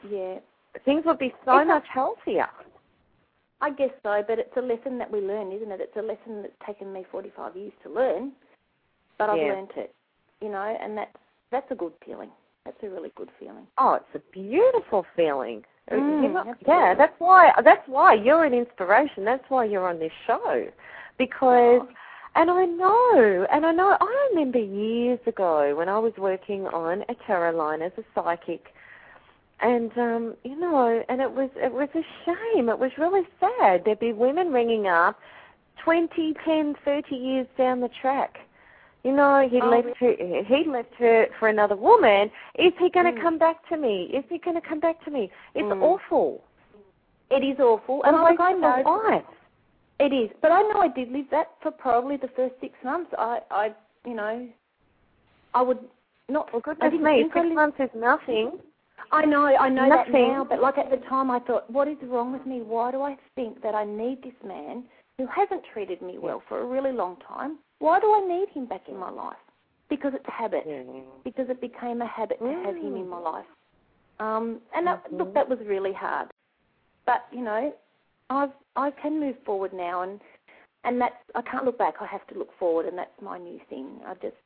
Yeah. 0.08 0.40
things 0.84 1.04
would 1.06 1.18
be 1.18 1.34
so 1.46 1.58
It's 1.58 1.64
a- 1.64 1.66
much 1.66 1.88
healthier. 1.88 2.50
I 3.62 3.72
guess 3.72 3.90
so, 4.04 4.22
but 4.28 4.38
it's 4.38 4.56
a 4.58 4.62
lesson 4.62 4.98
that 5.00 5.10
we 5.10 5.22
learn, 5.22 5.52
isn't 5.52 5.72
it? 5.72 5.80
It's 5.82 5.96
a 5.96 6.02
lesson 6.02 6.42
that's 6.44 6.54
taken 6.66 6.92
me 6.94 7.04
45 7.10 7.56
years 7.56 7.72
to 7.84 7.90
learn, 7.90 8.34
but 9.18 9.30
I've 9.30 9.38
Yeah. 9.38 9.54
learned 9.54 9.72
it, 9.78 9.96
you 10.42 10.50
know, 10.50 10.62
and 10.62 10.98
that's 10.98 11.18
that's 11.52 11.72
a 11.72 11.76
good 11.76 11.94
feeling. 12.06 12.32
That's 12.66 12.82
a 12.84 12.90
really 12.90 13.10
good 13.16 13.32
feeling. 13.40 13.66
Oh, 13.78 13.94
it's 13.94 14.14
a 14.16 14.20
beautiful 14.32 15.04
feeling. 15.16 15.64
Mm, 15.92 16.24
You 16.24 16.30
know- 16.30 16.40
absolutely. 16.40 16.64
yeah, 16.68 16.94
that's 16.96 17.20
why 17.20 17.52
that's 17.64 17.88
why 17.88 18.14
you're 18.16 18.44
an 18.44 18.54
inspiration. 18.54 19.24
That's 19.26 19.48
why 19.50 19.66
you're 19.66 19.88
on 19.88 20.00
this 20.00 20.14
show, 20.28 20.68
because. 21.18 21.82
Oh. 21.84 21.90
And 22.38 22.52
I 22.52 22.66
know, 22.66 23.48
and 23.50 23.66
I 23.66 23.72
know, 23.72 23.96
I 23.98 24.28
remember 24.34 24.60
years 24.60 25.20
ago 25.26 25.74
when 25.74 25.88
I 25.88 25.98
was 25.98 26.12
working 26.18 26.68
on 26.68 27.04
a 27.08 27.16
tarot 27.26 27.56
line 27.56 27.82
as 27.82 27.94
a 27.98 28.04
psychic, 28.14 28.74
and 29.62 29.90
um, 29.98 30.36
you 30.44 30.60
know, 30.60 31.02
and 31.08 31.22
it 31.22 31.32
was 31.32 31.50
it 31.56 31.72
was 31.72 31.88
a 31.96 32.04
shame. 32.26 32.68
It 32.68 32.78
was 32.78 32.92
really 32.98 33.22
sad. 33.40 33.84
There'd 33.86 34.02
be 34.02 34.12
women 34.12 34.52
ringing 34.52 34.86
up, 34.86 35.18
twenty, 35.82 36.34
ten, 36.44 36.76
thirty 36.84 37.16
years 37.16 37.48
down 37.58 37.80
the 37.80 37.88
track. 38.02 38.40
You 39.06 39.12
know, 39.14 39.48
he 39.48 39.62
Oh, 39.62 39.70
left 39.70 39.98
her. 40.00 40.14
He 40.52 40.64
left 40.68 40.94
her 40.96 41.28
for 41.40 41.48
another 41.48 41.76
woman. 41.76 42.32
Is 42.58 42.74
he 42.80 42.90
going 42.90 43.06
to 43.06 43.12
Mm. 43.12 43.22
come 43.22 43.38
back 43.38 43.58
to 43.70 43.78
me? 43.78 44.06
Is 44.12 44.26
he 44.30 44.40
going 44.40 44.56
to 44.60 44.68
come 44.68 44.80
back 44.80 44.98
to 45.06 45.12
me? 45.12 45.30
It's 45.54 45.72
Mm. 45.72 45.84
awful. 45.84 46.44
It 47.30 47.44
is 47.44 47.60
awful, 47.60 48.02
and 48.04 48.16
a 48.16 48.20
I, 48.20 48.24
waste 48.32 48.42
I 48.42 48.52
of 48.54 48.60
know 48.60 48.82
life. 49.08 49.26
it 50.00 50.12
is. 50.12 50.32
But 50.42 50.52
I 50.52 50.64
know 50.64 50.80
I 50.82 50.88
did 50.88 51.12
live 51.12 51.30
that 51.30 51.52
for 51.62 51.70
probably 51.70 52.18
the 52.18 52.30
first 52.30 52.56
six 52.60 52.74
months. 52.84 53.14
I, 53.18 53.42
I, 53.52 53.74
you 54.06 54.16
know, 54.16 54.48
I 55.54 55.62
would 55.62 55.80
not. 56.28 56.52
Well, 56.52 56.62
goodness 56.62 56.94
me, 57.00 57.24
six 57.26 57.36
lived- 57.36 57.54
months 57.54 57.80
is 57.80 57.94
nothing. 57.94 58.60
I 59.12 59.24
know, 59.26 59.46
I 59.46 59.70
know 59.70 59.88
that 59.88 60.10
now, 60.10 60.44
but 60.44 60.60
like 60.62 60.80
at 60.80 60.90
the 60.90 60.98
time 60.98 61.30
I 61.30 61.40
thought, 61.40 61.70
what 61.70 61.88
is 61.88 61.98
wrong 62.04 62.32
with 62.32 62.46
me? 62.48 62.64
Why 62.64 62.92
do 62.92 63.04
I 63.04 63.18
think 63.36 63.62
that 63.62 63.76
I 63.76 63.84
need 63.86 64.24
this 64.24 64.34
man 64.44 64.84
who 65.20 65.28
hasn't 65.28 65.64
treated 65.66 66.02
me 66.02 66.18
well 66.18 66.42
for 66.50 66.60
a 66.62 66.66
really 66.66 66.92
long 66.92 67.18
time? 67.18 67.60
Why 67.80 68.00
do 68.00 68.08
I 68.14 68.26
need 68.28 68.50
him 68.50 68.66
back 68.66 68.88
in 68.88 68.98
my 68.98 69.10
life? 69.10 69.38
Because 69.90 70.14
it's 70.16 70.28
a 70.28 70.32
habit. 70.32 70.64
Because 71.24 71.50
it 71.50 71.62
became 71.62 72.02
a 72.02 72.08
habit 72.08 72.40
to 72.40 72.46
have 72.66 72.76
him 72.76 72.96
in 72.96 73.10
my 73.10 73.20
life. 73.20 73.46
Um, 74.20 74.62
and 74.74 74.88
that, 74.88 75.12
look, 75.12 75.30
Mhm. 75.30 75.34
that 75.34 75.50
was 75.50 75.60
really 75.66 75.94
hard. 75.94 76.32
But 77.06 77.26
you 77.32 77.42
know, 77.42 77.74
I've 78.30 78.54
I 78.76 78.92
can 78.92 79.20
move 79.20 79.38
forward 79.46 79.74
now, 79.74 80.02
and 80.02 80.22
and 80.84 81.00
that's 81.02 81.16
I 81.36 81.42
can't 81.42 81.66
look 81.66 81.78
back. 81.78 82.02
I 82.02 82.06
have 82.06 82.26
to 82.28 82.36
look 82.38 82.52
forward, 82.58 82.86
and 82.88 82.98
that's 82.98 83.22
my 83.22 83.38
new 83.38 83.60
thing. 83.70 84.02
I 84.06 84.14
just 84.16 84.38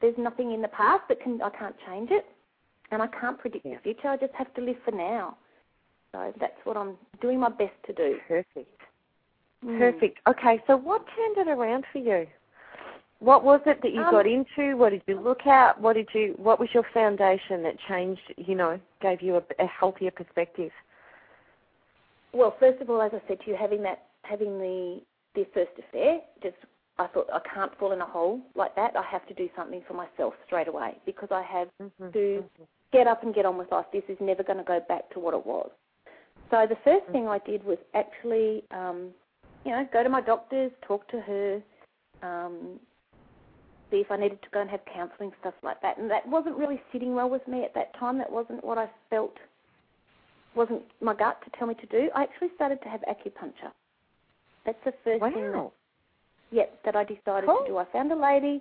there's 0.00 0.16
nothing 0.18 0.52
in 0.52 0.62
the 0.62 0.68
past 0.68 1.02
that 1.08 1.20
can 1.20 1.42
I 1.42 1.50
can't 1.50 1.76
change 1.86 2.10
it, 2.10 2.26
and 2.90 3.02
I 3.02 3.08
can't 3.08 3.38
predict 3.38 3.66
Yeah. 3.66 3.76
the 3.76 3.80
future. 3.82 4.08
I 4.08 4.16
just 4.16 4.34
have 4.34 4.52
to 4.54 4.60
live 4.60 4.78
for 4.84 4.92
now. 4.92 5.36
So 6.12 6.32
that's 6.38 6.64
what 6.64 6.76
I'm 6.76 6.96
doing 7.20 7.40
my 7.40 7.50
best 7.50 7.74
to 7.86 7.92
do. 7.92 8.20
Perfect. 8.28 8.80
Mm. 9.64 9.78
Perfect. 9.78 10.18
Okay, 10.28 10.62
so 10.66 10.76
what 10.76 11.04
turned 11.16 11.38
it 11.38 11.48
around 11.50 11.84
for 11.92 11.98
you? 11.98 12.26
What 13.20 13.44
was 13.44 13.60
it 13.66 13.80
that 13.82 13.92
you 13.92 14.00
Um, 14.02 14.10
got 14.10 14.26
into? 14.26 14.76
What 14.76 14.90
did 14.90 15.02
you 15.06 15.18
look 15.18 15.46
at? 15.46 15.80
What 15.80 15.94
did 15.94 16.08
you? 16.14 16.34
What 16.36 16.60
was 16.60 16.68
your 16.74 16.84
foundation 16.92 17.62
that 17.62 17.78
changed? 17.88 18.34
You 18.36 18.54
know, 18.54 18.80
gave 19.00 19.22
you 19.22 19.36
a, 19.36 19.42
a 19.58 19.66
healthier 19.66 20.10
perspective. 20.10 20.70
Well, 22.32 22.54
first 22.60 22.80
of 22.82 22.90
all, 22.90 23.00
as 23.00 23.12
I 23.14 23.22
said 23.26 23.40
to 23.40 23.50
you, 23.50 23.56
having 23.56 23.82
that 23.82 24.04
having 24.22 24.58
the 24.58 25.00
the 25.34 25.46
first 25.54 25.72
affair, 25.78 26.20
just 26.42 26.56
I 26.98 27.06
thought 27.06 27.28
I 27.32 27.40
can't 27.54 27.76
fall 27.78 27.92
in 27.92 28.00
a 28.00 28.06
hole 28.06 28.40
like 28.54 28.74
that. 28.76 28.96
I 28.96 29.02
have 29.02 29.26
to 29.28 29.34
do 29.34 29.48
something 29.56 29.82
for 29.88 29.94
myself 29.94 30.34
straight 30.46 30.68
away 30.68 30.98
because 31.06 31.28
I 31.30 31.42
have 31.42 31.68
Mm-hmm. 31.82 32.08
to 32.12 32.44
get 32.92 33.06
up 33.06 33.22
and 33.22 33.34
get 33.34 33.46
on 33.46 33.56
with 33.58 33.70
life. 33.72 33.86
This 33.92 34.04
is 34.08 34.16
never 34.20 34.42
going 34.42 34.58
to 34.58 34.64
go 34.64 34.80
back 34.88 35.10
to 35.10 35.20
what 35.20 35.34
it 35.34 35.44
was. 35.44 35.70
So 36.50 36.66
the 36.68 36.76
first 36.84 37.06
thing 37.12 37.26
I 37.28 37.38
did 37.38 37.64
was 37.64 37.78
actually, 37.94 38.62
um, 38.70 39.08
you 39.64 39.72
know, 39.72 39.86
go 39.92 40.02
to 40.02 40.08
my 40.08 40.20
doctors, 40.20 40.70
talk 40.86 41.08
to 41.08 41.20
her, 41.20 41.62
um, 42.22 42.78
see 43.90 43.98
if 43.98 44.10
I 44.10 44.16
needed 44.16 44.42
to 44.42 44.48
go 44.52 44.60
and 44.60 44.70
have 44.70 44.80
counselling, 44.92 45.32
stuff 45.40 45.54
like 45.62 45.80
that. 45.82 45.98
And 45.98 46.10
that 46.10 46.26
wasn't 46.28 46.56
really 46.56 46.80
sitting 46.92 47.14
well 47.14 47.30
with 47.30 47.46
me 47.46 47.62
at 47.64 47.74
that 47.74 47.94
time. 47.98 48.18
That 48.18 48.30
wasn't 48.30 48.64
what 48.64 48.78
I 48.78 48.88
felt, 49.10 49.36
wasn't 50.54 50.82
my 51.00 51.14
gut 51.14 51.40
to 51.44 51.50
tell 51.58 51.68
me 51.68 51.74
to 51.74 51.86
do. 51.86 52.10
I 52.14 52.22
actually 52.24 52.50
started 52.54 52.80
to 52.82 52.88
have 52.88 53.00
acupuncture. 53.02 53.72
That's 54.64 54.78
the 54.84 54.92
first 55.04 55.22
thing 55.22 55.32
that, 55.34 55.54
Wow. 55.54 55.72
yep, 56.50 56.82
that 56.84 56.96
I 56.96 57.04
decided 57.04 57.46
Cool. 57.48 57.60
to 57.62 57.66
do. 57.68 57.78
I 57.78 57.84
found 57.86 58.10
a 58.12 58.16
lady 58.16 58.60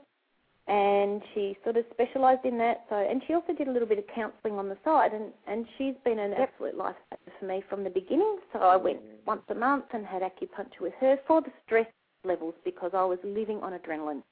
and 0.67 1.21
she 1.33 1.55
sort 1.63 1.77
of 1.77 1.85
specialised 1.91 2.43
in 2.43 2.57
that. 2.57 2.85
So, 2.89 2.95
and 2.95 3.21
she 3.27 3.33
also 3.33 3.53
did 3.53 3.67
a 3.67 3.71
little 3.71 3.87
bit 3.87 3.99
of 3.99 4.05
counselling 4.07 4.57
on 4.57 4.67
the 4.67 4.77
side, 4.83 5.13
and 5.13 5.31
and 5.47 5.67
she's 5.77 5.93
been 6.03 6.19
an 6.19 6.31
Yep. 6.31 6.49
absolute 6.49 6.75
lifesaver 6.75 7.39
for 7.39 7.45
me 7.45 7.61
from 7.69 7.83
the 7.83 7.89
beginning. 7.89 8.39
So 8.51 8.59
I 8.59 8.75
went 8.75 8.99
once 9.25 9.43
a 9.49 9.55
month 9.55 9.85
and 9.93 10.05
had 10.05 10.21
acupuncture 10.23 10.81
with 10.81 10.93
her 10.95 11.17
for 11.27 11.41
the 11.41 11.51
stress 11.65 11.87
levels 12.23 12.55
because 12.63 12.91
I 12.93 13.05
was 13.05 13.19
living 13.23 13.61
on 13.61 13.73
adrenaline. 13.73 14.23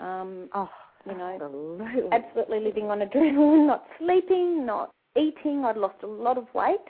Um, 0.00 0.48
Oh, 0.54 0.68
you 1.06 1.14
know, 1.16 1.38
Absolutely. 1.40 2.08
absolutely 2.12 2.60
living 2.60 2.90
on 2.90 3.00
adrenaline, 3.00 3.66
not 3.72 3.84
sleeping, 3.98 4.64
not 4.66 4.90
eating. 5.16 5.64
I'd 5.64 5.76
lost 5.76 6.02
a 6.02 6.06
lot 6.06 6.38
of 6.38 6.46
weight. 6.54 6.80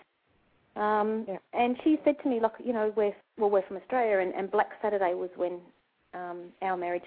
Um, 0.77 1.25
Yeah. 1.29 1.39
And 1.53 1.77
she 1.85 1.99
said 2.05 2.17
to 2.23 2.29
me, 2.29 2.41
like, 2.41 2.53
you 2.65 2.73
know, 2.73 2.93
we're 2.97 3.15
well, 3.39 3.51
we're 3.51 3.63
from 3.67 3.77
Australia, 3.77 4.19
and, 4.19 4.33
and 4.35 4.51
Black 4.51 4.71
Saturday 4.81 5.15
was 5.15 5.31
when 5.37 5.61
um, 6.15 6.53
our 6.63 6.77
marriage 6.77 7.03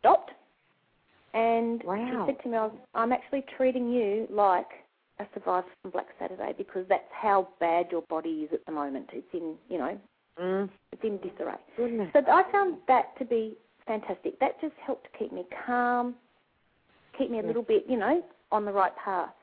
stopped. 0.00 0.30
And 1.34 1.82
Wow. 1.84 2.06
she 2.26 2.32
said 2.32 2.42
to 2.42 2.48
me, 2.48 2.58
I'm 2.94 3.12
actually 3.12 3.44
treating 3.56 3.90
you 3.90 4.26
like 4.30 4.68
a 5.18 5.26
survivor 5.34 5.66
from 5.82 5.90
Black 5.90 6.06
Saturday 6.18 6.54
because 6.56 6.86
that's 6.88 7.10
how 7.12 7.48
bad 7.60 7.86
your 7.90 8.02
body 8.08 8.46
is 8.48 8.50
at 8.52 8.64
the 8.64 8.72
moment. 8.72 9.10
It's 9.12 9.26
in, 9.34 9.56
you 9.68 9.78
know, 9.78 9.98
Mm, 10.38 10.68
it's 10.92 11.02
in 11.02 11.16
disarray. 11.18 11.56
goodness. 11.78 12.10
So 12.12 12.20
I 12.30 12.42
found 12.52 12.76
that 12.88 13.16
to 13.18 13.24
be 13.24 13.56
fantastic. 13.86 14.38
That 14.40 14.60
just 14.60 14.74
helped 14.84 15.08
keep 15.18 15.32
me 15.32 15.44
calm, 15.66 16.14
keep 17.18 17.30
me 17.30 17.38
a 17.38 17.42
Yeah. 17.42 17.46
little 17.48 17.62
bit, 17.62 17.84
you 17.88 17.96
know, 17.96 18.24
on 18.52 18.64
the 18.64 18.72
right 18.72 18.94
path. 18.96 19.34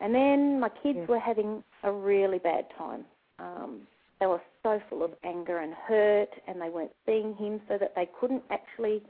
And 0.00 0.14
then 0.14 0.60
my 0.60 0.68
kids 0.68 0.98
Yeah. 0.98 1.06
were 1.06 1.18
having 1.18 1.64
a 1.82 1.92
really 1.92 2.38
bad 2.38 2.68
time. 2.70 3.06
Um, 3.38 3.86
they 4.18 4.26
were 4.26 4.40
so 4.62 4.80
full 4.88 5.02
of 5.02 5.14
anger 5.24 5.58
and 5.58 5.74
hurt, 5.74 6.32
and 6.46 6.60
they 6.60 6.70
weren't 6.70 6.94
seeing 7.04 7.34
him, 7.34 7.60
so 7.68 7.78
that 7.78 7.94
they 7.94 8.06
couldn't 8.06 8.44
actually 8.50 9.02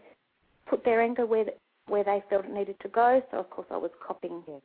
put 0.66 0.84
their 0.84 1.00
anger 1.00 1.26
where 1.26 1.44
the, 1.44 1.54
where 1.86 2.02
they 2.04 2.20
felt 2.28 2.44
it 2.44 2.50
needed 2.50 2.78
to 2.80 2.88
go. 2.88 3.22
So 3.30 3.38
of 3.38 3.50
course 3.50 3.68
I 3.70 3.76
was 3.76 3.92
copying 4.00 4.42
Yes. 4.46 4.62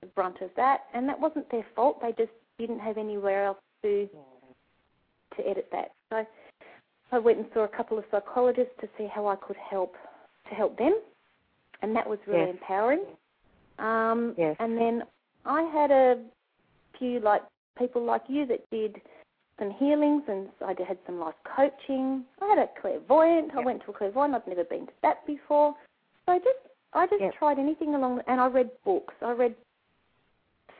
the 0.00 0.06
brunt 0.08 0.40
of 0.40 0.54
that, 0.56 0.86
and 0.94 1.08
that 1.08 1.18
wasn't 1.20 1.48
their 1.50 1.64
fault. 1.74 2.00
They 2.00 2.12
just 2.12 2.32
didn't 2.58 2.78
have 2.80 2.98
anywhere 2.98 3.44
else 3.44 3.58
to 3.82 4.08
to 5.36 5.48
edit 5.48 5.68
that. 5.72 5.92
So 6.10 6.24
I 7.14 7.18
went 7.18 7.38
and 7.38 7.46
saw 7.54 7.64
a 7.64 7.68
couple 7.68 7.96
of 7.98 8.04
psychologists 8.10 8.74
to 8.80 8.88
see 8.98 9.06
how 9.06 9.28
I 9.28 9.36
could 9.36 9.56
help 9.56 9.94
to 10.48 10.54
help 10.54 10.76
them, 10.76 11.00
and 11.80 11.94
that 11.94 12.08
was 12.08 12.18
really 12.26 12.40
Yes. 12.40 12.50
empowering. 12.50 13.04
Um, 13.78 14.34
Yes. 14.36 14.56
And 14.58 14.76
then 14.76 15.02
I 15.44 15.62
had 15.62 15.90
a 15.90 16.22
few 16.98 17.20
like 17.20 17.42
people 17.78 18.02
like 18.04 18.22
you 18.28 18.46
that 18.46 18.68
did 18.70 19.00
some 19.58 19.70
healings, 19.70 20.22
and 20.28 20.48
I 20.60 20.74
had 20.86 20.98
some 21.06 21.20
life 21.20 21.34
coaching. 21.56 22.24
I 22.42 22.46
had 22.46 22.58
a 22.58 22.68
clairvoyant. 22.80 23.54
I 23.54 23.60
went 23.60 23.84
to 23.84 23.90
a 23.90 23.94
clairvoyant. 23.94 24.34
I've 24.34 24.46
never 24.46 24.64
been 24.64 24.86
to 24.86 24.92
that 25.02 25.26
before. 25.26 25.74
So 26.26 26.32
I 26.32 26.38
just 26.38 26.58
I 26.92 27.06
just 27.06 27.22
Yep. 27.22 27.34
tried 27.38 27.58
anything 27.58 27.94
along, 27.94 28.22
and 28.26 28.40
I 28.40 28.46
read 28.48 28.70
books. 28.84 29.14
I 29.22 29.32
read 29.32 29.54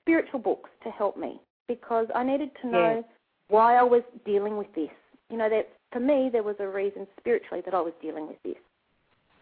spiritual 0.01 0.41
books 0.41 0.71
to 0.83 0.91
help 0.91 1.17
me 1.17 1.41
because 1.69 2.07
I 2.15 2.25
needed 2.25 2.51
to 2.63 2.67
know 2.69 2.97
Yes. 2.97 3.05
why 3.49 3.77
I 3.77 3.83
was 3.83 4.03
dealing 4.25 4.57
with 4.57 4.73
this. 4.75 4.91
You 5.31 5.39
know, 5.39 5.49
that 5.49 5.69
for 5.95 6.01
me 6.01 6.29
there 6.31 6.43
was 6.43 6.57
a 6.59 6.67
reason 6.67 7.07
spiritually 7.19 7.63
that 7.65 7.73
I 7.73 7.81
was 7.81 7.95
dealing 8.03 8.27
with 8.27 8.43
this. 8.43 8.59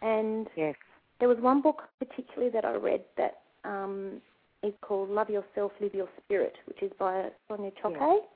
And 0.02 0.48
Yes. 0.54 0.76
there 1.18 1.28
was 1.28 1.38
one 1.38 1.62
book 1.62 1.88
particularly 1.98 2.50
that 2.50 2.64
I 2.64 2.74
read 2.74 3.02
that 3.16 3.40
um, 3.64 4.20
is 4.62 4.74
called 4.82 5.08
Love 5.08 5.30
Yourself, 5.30 5.72
Live 5.80 5.94
Your 5.94 6.08
Spirit, 6.22 6.54
which 6.66 6.82
is 6.82 6.92
by 6.98 7.30
Sonia 7.48 7.70
Choquette, 7.82 8.26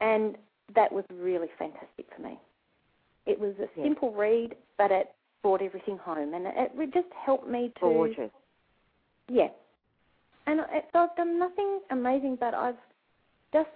and 0.00 0.36
that 0.74 0.90
was 0.90 1.04
really 1.12 1.48
fantastic 1.58 2.06
for 2.14 2.22
me. 2.22 2.40
It 3.26 3.38
was 3.38 3.54
a 3.58 3.68
Yes. 3.76 3.84
simple 3.84 4.12
read, 4.12 4.56
but 4.78 4.90
it 4.90 5.14
brought 5.42 5.60
everything 5.60 5.98
home, 5.98 6.32
and 6.34 6.46
it, 6.46 6.92
just 6.94 7.12
helped 7.12 7.46
me 7.46 7.68
to 7.76 7.80
Gorgeous. 7.80 8.30
yeah. 9.28 9.48
And 10.46 10.60
so 10.92 11.00
I've 11.00 11.16
done 11.16 11.38
nothing 11.38 11.80
amazing, 11.90 12.36
but 12.36 12.54
I've 12.54 12.78
just 13.52 13.70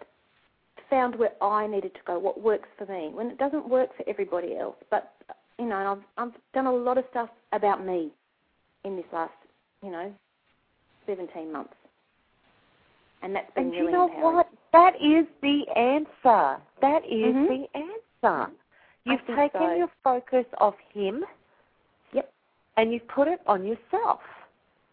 found 0.95 1.17
where 1.17 1.33
I 1.43 1.67
needed 1.67 1.93
to 1.95 2.01
go, 2.07 2.19
what 2.21 2.41
works 2.41 2.69
for 2.79 2.87
me. 2.87 3.11
When 3.13 3.27
it 3.27 3.39
doesn't 3.39 3.69
work 3.69 3.91
for 3.97 4.09
everybody 4.09 4.57
else, 4.57 4.77
but 4.91 5.13
you 5.59 5.67
know, 5.67 5.77
I've 5.77 6.27
I've 6.29 6.35
done 6.53 6.67
a 6.67 6.73
lot 6.73 6.99
of 6.99 7.05
stuff 7.11 7.31
about 7.53 7.85
me 7.85 8.11
in 8.85 8.95
this 8.95 9.05
last, 9.13 9.33
you 9.83 9.91
know, 9.91 10.13
seventeen 11.07 11.51
months, 11.53 11.75
and 13.23 13.35
that's 13.35 13.53
been 13.55 13.65
And 13.65 13.73
really 13.73 13.87
you 13.87 13.91
know 13.93 14.05
empowering. 14.05 14.37
what? 14.37 14.49
That 14.73 14.95
is 14.97 15.27
the 15.43 15.67
answer. 15.77 16.61
That 16.81 17.05
is 17.05 17.35
Mhm. 17.35 17.49
the 17.49 17.69
answer. 17.75 18.53
You've 19.05 19.27
taken 19.27 19.61
so. 19.61 19.75
your 19.75 19.91
focus 20.05 20.47
off 20.59 20.77
him. 20.93 21.25
Yep. 22.13 22.33
And 22.77 22.93
you've 22.93 23.07
put 23.09 23.29
it 23.29 23.41
on 23.47 23.65
yourself. 23.65 24.21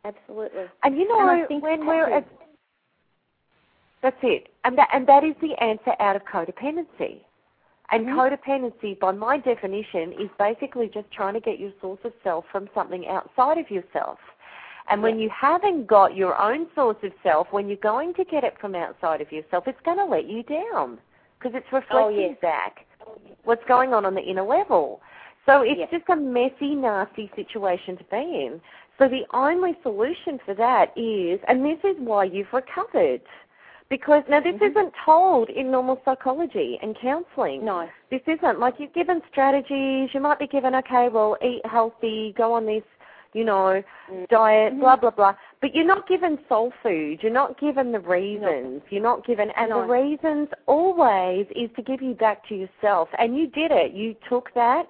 Absolutely. 0.04 0.66
And 0.84 0.98
you 0.98 1.08
know 1.08 1.30
And 1.50 1.62
when 1.62 1.86
we're 1.86 2.10
it. 2.18 2.26
At, 4.04 4.14
that's 4.14 4.24
it. 4.24 4.48
And 4.64 4.78
that 4.78 4.90
and 4.94 5.08
that 5.08 5.24
is 5.24 5.36
the 5.42 5.54
answer 5.62 5.94
out 6.00 6.16
of 6.16 6.24
codependency. 6.26 7.22
And 7.92 8.08
Mhm. 8.08 8.16
codependency, 8.16 9.00
by 9.00 9.12
my 9.12 9.38
definition, 9.38 10.14
is 10.14 10.30
basically 10.40 10.88
just 10.88 11.12
trying 11.12 11.34
to 11.34 11.42
get 11.42 11.60
your 11.60 11.72
source 11.82 12.00
of 12.04 12.14
self 12.24 12.46
from 12.52 12.70
something 12.74 13.08
outside 13.08 13.58
of 13.58 13.70
yourself. 13.70 14.20
And 14.88 15.04
when 15.04 15.20
you 15.20 15.30
haven't 15.30 15.88
got 15.88 16.16
your 16.16 16.40
own 16.42 16.68
source 16.74 16.98
of 17.04 17.14
self, 17.24 17.52
when 17.52 17.68
you're 17.68 17.78
going 17.78 18.14
to 18.16 18.24
get 18.26 18.44
it 18.44 18.58
from 18.60 18.76
outside 18.76 19.22
of 19.22 19.32
yourself, 19.32 19.68
it's 19.68 19.80
going 19.82 19.98
to 19.98 20.06
let 20.06 20.26
you 20.26 20.44
down 20.44 21.00
because 21.40 21.56
it's 21.56 21.72
reflecting 21.72 21.98
Oh, 21.98 22.10
yes. 22.10 22.38
back 22.42 22.86
what's 23.44 23.64
going 23.66 23.94
on 23.94 24.06
on 24.06 24.14
the 24.14 24.22
inner 24.22 24.44
level. 24.44 25.02
So 25.46 25.62
it's 25.62 25.80
Yes. 25.80 25.92
just 25.92 26.10
a 26.10 26.16
messy, 26.16 26.76
nasty 26.76 27.32
situation 27.36 27.98
to 27.98 28.04
be 28.06 28.46
in. 28.46 28.62
So 28.98 29.08
the 29.08 29.26
only 29.34 29.78
solution 29.82 30.40
for 30.40 30.54
that 30.56 30.96
is, 30.98 31.42
and 31.48 31.66
this 31.66 31.80
is 31.84 31.98
why 32.00 32.26
you've 32.26 32.54
recovered, 32.54 33.22
because 33.92 34.24
now 34.30 34.40
this 34.40 34.56
Mhm. 34.56 34.70
isn't 34.72 34.94
told 35.06 35.50
in 35.50 35.70
normal 35.70 36.02
psychology 36.06 36.80
and 36.82 36.96
counselling. 36.96 37.66
No. 37.66 37.90
This 38.10 38.22
isn't 38.26 38.58
like 38.58 38.80
you're 38.80 38.88
given 39.02 39.22
strategies. 39.30 40.14
You 40.14 40.22
might 40.22 40.40
be 40.40 40.48
given, 40.48 40.74
okay, 40.76 41.10
well, 41.10 41.38
eat 41.42 41.64
healthy, 41.66 42.34
go 42.38 42.54
on 42.54 42.66
this, 42.66 42.86
you 43.34 43.44
know, 43.44 43.84
Mm. 44.10 44.28
diet, 44.30 44.80
blah 44.80 44.96
blah 44.96 45.10
blah. 45.10 45.36
But 45.60 45.76
you're 45.76 45.92
not 45.96 46.08
given 46.08 46.40
soul 46.48 46.72
food. 46.82 47.22
You're 47.22 47.34
not 47.34 47.60
given 47.60 47.92
the 47.92 48.00
reasons. 48.00 48.82
You're 48.90 49.04
not 49.04 49.26
given, 49.26 49.52
and 49.52 49.70
No. 49.70 49.82
the 49.82 49.88
reasons 49.88 50.48
always 50.68 51.46
is 51.52 51.70
to 51.74 51.82
give 51.82 52.02
you 52.02 52.14
back 52.14 52.48
to 52.48 52.56
yourself. 52.56 53.10
And 53.20 53.38
you 53.38 53.48
did 53.48 53.72
it. 53.72 53.92
You 53.92 54.16
took 54.30 54.54
that. 54.54 54.88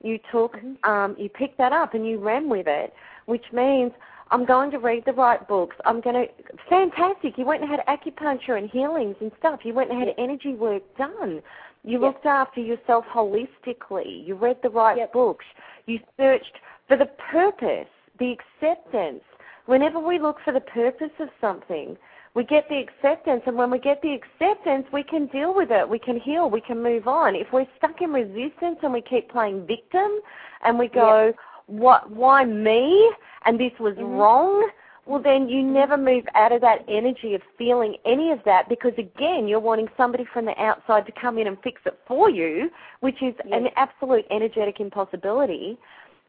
You 0.00 0.18
took, 0.30 0.56
Mhm. 0.58 0.86
um, 0.86 1.16
you 1.18 1.28
picked 1.28 1.58
that 1.58 1.72
up 1.72 1.94
and 1.94 2.06
you 2.06 2.18
ran 2.18 2.48
with 2.48 2.68
it, 2.68 2.94
which 3.26 3.52
means 3.52 3.92
I'm 4.30 4.44
going 4.44 4.70
to 4.70 4.78
read 4.78 5.04
the 5.04 5.12
right 5.12 5.46
books. 5.46 5.76
I'm 5.84 6.00
going 6.00 6.26
to, 6.26 6.26
fantastic. 6.68 7.36
You 7.36 7.44
went 7.44 7.62
and 7.62 7.70
had 7.70 7.80
acupuncture 7.86 8.58
and 8.58 8.70
healings 8.70 9.16
and 9.20 9.30
stuff. 9.38 9.60
You 9.64 9.74
went 9.74 9.90
and 9.90 9.98
had 9.98 10.14
energy 10.18 10.54
work 10.54 10.82
done. 10.96 11.42
You 11.84 12.00
Yes. 12.00 12.02
looked 12.02 12.26
after 12.26 12.60
yourself 12.60 13.04
holistically. 13.12 14.26
You 14.26 14.34
read 14.36 14.56
the 14.62 14.70
right 14.70 14.96
Yep. 14.96 15.12
books. 15.12 15.44
You 15.86 16.00
searched 16.16 16.58
for 16.88 16.96
the 16.96 17.06
purpose, 17.30 17.88
the 18.18 18.32
acceptance. 18.32 19.22
Whenever 19.66 19.98
we 19.98 20.18
look 20.18 20.40
for 20.40 20.52
the 20.52 20.60
purpose 20.60 21.12
of 21.18 21.28
something, 21.40 21.96
we 22.34 22.42
get 22.42 22.68
the 22.68 22.78
acceptance, 22.78 23.42
and 23.46 23.56
when 23.56 23.70
we 23.70 23.78
get 23.78 24.02
the 24.02 24.12
acceptance, 24.12 24.90
we 24.92 25.04
can 25.04 25.26
deal 25.26 25.54
with 25.54 25.70
it. 25.70 25.88
We 25.88 26.00
can 26.00 26.18
heal. 26.18 26.50
We 26.50 26.60
can 26.60 26.82
move 26.82 27.06
on. 27.06 27.36
If 27.36 27.52
we're 27.52 27.66
stuck 27.76 28.02
in 28.02 28.12
resistance 28.12 28.78
and 28.82 28.92
we 28.92 29.02
keep 29.02 29.30
playing 29.30 29.66
victim, 29.66 30.20
and 30.64 30.78
we 30.78 30.88
go, 30.88 31.32
"What? 31.66 32.10
Why 32.10 32.44
me?" 32.44 33.10
and 33.44 33.58
this 33.58 33.78
was 33.78 33.94
Mhm. 33.96 34.18
wrong. 34.18 34.70
Well, 35.06 35.20
then 35.20 35.50
you 35.50 35.62
never 35.62 35.98
move 35.98 36.26
out 36.34 36.50
of 36.50 36.62
that 36.62 36.82
energy 36.88 37.34
of 37.34 37.42
feeling 37.58 37.96
any 38.06 38.30
of 38.30 38.42
that 38.44 38.70
because, 38.70 38.96
again, 38.96 39.46
you're 39.46 39.60
wanting 39.60 39.90
somebody 39.98 40.24
from 40.24 40.46
the 40.46 40.58
outside 40.58 41.04
to 41.04 41.12
come 41.12 41.36
in 41.36 41.46
and 41.46 41.60
fix 41.60 41.82
it 41.84 41.98
for 42.06 42.30
you, 42.30 42.70
which 43.00 43.22
is 43.22 43.34
an 43.52 43.68
absolute 43.76 44.26
energetic 44.30 44.80
impossibility 44.80 45.76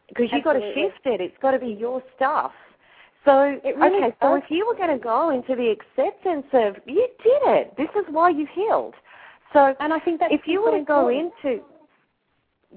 because 0.10 0.32
you've 0.34 0.44
got 0.44 0.54
to 0.54 0.74
shift 0.74 1.06
it. 1.06 1.22
It's 1.22 1.38
got 1.38 1.52
to 1.52 1.60
be 1.60 1.72
your 1.72 2.04
stuff. 2.16 2.52
So, 3.24 3.60
It 3.64 3.78
really 3.78 4.04
okay, 4.04 4.16
so 4.22 4.36
if 4.36 4.52
you 4.52 4.68
were 4.68 4.76
going 4.76 4.96
to 4.96 5.04
go 5.04 5.30
into 5.32 5.56
the 5.56 5.70
acceptance 5.70 6.46
of, 6.54 6.76
you 6.86 7.08
did 7.24 7.42
it. 7.48 7.76
This 7.76 7.90
is 7.96 8.06
why 8.12 8.30
you 8.30 8.46
healed. 8.54 8.94
So, 9.52 9.74
And 9.80 9.94
I 9.94 10.00
think 10.00 10.20
that 10.20 10.32
if 10.32 10.42
you 10.48 10.62
were 10.62 10.78
to 10.78 10.84
go 10.84 11.08
into, 11.08 11.64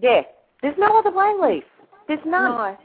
yeah, 0.00 0.22
there's 0.62 0.78
no 0.78 0.96
other 0.96 1.10
way, 1.10 1.34
Leaf. 1.40 1.64
There's 2.08 2.20
none. 2.26 2.56
No, 2.56 2.76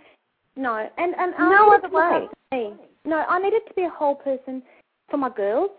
no, 0.56 0.90
and 0.98 1.16
and 1.18 1.32
No 1.40 1.74
I 1.74 1.78
needed 1.78 1.86
other 1.86 1.96
way. 1.96 2.28
Me. 2.52 2.74
No, 3.06 3.18
I 3.28 3.40
needed 3.40 3.62
to 3.68 3.74
be 3.74 3.84
a 3.84 3.90
whole 3.90 4.16
person 4.16 4.62
for 5.10 5.18
my 5.18 5.30
girls 5.30 5.72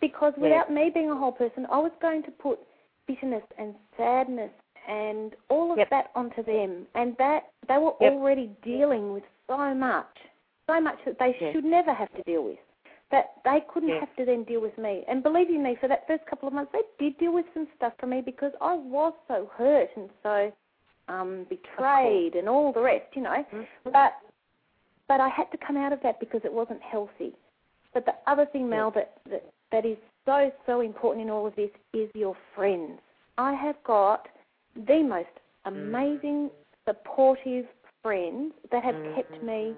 because 0.00 0.32
without 0.36 0.70
me 0.72 0.90
being 0.92 1.10
a 1.10 1.16
whole 1.16 1.32
person, 1.32 1.66
I 1.70 1.78
was 1.78 1.92
going 2.00 2.22
to 2.22 2.30
put 2.30 2.58
bitterness 3.06 3.42
and 3.58 3.74
sadness 3.96 4.50
and 4.86 5.34
all 5.50 5.72
of 5.72 5.78
Yep. 5.78 5.90
that 5.90 6.10
onto 6.14 6.42
them, 6.42 6.86
and 6.94 7.16
that 7.18 7.50
they 7.66 7.76
were 7.76 7.94
Yep. 8.00 8.12
already 8.12 8.46
dealing 8.62 9.12
with 9.12 9.24
so 9.46 9.74
much, 9.74 10.18
so 10.66 10.80
much 10.80 10.98
that 11.04 11.18
they 11.18 11.34
Yeah. 11.40 11.52
should 11.52 11.64
never 11.64 11.92
have 11.92 12.10
to 12.14 12.22
deal 12.22 12.42
with. 12.42 12.58
That 13.10 13.42
they 13.44 13.62
couldn't 13.62 13.90
Yeah. 13.90 14.00
have 14.00 14.14
to 14.16 14.24
then 14.24 14.44
deal 14.44 14.60
with 14.60 14.76
me. 14.78 15.04
And 15.08 15.22
believe 15.22 15.50
you 15.50 15.58
me, 15.58 15.74
for 15.76 15.88
that 15.88 16.06
first 16.06 16.24
couple 16.26 16.46
of 16.48 16.54
months, 16.54 16.72
they 16.72 16.82
did 16.98 17.18
deal 17.18 17.32
with 17.32 17.52
some 17.54 17.66
stuff 17.74 17.94
for 17.98 18.06
me 18.06 18.20
because 18.20 18.54
I 18.60 18.74
was 18.74 19.14
so 19.26 19.46
hurt 19.46 19.94
and 19.96 20.10
so 20.22 20.52
um, 21.08 21.46
betrayed 21.48 22.34
and 22.34 22.48
all 22.48 22.72
the 22.72 22.80
rest, 22.80 23.06
you 23.14 23.22
know. 23.22 23.44
Mhm. 23.52 23.66
But 23.84 24.14
but 25.08 25.20
I 25.20 25.28
had 25.28 25.50
to 25.52 25.58
come 25.58 25.76
out 25.76 25.92
of 25.92 26.02
that 26.02 26.20
because 26.20 26.42
it 26.44 26.52
wasn't 26.52 26.82
healthy. 26.82 27.34
But 27.94 28.04
the 28.04 28.14
other 28.26 28.44
thing, 28.46 28.68
Mel, 28.68 28.90
that, 28.92 29.18
that 29.30 29.44
that 29.72 29.86
is 29.86 29.96
so 30.26 30.52
so 30.66 30.80
important 30.80 31.22
in 31.24 31.30
all 31.30 31.46
of 31.46 31.56
this 31.56 31.70
is 31.94 32.10
your 32.14 32.36
friends. 32.54 33.00
I 33.38 33.54
have 33.54 33.76
got 33.84 34.28
the 34.74 35.02
most 35.02 35.28
amazing, 35.64 36.50
supportive 36.86 37.66
friends 38.02 38.52
that 38.70 38.84
have 38.84 38.96
kept 39.14 39.42
me 39.42 39.74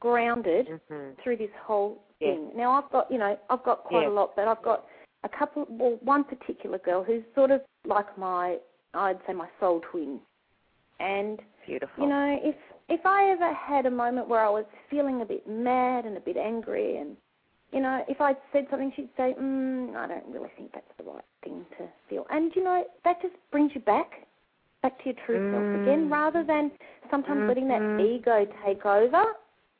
grounded 0.00 0.80
Mhm. 0.90 1.16
through 1.22 1.36
this 1.36 1.50
whole 1.62 2.02
Yeah. 2.20 2.32
thing. 2.34 2.56
Now 2.56 2.72
I've 2.72 2.90
got, 2.90 3.10
you 3.10 3.18
know, 3.18 3.38
I've 3.50 3.62
got 3.62 3.84
quite 3.84 4.02
Yeah. 4.02 4.08
a 4.08 4.10
lot, 4.10 4.34
but 4.36 4.48
I've 4.48 4.62
got 4.62 4.86
a 5.24 5.28
couple, 5.28 5.66
well, 5.68 5.96
one 6.02 6.24
particular 6.24 6.78
girl 6.78 7.02
who's 7.02 7.24
sort 7.34 7.50
of 7.50 7.62
like 7.84 8.16
my, 8.16 8.58
I'd 8.94 9.20
say 9.26 9.32
my 9.34 9.48
soul 9.58 9.80
twin. 9.80 10.20
And 11.00 11.40
Beautiful. 11.66 12.04
you 12.04 12.10
know, 12.10 12.38
if 12.42 12.54
if 12.88 13.06
I 13.06 13.30
ever 13.30 13.52
had 13.54 13.86
a 13.86 13.90
moment 13.90 14.28
where 14.28 14.44
I 14.44 14.50
was 14.50 14.64
feeling 14.90 15.22
a 15.22 15.24
bit 15.24 15.48
mad 15.48 16.04
and 16.04 16.16
a 16.16 16.20
bit 16.20 16.36
angry, 16.36 16.98
and 16.98 17.16
you 17.72 17.80
know, 17.80 18.04
if 18.08 18.20
I'd 18.20 18.36
said 18.52 18.66
something, 18.70 18.92
she'd 18.94 19.08
say, 19.16 19.34
mm, 19.40 19.96
"I 19.96 20.06
don't 20.06 20.26
really 20.28 20.50
think 20.56 20.72
that's 20.72 20.92
the 20.98 21.04
right 21.04 21.24
thing 21.42 21.64
to 21.78 21.88
feel," 22.08 22.26
and 22.30 22.54
you 22.54 22.62
know, 22.62 22.84
that 23.04 23.22
just 23.22 23.34
brings 23.50 23.72
you 23.74 23.80
back, 23.80 24.26
back 24.82 24.98
to 24.98 25.04
your 25.06 25.14
true 25.24 25.40
self 25.50 25.66
again, 25.74 26.08
Mm. 26.08 26.12
rather 26.12 26.44
than 26.44 26.70
sometimes 27.10 27.44
letting 27.48 27.68
that 27.68 27.80
Mhm. 27.80 28.00
ego 28.00 28.44
take 28.64 28.84
over 28.84 29.24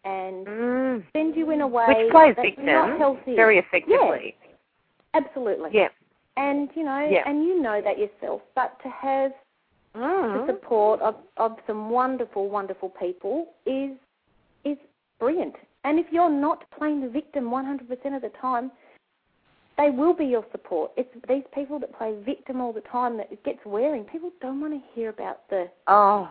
and 0.05 0.47
Mm. 0.47 1.05
send 1.13 1.37
you 1.37 1.51
in 1.51 1.61
a 1.61 1.67
way 1.67 1.85
Which 1.89 2.11
plays 2.11 2.35
that's 2.37 2.47
victim 2.47 2.67
not 2.67 2.97
healthy. 2.99 3.35
very 3.35 3.59
effectively. 3.59 4.37
Absolutely. 5.15 5.71
Yeah. 5.73 5.89
And 6.37 6.75
you 6.77 6.85
know, 6.85 7.01
Yeah. 7.01 7.25
and 7.27 7.45
you 7.45 7.61
know 7.61 7.81
that 7.83 7.99
yourself, 7.99 8.43
but 8.55 8.79
to 8.81 8.89
have 8.89 9.35
the 9.93 9.99
Mm. 9.99 10.47
support 10.47 11.01
of, 11.01 11.17
of 11.37 11.57
some 11.67 11.91
wonderful, 11.91 12.49
wonderful 12.49 12.91
people 12.91 13.49
is 13.67 13.97
is 14.65 14.79
brilliant. 15.19 15.55
And 15.85 15.99
if 15.99 16.07
you're 16.13 16.31
not 16.31 16.65
playing 16.71 17.01
the 17.01 17.09
victim 17.09 17.51
100% 17.51 18.15
of 18.15 18.23
the 18.23 18.29
time, 18.41 18.71
they 19.79 19.91
will 19.91 20.13
be 20.13 20.27
your 20.27 20.45
support. 20.53 20.93
It's 20.97 21.09
these 21.27 21.45
people 21.55 21.79
that 21.79 21.93
play 21.97 22.15
victim 22.23 22.61
all 22.61 22.73
the 22.73 22.83
time 22.83 23.17
that 23.17 23.33
it 23.33 23.43
gets 23.45 23.65
wearing. 23.65 24.05
People 24.05 24.31
don't 24.41 24.61
want 24.61 24.75
to 24.75 24.81
hear 24.95 25.09
about 25.09 25.49
the 25.49 25.71
Oh. 25.87 26.31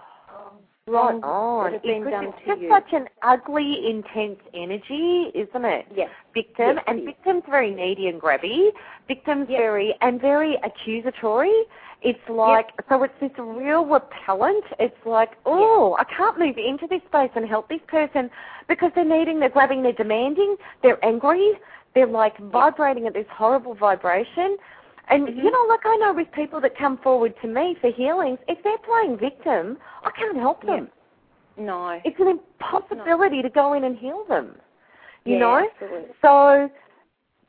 Wrong 0.89 1.23
on. 1.23 1.73
that 1.73 1.83
Because 1.83 2.07
it's 2.07 2.47
just 2.47 2.61
such 2.69 2.93
an 2.93 3.07
ugly, 3.21 3.89
intense 3.89 4.39
energy, 4.53 5.31
isn't 5.33 5.65
it? 5.65 5.85
Yes. 5.95 6.09
Victim 6.33 6.75
Yes, 6.75 6.83
and 6.87 7.05
victim's 7.05 7.43
very 7.49 7.71
needy 7.71 8.07
and 8.07 8.21
grabby. 8.21 8.71
Victim's 9.07 9.49
Yep. 9.49 9.59
very 9.59 9.95
and 10.01 10.19
very 10.21 10.57
accusatory. 10.63 11.65
It's 12.01 12.29
like 12.29 12.69
so 12.87 13.03
it's 13.03 13.13
this 13.19 13.31
real 13.37 13.85
repellent. 13.85 14.63
It's 14.79 15.05
like, 15.05 15.31
oh, 15.45 15.97
I 15.99 16.05
can't 16.05 16.39
move 16.39 16.57
into 16.57 16.87
this 16.87 17.01
space 17.09 17.31
and 17.35 17.47
help 17.47 17.67
this 17.67 17.81
person 17.87 18.29
because 18.67 18.91
they're 18.95 19.03
needing, 19.03 19.39
they're 19.39 19.49
grabbing, 19.49 19.83
they're 19.83 19.91
demanding, 19.91 20.55
they're 20.81 21.03
angry, 21.03 21.59
they're 21.93 22.07
like 22.07 22.37
vibrating 22.37 23.07
at 23.07 23.13
this 23.13 23.25
horrible 23.29 23.73
vibration. 23.73 24.57
And 25.09 25.27
Mhm. 25.27 25.43
you 25.43 25.51
know, 25.51 25.65
like 25.67 25.85
I 25.85 25.95
know 25.97 26.13
with 26.13 26.31
people 26.31 26.59
that 26.61 26.75
come 26.77 26.97
forward 26.97 27.33
to 27.41 27.47
me 27.47 27.75
for 27.81 27.89
healings, 27.89 28.39
if 28.47 28.61
they're 28.63 28.77
playing 28.79 29.17
victim, 29.17 29.77
I 30.03 30.11
can't 30.11 30.37
help 30.37 30.63
Yeah. 30.63 30.75
them. 30.77 30.91
No. 31.57 31.99
It's 32.03 32.19
an 32.19 32.27
impossibility 32.27 33.41
to 33.41 33.49
go 33.49 33.73
in 33.73 33.83
and 33.83 33.97
heal 33.97 34.23
them. 34.25 34.55
You 35.25 35.33
yeah, 35.33 35.39
know? 35.39 35.55
Absolutely. 35.81 36.15
So, 36.21 36.69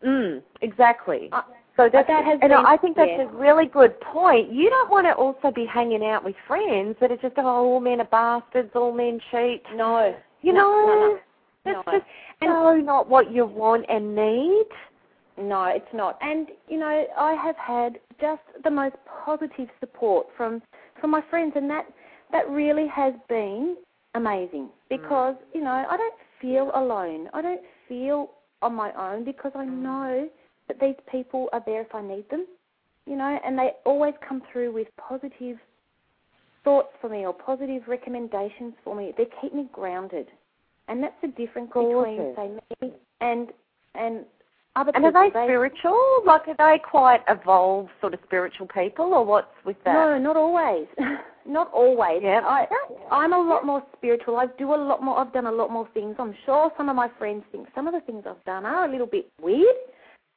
mm, 0.03 0.43
exactly. 0.63 1.29
Uh, 1.33 1.43
So 1.77 1.89
that 1.89 2.07
has 2.09 2.39
and 2.43 2.51
been- 2.51 2.53
I 2.53 2.77
think 2.77 2.97
that's 2.97 3.11
yeah. 3.13 3.23
a 3.23 3.27
really 3.29 3.65
good 3.67 3.99
point. 4.01 4.51
You 4.51 4.69
don't 4.69 4.91
want 4.91 5.07
to 5.07 5.15
also 5.15 5.51
be 5.51 5.65
hanging 5.65 6.05
out 6.05 6.23
with 6.25 6.37
friends 6.47 6.99
that 6.99 7.11
are 7.11 7.17
just, 7.17 7.39
oh, 7.39 7.47
all 7.47 7.81
men 7.81 8.01
are 8.03 8.05
bastards, 8.05 8.75
all 8.77 8.93
men 8.93 9.19
cheat. 9.31 9.65
no. 9.73 10.15
You 10.43 10.53
No, 10.53 10.61
know, 10.61 10.87
no, 10.87 10.95
no. 10.95 11.21
that's 11.65 11.87
No. 11.87 11.93
just 11.93 12.07
so 12.43 12.77
not 12.77 13.09
what 13.09 13.31
you 13.31 13.47
want 13.47 13.87
and 13.89 14.15
need. 14.15 14.67
No, 15.41 15.65
it's 15.65 15.93
not. 15.95 16.19
And 16.21 16.49
you 16.69 16.79
know, 16.79 17.07
I 17.17 17.35
have 17.35 17.57
had 17.57 17.99
just 18.21 18.43
the 18.63 18.71
most 18.71 18.97
positive 19.25 19.69
support 19.81 20.27
from 20.37 20.63
from 21.01 21.11
my 21.11 21.23
friends, 21.31 21.53
and 21.57 21.69
that 21.71 21.87
that 22.33 22.49
really 22.49 22.87
has 22.89 23.15
been 23.29 23.77
amazing 24.15 24.69
mm. 24.69 24.89
because 24.89 25.37
you 25.55 25.63
know 25.63 25.85
I 25.89 25.97
don't 25.97 26.15
feel 26.41 26.71
alone. 26.75 27.29
I 27.33 27.43
don't 27.43 27.63
feel 27.89 28.31
on 28.63 28.75
my 28.75 28.93
own 28.93 29.25
because 29.25 29.53
I 29.55 29.65
mm. 29.65 29.83
know 29.83 30.29
that 30.69 30.81
these 30.81 30.97
people 31.11 31.49
are 31.53 31.63
there 31.65 31.83
if 31.83 31.95
I 31.95 32.03
need 32.03 32.29
them. 32.31 32.47
You 33.07 33.17
know, 33.17 33.39
and 33.45 33.59
they 33.59 33.71
always 33.85 34.15
come 34.27 34.43
through 34.53 34.73
with 34.73 34.87
positive 34.97 35.57
thoughts 36.63 36.91
for 37.01 37.09
me 37.09 37.25
or 37.25 37.33
positive 37.33 37.83
recommendations 37.89 38.75
for 38.85 38.95
me. 38.95 39.13
They 39.17 39.27
keep 39.41 39.55
me 39.55 39.69
grounded, 39.73 40.27
and 40.89 41.03
that's 41.03 41.15
the 41.23 41.29
difference 41.29 41.69
between 41.69 41.93
Gorgeous. 41.93 42.37
say 42.37 42.61
me 42.83 42.93
and 43.21 43.49
and 43.95 44.25
other 44.77 44.93
And 44.95 45.05
are 45.05 45.11
people. 45.13 45.41
they 45.41 45.47
spiritual? 45.47 46.01
Like, 46.25 46.47
are 46.49 46.55
they 46.57 46.79
quite 46.79 47.21
evolved 47.29 47.91
sort 48.01 48.15
of 48.15 48.21
spiritual 48.25 48.67
people, 48.69 49.13
or 49.15 49.25
what's 49.25 49.49
with 49.65 49.77
that? 49.85 49.93
No, 49.95 50.19
not 50.19 50.37
always. 50.37 50.87
not 51.47 51.73
always. 51.73 52.21
Yeah. 52.23 52.41
I, 52.45 52.67
I'm 53.11 53.33
a 53.33 53.41
lot 53.41 53.65
more 53.67 53.83
spiritual. 53.97 54.37
I 54.37 54.47
do 54.59 54.73
a 54.75 54.77
lot 54.77 55.03
more. 55.03 55.19
I've 55.19 55.33
done 55.33 55.47
a 55.47 55.53
lot 55.53 55.71
more 55.71 55.89
things. 55.95 56.17
I'm 56.19 56.35
sure 56.47 56.71
some 56.77 56.89
of 56.89 56.97
my 56.97 57.09
friends 57.19 57.45
think 57.51 57.69
some 57.75 57.87
of 57.89 57.95
the 57.95 58.01
things 58.01 58.25
I've 58.29 58.45
done 58.45 58.65
are 58.65 58.85
a 58.87 58.91
little 58.91 59.07
bit 59.07 59.27
weird, 59.43 59.77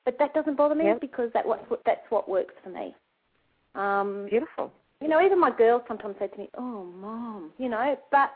but 0.05 0.17
that 0.19 0.33
doesn't 0.33 0.55
bother 0.57 0.75
me 0.75 0.85
Yep. 0.85 1.01
because 1.01 1.29
that 1.33 1.45
what 1.45 1.65
that's 1.85 2.09
what 2.09 2.27
works 2.27 2.55
for 2.63 2.69
me. 2.69 2.95
Um, 3.75 4.27
Beautiful. 4.29 4.71
you 5.01 5.07
know, 5.07 5.21
even 5.21 5.39
my 5.39 5.51
girls 5.51 5.81
sometimes 5.87 6.15
say 6.19 6.27
to 6.27 6.37
me, 6.37 6.49
"Oh, 6.57 6.83
mom," 6.85 7.51
you 7.57 7.69
know, 7.69 7.97
but 8.11 8.31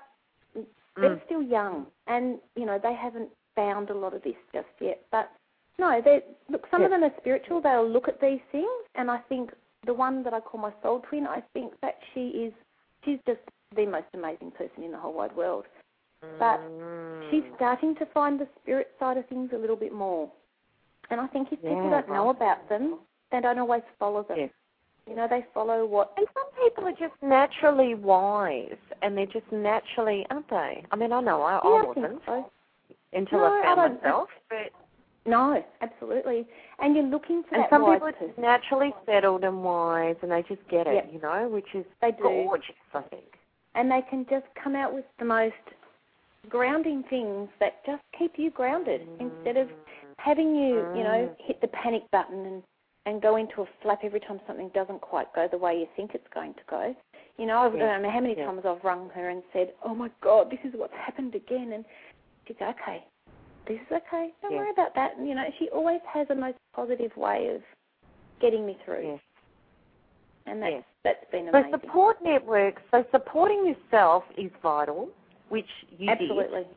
they're 0.96 1.16
Mm. 1.18 1.26
still 1.26 1.42
young, 1.42 1.88
and 2.08 2.40
you 2.56 2.66
know 2.66 2.78
they 2.80 2.94
haven't 2.94 3.30
found 3.56 3.90
a 3.90 3.94
lot 3.94 4.14
of 4.14 4.22
this 4.24 4.36
just 4.54 4.68
yet. 4.80 5.02
But 5.12 5.32
no, 5.80 6.02
they 6.04 6.22
look. 6.50 6.68
Some 6.72 6.84
of 6.84 6.92
them 6.92 7.04
are 7.04 7.12
spiritual. 7.20 7.62
They'll 7.62 7.88
look 7.90 8.08
at 8.08 8.20
these 8.22 8.40
things, 8.52 8.68
and 8.96 9.10
I 9.12 9.18
think 9.30 9.52
the 9.86 9.94
one 9.94 10.24
that 10.24 10.34
I 10.34 10.40
call 10.40 10.60
my 10.62 10.74
soul 10.82 11.02
twin, 11.08 11.28
I 11.28 11.42
think 11.54 11.74
that 11.82 12.00
she 12.14 12.28
is, 12.30 12.54
she's 13.06 13.20
just 13.28 13.40
the 13.76 13.86
most 13.86 14.08
amazing 14.14 14.52
person 14.52 14.84
in 14.84 14.92
the 14.92 14.98
whole 14.98 15.14
wide 15.14 15.36
world. 15.36 15.66
But 16.40 16.60
Mm. 16.62 17.30
She's 17.30 17.44
starting 17.58 17.94
to 17.96 18.06
find 18.08 18.40
the 18.40 18.48
spirit 18.62 18.92
side 19.00 19.18
of 19.18 19.28
things 19.28 19.52
a 19.54 19.58
little 19.58 19.76
bit 19.76 19.94
more, 19.94 20.32
and 21.10 21.22
I 21.22 21.28
think 21.28 21.52
if 21.52 21.62
people 21.62 21.90
don't 21.90 22.10
know 22.10 22.30
about 22.30 22.68
them, 22.70 23.00
they 23.32 23.40
don't 23.42 23.60
always 23.60 23.84
follow 24.00 24.24
them. 24.24 24.38
Yes. 24.40 24.50
You 25.08 25.16
know, 25.16 25.28
they 25.30 25.46
follow 25.54 25.86
what 25.86 26.14
And 26.18 26.26
some 26.34 26.50
people 26.64 26.88
are 26.88 26.92
just 27.08 27.14
naturally 27.22 27.94
wise, 27.94 28.76
and 29.02 29.16
they're 29.18 29.26
just 29.28 29.50
naturally, 29.52 30.26
aren't 30.32 30.50
they? 30.50 30.84
I 30.92 30.96
mean, 30.96 31.12
I 31.14 31.22
know 31.22 31.42
I, 31.44 31.54
Yeah, 31.54 31.70
I 31.70 31.80
I 31.80 31.84
wasn't 31.84 32.22
so. 32.26 32.52
until 33.14 33.40
No, 33.40 33.46
I 33.46 33.60
I 33.60 33.64
found 33.64 33.78
don't- 33.78 34.04
myself, 34.04 34.30
but 34.50 34.72
No, 35.28 35.64
absolutely. 35.82 36.48
And 36.80 36.96
you're 36.96 37.06
looking 37.06 37.44
for 37.44 37.56
and 37.56 37.64
that 37.64 37.70
some 37.70 37.82
wise 37.84 37.96
people 37.96 38.08
are 38.08 38.12
person. 38.14 38.28
just 38.30 38.40
naturally 38.40 38.94
settled 39.06 39.44
and 39.44 39.64
wise, 39.64 40.16
and 40.22 40.32
they 40.32 40.42
just 40.44 40.66
get 40.70 40.88
it, 40.88 40.94
Yep. 40.96 41.10
you 41.14 41.20
know, 41.20 41.48
which 41.50 41.76
is 41.76 41.86
They 42.02 42.12
do. 42.12 42.24
gorgeous, 42.24 42.76
I 42.94 43.02
think. 43.02 43.38
and 43.76 43.92
they 43.92 44.02
can 44.10 44.26
just 44.30 44.46
come 44.56 44.76
out 44.76 44.94
with 44.94 45.06
the 45.20 45.26
most 45.26 45.54
grounding 46.50 47.04
things 47.10 47.50
that 47.60 47.84
just 47.86 48.02
keep 48.18 48.40
you 48.40 48.50
grounded 48.50 49.02
instead 49.20 49.58
of 49.58 49.70
having 50.18 50.56
you, 50.56 50.90
you 50.96 51.04
know, 51.04 51.28
Mm. 51.28 51.42
hit 51.42 51.60
the 51.62 51.68
panic 51.68 52.10
button 52.12 52.46
and 52.46 52.64
and 53.06 53.22
go 53.22 53.38
into 53.38 53.62
a 53.62 53.66
flap 53.82 54.04
every 54.04 54.20
time 54.20 54.38
something 54.46 54.68
doesn't 54.70 55.00
quite 55.00 55.32
go 55.32 55.48
the 55.48 55.58
way 55.58 55.80
you 55.80 55.86
think 55.96 56.14
it's 56.14 56.28
going 56.28 56.54
to 56.54 56.64
go. 56.70 56.94
You 57.38 57.46
know, 57.46 57.60
I 57.60 57.68
Yeah. 57.70 57.80
don't 57.94 58.02
know 58.02 58.10
how 58.10 58.20
many 58.20 58.36
Yeah. 58.36 58.46
times 58.48 58.66
I've 58.66 58.84
rung 58.84 59.10
her 59.12 59.30
and 59.30 59.42
said, 59.54 59.74
"Oh 59.82 59.96
my 59.96 60.10
God, 60.20 60.50
this 60.50 60.60
is 60.66 60.74
what's 60.74 60.94
happened 60.94 61.34
again," 61.34 61.72
and 61.72 61.86
she's 62.46 62.60
okay. 62.62 63.06
This 63.68 63.80
is 63.82 63.92
okay. 63.92 64.34
Don't 64.42 64.52
Yeah. 64.52 64.58
worry 64.60 64.72
about 64.72 64.96
that. 64.96 65.18
And, 65.18 65.28
you 65.28 65.36
know, 65.36 65.50
she 65.60 65.70
always 65.70 66.02
has 66.04 66.30
a 66.30 66.36
most 66.36 66.58
positive 66.74 67.16
way 67.18 67.50
of 67.50 67.62
getting 68.40 68.66
me 68.66 68.76
through, 68.86 69.02
Yes. 69.02 69.20
and 70.46 70.62
that's 70.62 70.74
Yes. 70.76 70.84
that's 71.04 71.26
been 71.32 71.52
So 71.52 71.70
support 71.72 72.22
networks, 72.22 72.82
so 72.92 73.04
supporting 73.12 73.66
yourself 73.66 74.24
is 74.38 74.52
vital, 74.62 75.10
which 75.50 75.70
you 75.92 76.08
did. 76.08 76.22
Absolutely. 76.22 76.68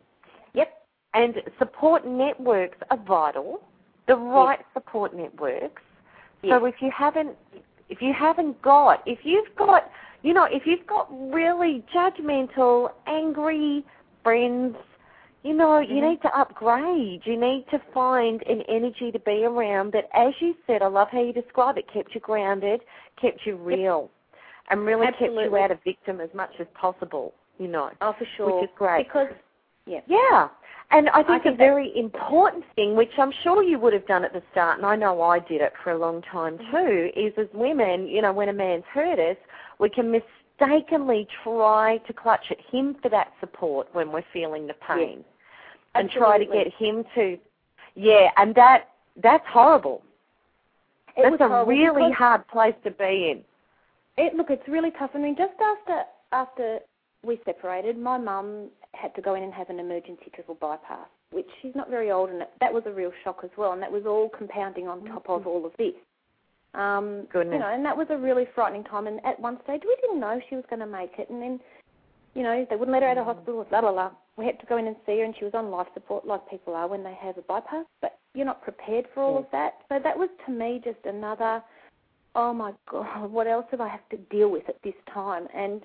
Yep. 0.54 0.86
And 1.14 1.42
support 1.58 2.04
networks 2.04 2.78
are 2.90 2.96
vital. 2.96 3.62
The 4.06 4.16
right 4.16 4.64
support 4.72 5.12
networks. 5.14 5.82
Yes. 6.42 6.58
So 6.58 6.64
if 6.64 6.80
you 6.82 6.90
haven't 6.90 7.36
if 7.88 8.00
you 8.00 8.12
haven't 8.12 8.60
got 8.62 9.02
if 9.06 9.24
you've 9.24 9.54
got 9.56 9.90
you 10.22 10.34
know, 10.34 10.44
if 10.44 10.66
you've 10.66 10.86
got 10.86 11.08
really 11.32 11.82
judgmental, 11.94 12.92
angry 13.06 13.84
friends, 14.22 14.76
you 15.42 15.54
know, 15.54 15.78
you 15.78 16.02
Mhm. 16.02 16.10
need 16.10 16.22
to 16.22 16.38
upgrade. 16.38 17.24
You 17.24 17.36
need 17.36 17.66
to 17.70 17.78
find 17.94 18.42
an 18.42 18.62
energy 18.62 19.10
to 19.10 19.18
be 19.18 19.44
around 19.44 19.92
that 19.92 20.08
as 20.12 20.34
you 20.40 20.54
said, 20.66 20.82
I 20.82 20.86
love 20.86 21.08
how 21.10 21.20
you 21.20 21.32
describe 21.32 21.78
it, 21.78 21.88
kept 21.88 22.14
you 22.14 22.20
grounded, 22.20 22.82
kept 23.16 23.46
you 23.46 23.56
real. 23.56 24.10
And 24.68 24.86
really 24.86 25.06
kept 25.06 25.32
you 25.32 25.56
out 25.56 25.70
of 25.70 25.82
victim 25.82 26.20
as 26.20 26.32
much 26.34 26.60
as 26.60 26.66
possible, 26.74 27.34
you 27.58 27.68
know. 27.68 27.90
Oh, 28.00 28.12
for 28.12 28.24
sure. 28.36 28.60
Which 28.60 28.70
is 28.70 28.76
great. 28.76 29.06
Because, 29.06 29.28
yeah. 29.86 30.00
Yeah. 30.06 30.48
And 30.92 31.08
I 31.10 31.22
think, 31.22 31.44
think 31.44 31.54
a 31.54 31.56
very 31.56 31.96
important 31.96 32.64
thing, 32.74 32.96
which 32.96 33.12
I'm 33.16 33.32
sure 33.42 33.62
you 33.62 33.78
would 33.78 33.92
have 33.92 34.06
done 34.06 34.24
at 34.24 34.32
the 34.32 34.42
start, 34.50 34.78
and 34.78 34.86
I 34.86 34.96
know 34.96 35.22
I 35.22 35.38
did 35.38 35.60
it 35.60 35.72
for 35.82 35.92
a 35.92 35.98
long 35.98 36.20
time 36.22 36.58
Mm-hmm. 36.58 36.76
too, 36.76 37.10
is 37.16 37.32
as 37.38 37.46
women, 37.54 38.08
you 38.08 38.22
know, 38.22 38.32
when 38.32 38.48
a 38.48 38.52
man's 38.52 38.84
hurt 38.92 39.18
us, 39.18 39.36
we 39.78 39.88
can 39.88 40.10
mistakenly 40.60 41.26
try 41.42 41.98
to 42.06 42.12
clutch 42.12 42.46
at 42.50 42.58
him 42.70 42.96
for 43.02 43.08
that 43.08 43.32
support 43.40 43.88
when 43.92 44.12
we're 44.12 44.24
feeling 44.32 44.66
the 44.66 44.74
pain. 44.86 45.24
And 45.94 46.10
try 46.10 46.38
to 46.38 46.44
get 46.44 46.72
him 46.72 47.04
to 47.16 47.36
yeah, 47.96 48.30
and 48.36 48.54
that 48.54 48.90
that's 49.20 49.44
horrible. 49.48 50.02
It 51.16 51.22
that's 51.22 51.32
was 51.32 51.40
a 51.40 51.48
horrible 51.48 51.72
really 51.72 52.12
hard 52.12 52.46
place 52.48 52.74
to 52.84 52.90
be 52.92 53.32
in. 53.32 53.44
It, 54.16 54.34
look, 54.34 54.50
it's 54.50 54.66
really 54.68 54.92
tough. 54.98 55.10
I 55.14 55.18
mean, 55.18 55.36
just 55.36 55.54
after 55.60 56.02
after 56.32 56.78
we 57.24 57.40
separated, 57.44 57.98
my 57.98 58.18
mum 58.18 58.68
had 58.94 59.14
to 59.16 59.22
go 59.22 59.34
in 59.34 59.42
and 59.42 59.52
have 59.52 59.68
an 59.70 59.80
emergency 59.80 60.30
triple 60.32 60.54
bypass, 60.54 61.08
which 61.32 61.48
she's 61.60 61.74
not 61.74 61.90
very 61.90 62.10
old, 62.10 62.30
and 62.30 62.42
that 62.60 62.72
was 62.72 62.84
a 62.86 62.92
real 62.92 63.12
shock 63.24 63.40
as 63.42 63.50
well. 63.56 63.72
And 63.72 63.82
that 63.82 63.90
was 63.90 64.06
all 64.06 64.28
compounding 64.28 64.86
on 64.86 65.04
top 65.06 65.28
of 65.28 65.40
mm-hmm. 65.40 65.48
all 65.48 65.66
of 65.66 65.72
this. 65.76 65.94
Um, 66.74 67.26
Goodness. 67.32 67.54
You 67.54 67.60
know, 67.60 67.72
and 67.72 67.84
that 67.84 67.96
was 67.96 68.06
a 68.10 68.16
really 68.16 68.46
frightening 68.54 68.84
time. 68.84 69.06
And 69.06 69.24
at 69.24 69.38
one 69.40 69.58
stage, 69.64 69.82
we 69.84 69.96
didn't 70.00 70.20
know 70.20 70.40
she 70.48 70.54
was 70.56 70.64
going 70.70 70.80
to 70.80 70.86
make 70.86 71.12
it. 71.18 71.28
And 71.28 71.42
then, 71.42 71.60
you 72.34 72.42
know, 72.42 72.66
they 72.68 72.76
wouldn't 72.76 72.92
let 72.92 73.02
her 73.02 73.08
out 73.08 73.18
of 73.18 73.24
mm. 73.24 73.34
hospital. 73.34 73.66
Blah 73.68 73.80
blah 73.80 73.92
blah. 73.92 74.10
We 74.36 74.46
had 74.46 74.60
to 74.60 74.66
go 74.66 74.76
in 74.76 74.86
and 74.86 74.96
see 75.04 75.18
her, 75.18 75.24
and 75.24 75.34
she 75.36 75.44
was 75.44 75.54
on 75.54 75.70
life 75.70 75.88
support, 75.94 76.26
like 76.26 76.48
people 76.48 76.74
are 76.74 76.88
when 76.88 77.02
they 77.02 77.14
have 77.20 77.36
a 77.36 77.42
bypass. 77.42 77.84
But 78.00 78.18
you're 78.34 78.46
not 78.46 78.62
prepared 78.62 79.06
for 79.12 79.22
all 79.22 79.34
Yeah. 79.34 79.40
of 79.40 79.46
that. 79.52 79.72
So 79.88 79.98
that 79.98 80.16
was 80.16 80.30
to 80.46 80.52
me 80.52 80.80
just 80.82 81.04
another. 81.04 81.62
Oh 82.36 82.52
my 82.54 82.72
God! 82.90 83.30
What 83.30 83.46
else 83.46 83.66
have 83.72 83.80
I 83.80 83.88
have 83.88 84.08
to 84.10 84.16
deal 84.16 84.48
with 84.48 84.68
at 84.68 84.80
this 84.82 84.94
time? 85.12 85.48
And 85.54 85.82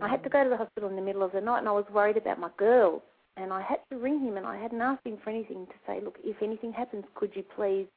I 0.00 0.08
had 0.08 0.22
to 0.22 0.28
mm. 0.28 0.32
go 0.32 0.44
to 0.44 0.50
the 0.50 0.56
hospital 0.56 0.88
in 0.88 0.96
the 0.96 1.02
middle 1.02 1.22
of 1.22 1.32
the 1.32 1.40
night, 1.40 1.58
and 1.58 1.68
I 1.68 1.72
was 1.72 1.84
worried 1.92 2.16
about 2.16 2.38
my 2.38 2.50
girls. 2.56 3.02
And 3.36 3.52
I 3.52 3.62
had 3.62 3.80
to 3.90 3.98
ring 3.98 4.20
him, 4.20 4.36
and 4.36 4.46
I 4.46 4.56
hadn't 4.56 4.80
asked 4.80 5.04
him 5.04 5.18
for 5.24 5.30
anything 5.30 5.66
to 5.66 5.72
say, 5.88 6.00
look, 6.00 6.16
if 6.22 6.40
anything 6.40 6.72
happens, 6.72 7.04
could 7.16 7.34
you 7.34 7.42
please 7.42 7.88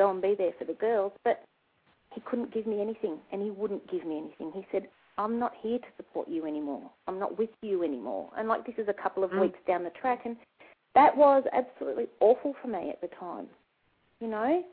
go 0.00 0.10
and 0.10 0.22
be 0.22 0.34
there 0.36 0.52
for 0.58 0.64
the 0.64 0.72
girls? 0.72 1.12
But 1.24 1.42
he 2.14 2.20
couldn't 2.22 2.52
give 2.52 2.66
me 2.66 2.80
anything, 2.80 3.18
and 3.32 3.42
he 3.42 3.50
wouldn't 3.50 3.88
give 3.90 4.04
me 4.04 4.18
anything. 4.18 4.50
He 4.54 4.66
said, 4.72 4.88
I'm 5.18 5.38
not 5.38 5.52
here 5.62 5.78
to 5.78 5.86
support 5.96 6.28
you 6.28 6.46
anymore. 6.46 6.90
I'm 7.06 7.18
not 7.18 7.38
with 7.38 7.50
you 7.62 7.84
anymore. 7.84 8.30
And 8.36 8.48
like 8.48 8.64
this 8.66 8.74
is 8.78 8.88
a 8.88 8.94
couple 9.02 9.22
of 9.24 9.30
Mm. 9.30 9.40
weeks 9.42 9.58
down 9.66 9.84
the 9.84 9.90
track, 9.90 10.20
and 10.24 10.36
that 10.94 11.16
was 11.16 11.42
absolutely 11.52 12.08
awful 12.20 12.54
for 12.60 12.68
me 12.68 12.88
at 12.90 13.00
the 13.00 13.08
time. 13.08 13.48
You 14.20 14.28
know, 14.28 14.64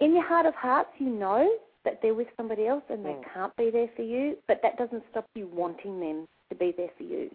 in 0.00 0.12
your 0.12 0.24
heart 0.24 0.46
of 0.46 0.54
hearts, 0.54 0.90
you 0.98 1.08
know 1.08 1.48
that 1.84 2.02
they're 2.02 2.14
with 2.14 2.28
somebody 2.36 2.66
else 2.66 2.84
and 2.90 3.04
they 3.04 3.14
Mm. 3.14 3.22
can't 3.32 3.56
be 3.56 3.70
there 3.70 3.88
for 3.96 4.02
you, 4.02 4.36
but 4.48 4.60
that 4.62 4.76
doesn't 4.76 5.04
stop 5.10 5.26
you 5.34 5.46
wanting 5.46 6.00
them 6.00 6.26
to 6.50 6.54
be 6.56 6.72
there 6.72 6.90
for 6.98 7.04
you. 7.04 7.30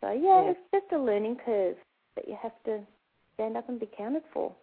So 0.00 0.10
yeah, 0.12 0.42
Yeah. 0.42 0.50
it's 0.50 0.70
just 0.72 0.92
a 0.92 0.98
learning 0.98 1.36
curve 1.36 1.76
that 2.16 2.26
you 2.26 2.36
have 2.36 2.56
to 2.64 2.84
stand 3.34 3.56
up 3.56 3.68
and 3.68 3.78
be 3.78 3.86
counted 3.86 4.24
for. 4.32 4.54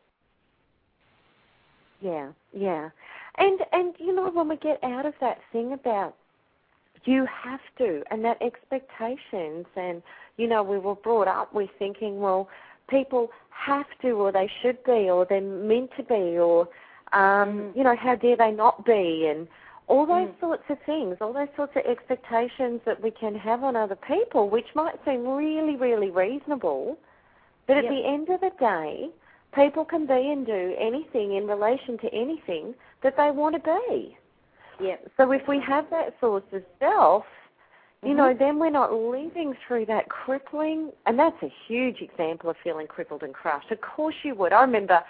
Yeah, 2.03 2.27
yeah. 2.53 2.89
And 3.37 3.59
and 3.71 3.95
you 3.97 4.13
know 4.13 4.29
when 4.29 4.49
we 4.49 4.57
get 4.57 4.83
out 4.83 5.05
of 5.05 5.13
that 5.21 5.39
thing 5.51 5.73
about 5.73 6.15
you 7.05 7.25
have 7.43 7.59
to 7.77 8.03
and 8.11 8.23
that 8.23 8.41
expectations 8.41 9.65
and 9.75 10.01
you 10.37 10.47
know 10.47 10.63
we 10.63 10.77
were 10.77 10.95
brought 10.95 11.27
up 11.27 11.53
with 11.53 11.69
thinking 11.79 12.19
well 12.19 12.47
people 12.89 13.29
have 13.49 13.85
to 14.01 14.11
or 14.11 14.31
they 14.31 14.49
should 14.61 14.81
be 14.83 15.09
or 15.09 15.25
they're 15.29 15.41
meant 15.41 15.89
to 15.97 16.03
be 16.03 16.37
or 16.37 16.61
um 17.11 17.49
Mm. 17.71 17.75
you 17.75 17.83
know 17.83 17.95
how 17.95 18.15
dare 18.15 18.37
they 18.37 18.51
not 18.51 18.85
be 18.85 19.27
and 19.27 19.47
all 19.87 20.05
those 20.05 20.29
Mm. 20.29 20.39
sorts 20.39 20.63
of 20.69 20.77
things 20.85 21.17
all 21.21 21.33
those 21.33 21.53
sorts 21.57 21.75
of 21.75 21.83
expectations 21.85 22.81
that 22.85 23.01
we 23.01 23.11
can 23.11 23.35
have 23.35 23.63
on 23.63 23.75
other 23.75 23.97
people 23.97 24.49
which 24.49 24.67
might 24.75 24.95
seem 25.05 25.27
really 25.27 25.75
really 25.75 26.09
reasonable 26.09 26.97
but 27.67 27.77
at 27.77 27.87
the 27.89 28.05
end 28.05 28.29
of 28.29 28.39
the 28.41 28.51
day 28.59 29.09
people 29.55 29.85
can 29.85 30.05
be 30.05 30.31
and 30.31 30.45
do 30.45 30.75
anything 30.79 31.35
in 31.35 31.47
relation 31.47 31.97
to 31.99 32.13
anything 32.13 32.73
that 33.01 33.15
they 33.17 33.31
want 33.31 33.55
to 33.55 33.61
be. 33.61 34.17
Yeah. 34.79 34.95
So 35.17 35.31
if 35.31 35.47
we 35.47 35.59
have 35.61 35.89
that 35.91 36.15
source 36.19 36.43
of 36.51 36.63
self, 36.79 37.25
you 38.01 38.13
Mhm. 38.13 38.17
know, 38.17 38.33
then 38.33 38.59
we're 38.59 38.69
not 38.69 38.91
living 38.91 39.55
through 39.65 39.85
that 39.85 40.09
crippling, 40.09 40.91
and 41.05 41.17
that's 41.17 41.41
a 41.41 41.47
huge 41.67 42.01
example 42.01 42.49
of 42.49 42.57
feeling 42.57 42.87
crippled 42.87 43.23
and 43.23 43.33
crushed. 43.33 43.71
Of 43.71 43.81
course 43.81 44.15
you 44.23 44.35
would. 44.35 44.51
I 44.51 44.61
remember, 44.61 45.03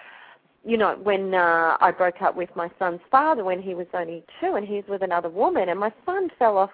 you 0.63 0.77
know, 0.77 0.95
when 0.97 1.33
uh, 1.33 1.77
I 1.81 1.91
broke 1.91 2.21
up 2.21 2.35
with 2.35 2.55
my 2.55 2.69
son's 2.77 3.01
father 3.09 3.43
when 3.43 3.61
he 3.61 3.73
was 3.73 3.87
only 3.93 4.23
two 4.39 4.55
and 4.55 4.67
he 4.67 4.75
was 4.75 4.87
with 4.87 5.01
another 5.01 5.29
woman, 5.29 5.69
and 5.69 5.79
my 5.79 5.91
son 6.05 6.29
fell 6.37 6.57
off, 6.57 6.71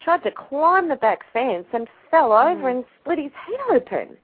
tried 0.00 0.24
to 0.24 0.32
climb 0.32 0.88
the 0.88 0.96
back 0.96 1.24
fence 1.32 1.66
and 1.72 1.88
fell 2.10 2.32
over 2.32 2.62
Mhm. 2.62 2.70
and 2.70 2.84
split 3.00 3.18
his 3.18 3.32
head 3.32 3.60
open 3.70 4.16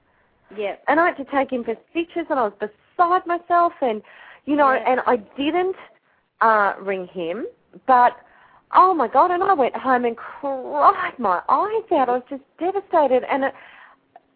Yeah. 0.55 0.75
and 0.87 0.99
I 0.99 1.07
had 1.07 1.17
to 1.17 1.25
take 1.25 1.51
him 1.51 1.63
for 1.63 1.75
stitches, 1.91 2.25
and 2.29 2.39
I 2.39 2.43
was 2.43 2.53
beside 2.59 3.25
myself, 3.27 3.73
and 3.81 4.01
you 4.45 4.55
know, 4.55 4.71
Yeah. 4.71 4.83
and 4.91 5.01
I 5.05 5.17
didn't 5.37 5.75
uh, 6.41 6.73
ring 6.79 7.07
him, 7.07 7.45
but 7.87 8.17
oh 8.73 8.93
my 8.93 9.07
god, 9.07 9.31
and 9.31 9.43
I 9.43 9.53
went 9.53 9.75
home 9.75 10.05
and 10.05 10.17
cried 10.17 11.17
my 11.19 11.41
eyes 11.49 11.91
out. 11.91 12.09
I 12.09 12.13
was 12.13 12.23
just 12.29 12.43
devastated, 12.59 13.23
and 13.29 13.45
it, 13.45 13.53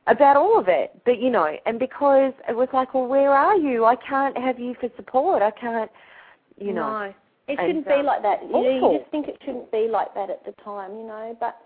about 0.07 0.37
all 0.37 0.59
of 0.59 0.67
it, 0.67 0.99
but 1.05 1.19
you 1.19 1.29
know, 1.29 1.57
and 1.65 1.79
because 1.79 2.33
it 2.47 2.55
was 2.55 2.67
like, 2.73 2.93
well, 2.93 3.07
where 3.07 3.31
are 3.31 3.55
you? 3.57 3.85
I 3.85 3.95
can't 3.95 4.37
have 4.37 4.59
you 4.59 4.75
for 4.79 4.89
support. 4.95 5.41
I 5.41 5.51
can't, 5.51 5.89
you 6.57 6.73
know. 6.73 7.07
No. 7.07 7.13
It 7.45 7.59
shouldn't 7.59 7.85
be 7.85 7.93
um, 7.93 8.05
like 8.05 8.21
that. 8.21 8.41
You, 8.43 8.51
know, 8.51 8.91
you 8.91 8.99
just 8.99 9.11
think 9.11 9.27
it 9.27 9.37
shouldn't 9.43 9.69
be 9.69 9.89
like 9.91 10.13
that 10.13 10.29
at 10.29 10.45
the 10.45 10.53
time, 10.63 10.91
you 10.91 11.05
know. 11.05 11.35
But 11.41 11.57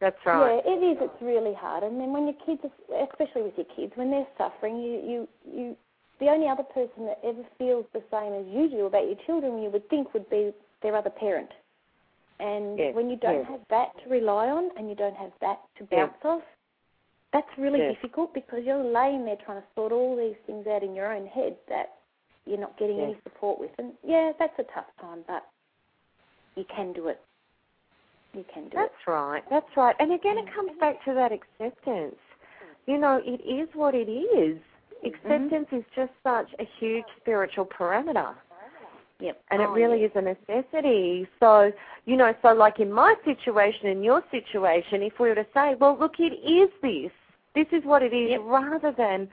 That's 0.00 0.16
right. 0.24 0.62
yeah, 0.64 0.72
it 0.72 0.78
is. 0.82 0.98
It's 1.00 1.22
really 1.22 1.54
hard. 1.54 1.82
And 1.82 2.00
then 2.00 2.12
when 2.12 2.24
your 2.24 2.36
kids, 2.46 2.62
are, 2.64 3.04
especially 3.04 3.42
with 3.42 3.56
your 3.56 3.66
kids, 3.76 3.92
when 3.96 4.10
they're 4.10 4.26
suffering, 4.38 4.78
you 4.78 5.00
you 5.04 5.28
you. 5.44 5.76
The 6.20 6.28
only 6.28 6.48
other 6.48 6.64
person 6.64 7.06
that 7.06 7.18
ever 7.24 7.42
feels 7.56 7.86
the 7.94 8.02
same 8.10 8.34
as 8.34 8.44
you 8.46 8.68
do 8.68 8.84
about 8.84 9.06
your 9.06 9.16
children, 9.24 9.62
you 9.62 9.70
would 9.70 9.88
think, 9.88 10.12
would 10.12 10.28
be 10.28 10.52
their 10.82 10.94
other 10.94 11.08
parent. 11.08 11.48
And 12.38 12.78
Yes, 12.78 12.94
when 12.94 13.08
you 13.08 13.16
don't 13.16 13.44
yes. 13.44 13.46
have 13.48 13.60
that 13.70 13.88
to 14.04 14.10
rely 14.10 14.48
on, 14.48 14.70
and 14.76 14.88
you 14.88 14.94
don't 14.94 15.16
have 15.16 15.32
that 15.40 15.60
to 15.78 15.86
Yes. 15.90 16.10
bounce 16.10 16.24
off, 16.24 16.42
that's 17.32 17.48
really 17.58 17.78
Yes. 17.80 17.94
difficult 17.94 18.34
because 18.34 18.64
you're 18.64 18.82
laying 18.84 19.24
there 19.24 19.36
trying 19.36 19.62
to 19.62 19.66
sort 19.74 19.92
all 19.92 20.16
these 20.16 20.36
things 20.46 20.66
out 20.66 20.82
in 20.82 20.94
your 20.94 21.12
own 21.12 21.26
head 21.26 21.56
that 21.68 22.00
you're 22.44 22.58
not 22.58 22.76
getting 22.78 22.98
Yes. 22.98 23.06
any 23.12 23.20
support 23.22 23.58
with. 23.58 23.70
And 23.78 23.92
yeah, 24.02 24.32
that's 24.38 24.58
a 24.58 24.64
tough 24.64 24.90
time, 25.00 25.24
but 25.26 25.46
you 26.56 26.64
can 26.64 26.92
do 26.92 27.08
it. 27.08 27.20
You 28.32 28.44
can 28.52 28.64
do 28.64 28.68
it. 28.68 28.74
That's 28.74 29.06
right. 29.06 29.42
That's 29.50 29.76
right. 29.76 29.96
And 29.98 30.12
again, 30.12 30.38
it 30.38 30.46
mm. 30.46 30.54
comes 30.54 30.72
back 30.78 31.04
to 31.04 31.14
that 31.14 31.32
acceptance. 31.32 32.16
You 32.86 32.98
know, 32.98 33.20
it 33.24 33.40
is 33.42 33.68
what 33.74 33.94
it 33.94 34.10
is. 34.10 34.58
Mm-hmm. 35.04 35.06
Acceptance 35.06 35.68
is 35.72 35.84
just 35.94 36.12
such 36.22 36.48
a 36.58 36.68
huge 36.78 37.04
spiritual 37.20 37.66
parameter. 37.66 38.34
Yep. 39.20 39.42
And 39.50 39.60
it 39.60 39.68
Oh, 39.68 39.72
really 39.72 40.00
yeah. 40.00 40.06
is 40.06 40.12
a 40.14 40.22
necessity. 40.22 41.28
So, 41.40 41.72
you 42.06 42.16
know, 42.16 42.34
so 42.42 42.52
like 42.54 42.80
in 42.80 42.90
my 42.90 43.14
situation, 43.24 43.86
in 43.88 44.02
your 44.02 44.22
situation, 44.30 45.02
if 45.02 45.18
we 45.18 45.28
were 45.28 45.34
to 45.34 45.46
say, 45.52 45.74
well, 45.78 45.96
look, 45.98 46.14
it 46.18 46.32
is 46.32 46.70
this. 46.80 47.12
This 47.54 47.66
is 47.72 47.84
what 47.84 48.02
it 48.02 48.14
is, 48.14 48.30
Yep. 48.30 48.40
rather 48.44 48.92
than, 48.92 49.28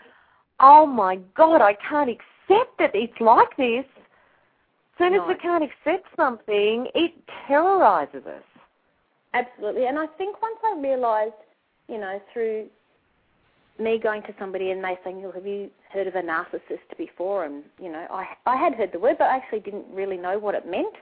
oh 0.59 0.85
my 0.85 1.17
God, 1.35 1.61
I 1.61 1.73
can't 1.75 2.09
accept 2.09 2.77
that 2.79 2.91
it's 2.93 3.19
like 3.21 3.55
this. 3.55 3.85
As 3.85 4.97
soon 4.97 5.13
as 5.13 5.21
we 5.27 5.35
can't 5.35 5.63
accept 5.63 6.07
something, 6.15 6.87
it 6.95 7.13
terrorizes 7.47 8.25
us. 8.25 8.43
Absolutely. 9.37 9.85
And 9.85 9.97
I 9.99 10.07
think 10.17 10.41
once 10.41 10.57
I 10.65 10.79
realised, 10.79 11.41
you 11.87 11.99
know, 11.99 12.19
through 12.33 12.67
me 13.79 13.99
going 13.99 14.23
to 14.23 14.33
somebody 14.39 14.71
and 14.71 14.83
they 14.83 14.97
saying, 15.03 15.21
"Well, 15.21 15.31
have 15.33 15.45
you 15.45 15.69
heard 15.93 16.07
of 16.07 16.15
a 16.15 16.21
narcissist 16.21 16.89
before?" 16.97 17.45
And 17.45 17.63
you 17.79 17.91
know, 17.91 18.05
I 18.09 18.25
I 18.45 18.55
had 18.55 18.73
heard 18.73 18.91
the 18.91 18.99
word, 18.99 19.17
but 19.19 19.25
I 19.25 19.35
actually 19.37 19.59
didn't 19.59 19.85
really 19.91 20.17
know 20.17 20.39
what 20.39 20.55
it 20.55 20.65
meant. 20.65 20.95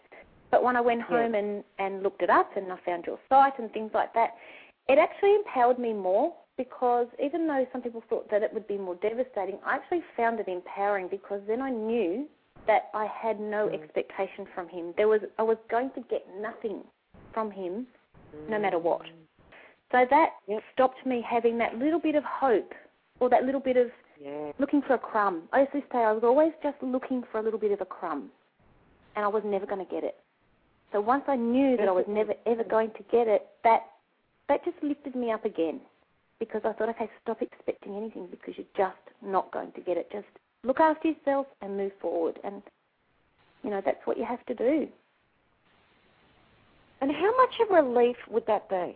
But 0.52 0.64
when 0.64 0.76
I 0.76 0.82
went 0.82 1.02
Yeah. 1.02 1.08
home 1.24 1.36
and 1.36 1.64
and 1.80 2.04
looked 2.04 2.22
it 2.22 2.30
up 2.30 2.56
and 2.58 2.72
I 2.72 2.78
found 2.78 3.06
your 3.06 3.20
site 3.30 3.58
and 3.60 3.72
things 3.72 3.92
like 3.94 4.14
that, 4.14 4.36
it 4.90 4.98
actually 4.98 5.36
empowered 5.36 5.80
me 5.80 5.94
more 5.94 6.34
because 6.58 7.08
even 7.24 7.48
though 7.48 7.66
some 7.72 7.82
people 7.82 8.02
thought 8.10 8.30
that 8.30 8.44
it 8.44 8.54
would 8.54 8.68
be 8.68 8.78
more 8.78 8.96
devastating, 8.96 9.58
I 9.66 9.76
actually 9.76 10.04
found 10.18 10.40
it 10.40 10.48
empowering 10.48 11.08
because 11.08 11.42
then 11.48 11.62
I 11.62 11.70
knew 11.70 12.28
that 12.68 12.90
I 12.94 13.06
had 13.06 13.40
no 13.40 13.68
Mm. 13.68 13.74
expectation 13.76 14.46
from 14.54 14.68
him. 14.68 14.94
There 14.98 15.08
was 15.08 15.22
I 15.38 15.44
was 15.44 15.58
going 15.70 15.92
to 15.92 16.02
get 16.02 16.24
nothing 16.36 16.84
from 17.34 17.52
him 17.52 17.88
no 18.48 18.60
matter 18.60 18.80
what. 18.80 19.02
So 19.92 20.06
that 20.10 20.34
Yep. 20.48 20.64
stopped 20.74 21.06
me 21.06 21.22
having 21.22 21.58
that 21.60 21.78
little 21.78 22.00
bit 22.00 22.16
of 22.16 22.24
hope 22.24 22.74
or 23.20 23.30
that 23.30 23.44
little 23.46 23.62
bit 23.62 23.78
of 23.78 23.92
Yeah. 24.20 24.52
looking 24.58 24.82
for 24.82 24.94
a 24.94 25.00
crumb. 25.00 25.48
I 25.52 25.62
used 25.62 25.72
to 25.74 25.82
say 25.92 26.00
I 26.00 26.12
was 26.12 26.24
always 26.24 26.54
just 26.64 26.82
looking 26.82 27.24
for 27.24 27.40
a 27.40 27.42
little 27.42 27.60
bit 27.60 27.72
of 27.72 27.82
a 27.82 27.86
crumb 27.86 28.32
and 29.16 29.26
I 29.26 29.28
was 29.28 29.44
never 29.44 29.66
going 29.66 29.86
to 29.86 29.92
get 29.92 30.04
it. 30.04 30.22
So 30.92 31.02
once 31.02 31.24
I 31.28 31.36
knew 31.36 31.78
that 31.78 31.88
I 31.88 31.92
was 31.92 32.06
never 32.08 32.34
ever 32.46 32.64
going 32.64 32.92
to 32.92 33.04
get 33.04 33.28
it, 33.28 33.48
that 33.64 33.82
that 34.48 34.64
just 34.64 34.82
lifted 34.84 35.16
me 35.16 35.32
up 35.32 35.46
again 35.46 35.82
because 36.40 36.62
I 36.66 36.74
thought, 36.74 36.90
okay, 36.90 37.10
stop 37.22 37.42
expecting 37.42 37.96
anything 37.96 38.28
because 38.28 38.54
you're 38.58 38.68
just 38.78 38.98
not 39.22 39.52
going 39.52 39.72
to 39.74 39.82
get 39.82 39.98
it. 39.98 40.10
Just 40.12 40.28
look 40.64 40.80
after 40.80 41.10
yourself 41.10 41.48
and 41.62 41.78
move 41.78 41.92
forward. 42.02 42.40
And, 42.44 42.62
you 43.64 43.70
know, 43.70 43.82
that's 43.84 44.06
what 44.06 44.18
you 44.18 44.26
have 44.26 44.46
to 44.46 44.54
do. 44.54 44.88
And 47.02 47.12
how 47.12 47.36
much 47.38 47.54
of 47.62 47.70
relief 47.70 48.16
would 48.30 48.46
that 48.48 48.70
be? 48.70 48.96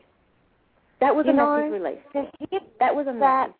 That 0.99 1.15
was 1.15 1.25
You 1.25 1.31
a 1.31 1.35
massive 1.35 1.71
relief. 1.71 1.99
That 2.79 2.95
was 2.95 3.07
a 3.07 3.13
that, 3.19 3.19
massive. 3.19 3.53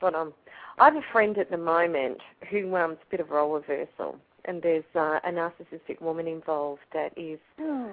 but 0.00 0.14
um, 0.14 0.32
I 0.78 0.86
have 0.86 0.96
a 0.96 1.02
friend 1.12 1.36
at 1.38 1.50
the 1.50 1.56
moment 1.58 2.18
who 2.50 2.74
um, 2.76 2.92
it's 2.92 3.02
a 3.06 3.10
bit 3.10 3.20
of 3.20 3.30
role 3.30 3.52
reversal, 3.54 4.16
and 4.46 4.62
there's 4.62 4.84
uh, 4.94 5.20
a 5.24 5.30
narcissistic 5.30 6.00
woman 6.00 6.26
involved 6.26 6.82
that 6.92 7.12
is 7.16 7.38
Oh. 7.60 7.90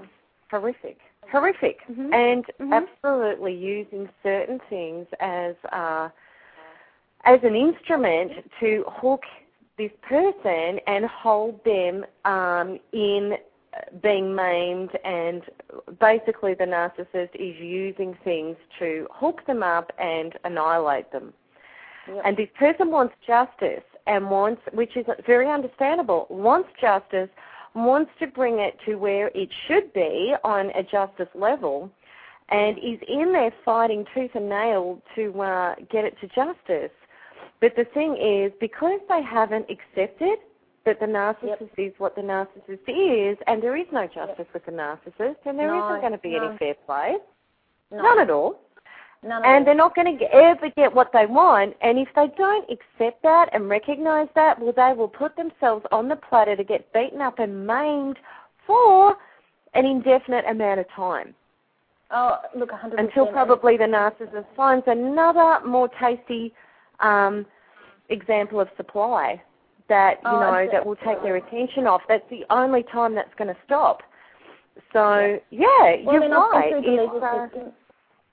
horrific, 0.49 0.97
horrific, 1.31 1.79
Mhm. 1.87 2.13
and 2.13 2.45
Mhm. 2.59 2.73
absolutely 2.73 3.53
using 3.53 4.09
certain 4.23 4.59
things 4.69 5.07
as 5.19 5.55
uh, 5.71 6.09
as 7.25 7.43
an 7.43 7.55
instrument 7.55 8.31
to 8.59 8.83
hook 8.87 9.25
this 9.77 9.91
person 10.01 10.79
and 10.87 11.05
hold 11.05 11.61
them 11.63 12.05
um, 12.25 12.79
in 12.93 13.37
being 14.01 14.35
maimed, 14.35 14.91
and 15.03 15.41
basically 15.99 16.53
the 16.53 16.65
narcissist 16.65 17.33
is 17.35 17.55
using 17.59 18.17
things 18.23 18.57
to 18.79 19.07
hook 19.11 19.45
them 19.47 19.63
up 19.63 19.91
and 19.99 20.37
annihilate 20.43 21.11
them. 21.11 21.33
Yep. 22.07 22.21
And 22.25 22.37
this 22.37 22.49
person 22.57 22.89
wants 22.91 23.13
justice 23.25 23.83
and 24.05 24.29
wants, 24.29 24.61
which 24.73 24.95
is 24.95 25.05
very 25.25 25.49
understandable, 25.49 26.27
wants 26.29 26.69
justice, 26.79 27.29
wants 27.75 28.11
to 28.19 28.27
bring 28.27 28.59
it 28.59 28.77
to 28.85 28.95
where 28.95 29.27
it 29.35 29.49
should 29.67 29.91
be 29.93 30.33
on 30.43 30.71
a 30.71 30.83
justice 30.83 31.29
level, 31.35 31.91
and 32.49 32.77
is 32.77 32.99
in 33.07 33.33
there 33.33 33.53
fighting 33.65 34.05
tooth 34.13 34.31
and 34.33 34.47
nail 34.47 35.01
to 35.15 35.41
uh, 35.41 35.75
get 35.91 36.05
it 36.05 36.15
to 36.21 36.27
justice. 36.27 36.91
But 37.59 37.75
the 37.75 37.85
thing 37.85 38.15
is, 38.17 38.51
because 38.59 38.99
they 39.09 39.21
haven't 39.21 39.65
accepted 39.69 40.37
that 40.87 40.99
the 40.99 41.05
narcissist 41.05 41.61
Yep. 41.61 41.69
is 41.77 41.93
what 41.99 42.15
the 42.15 42.21
narcissist 42.21 42.87
is, 42.87 43.37
and 43.47 43.61
there 43.61 43.75
is 43.75 43.85
no 43.91 44.07
justice 44.07 44.47
with 44.53 44.65
the 44.65 44.71
narcissist, 44.71 45.35
and 45.45 45.59
there 45.59 45.67
No, 45.67 45.79
not 45.89 46.01
going 46.01 46.13
to 46.13 46.17
be 46.17 46.31
no. 46.31 46.47
any 46.47 46.57
fair 46.57 46.73
play. 46.85 47.17
No, 47.91 48.01
None 48.01 48.19
at 48.19 48.29
all. 48.29 48.59
none 49.23 49.43
And 49.45 49.67
they're 49.67 49.75
not 49.75 49.95
going 49.95 50.17
to 50.17 50.33
ever 50.33 50.69
get 50.69 50.93
what 50.93 51.11
they 51.11 51.25
want. 51.25 51.75
And 51.81 51.99
if 51.99 52.07
they 52.15 52.27
don't 52.37 52.69
accept 52.69 53.21
that 53.23 53.49
and 53.53 53.69
recognize 53.69 54.29
that, 54.35 54.59
well, 54.59 54.73
they 54.75 54.93
will 54.93 55.07
put 55.09 55.35
themselves 55.35 55.85
on 55.91 56.07
the 56.07 56.15
platter 56.15 56.55
to 56.55 56.63
get 56.63 56.91
beaten 56.93 57.21
up 57.21 57.39
and 57.39 57.67
maimed 57.67 58.17
for 58.65 59.17
an 59.73 59.85
indefinite 59.85 60.45
amount 60.47 60.79
of 60.79 60.89
time 60.89 61.35
Oh, 62.11 62.39
look, 62.55 62.71
100%. 62.71 62.97
until 62.99 63.27
probably 63.27 63.75
the 63.77 63.83
narcissist 63.85 64.45
finds 64.55 64.87
another 64.87 65.59
more 65.65 65.89
tasty 65.99 66.53
um, 67.01 67.45
example 68.09 68.59
of 68.61 68.69
supply 68.77 69.41
that 69.89 70.19
you 70.23 70.31
Oh, 70.31 70.39
know 70.39 70.67
that 70.71 70.85
will 70.85 70.95
take 70.97 71.21
their 71.23 71.35
attention 71.37 71.87
off. 71.87 72.01
That's 72.07 72.27
the 72.29 72.43
only 72.49 72.83
time 72.83 73.15
that's 73.15 73.33
going 73.37 73.53
to 73.53 73.59
stop. 73.65 74.01
So 74.93 75.39
yeah, 75.49 75.67
Well, 76.03 76.13
you're 76.13 76.19
then 76.21 76.33
I've 76.33 76.51
right. 76.51 76.71
been 76.71 76.83
through 76.83 76.95
the 76.95 77.01
legal 77.01 77.23
uh, 77.23 77.47
system. 77.49 77.73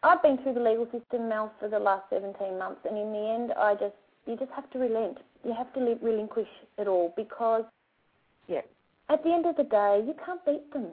I've 0.03 0.23
been 0.23 0.39
through 0.39 0.55
the 0.55 0.61
legal 0.61 0.85
system, 0.93 1.29
Mel, 1.29 1.53
for 1.59 1.69
the 1.69 1.79
last 1.79 2.05
17 2.11 2.59
months, 2.59 2.81
and 2.85 2.99
in 2.99 3.13
the 3.13 3.19
end, 3.35 3.53
I 3.57 3.75
just 3.75 3.95
you 4.27 4.37
just 4.37 4.51
have 4.53 4.69
to 4.71 4.79
relent. 4.79 5.19
You 5.45 5.55
have 5.55 5.73
to 5.75 5.81
li- 5.81 5.99
relinquish 6.03 6.49
it 6.79 6.87
all 6.87 7.13
because 7.17 7.65
yeah, 8.49 8.61
at 9.09 9.23
the 9.25 9.33
end 9.33 9.47
of 9.47 9.57
the 9.57 9.65
day, 9.65 10.03
you 10.07 10.15
can't 10.25 10.45
beat 10.45 10.71
them. 10.73 10.89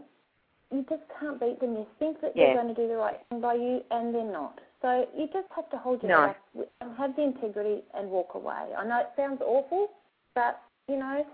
You 0.71 0.85
just 0.89 1.03
can't 1.19 1.39
beat 1.39 1.59
them. 1.59 1.73
You 1.73 1.85
think 1.99 2.21
that 2.21 2.33
Yeah. 2.35 2.47
they're 2.53 2.63
going 2.63 2.73
to 2.73 2.81
do 2.81 2.87
the 2.87 2.95
right 2.95 3.19
thing 3.29 3.41
by 3.41 3.55
you, 3.55 3.83
and 3.91 4.15
they're 4.15 4.23
not. 4.23 4.59
So 4.81 5.07
you 5.15 5.27
just 5.27 5.47
have 5.55 5.69
to 5.71 5.77
hold 5.77 6.01
your 6.01 6.09
No. 6.11 6.27
back 6.27 6.41
and 6.79 6.97
have 6.97 7.15
the 7.15 7.23
integrity 7.23 7.83
and 7.93 8.09
walk 8.09 8.33
away. 8.35 8.73
I 8.77 8.85
know 8.85 8.99
it 8.99 9.11
sounds 9.15 9.41
awful, 9.41 9.89
but 10.35 10.61
you 10.87 10.97
know, 10.97 11.25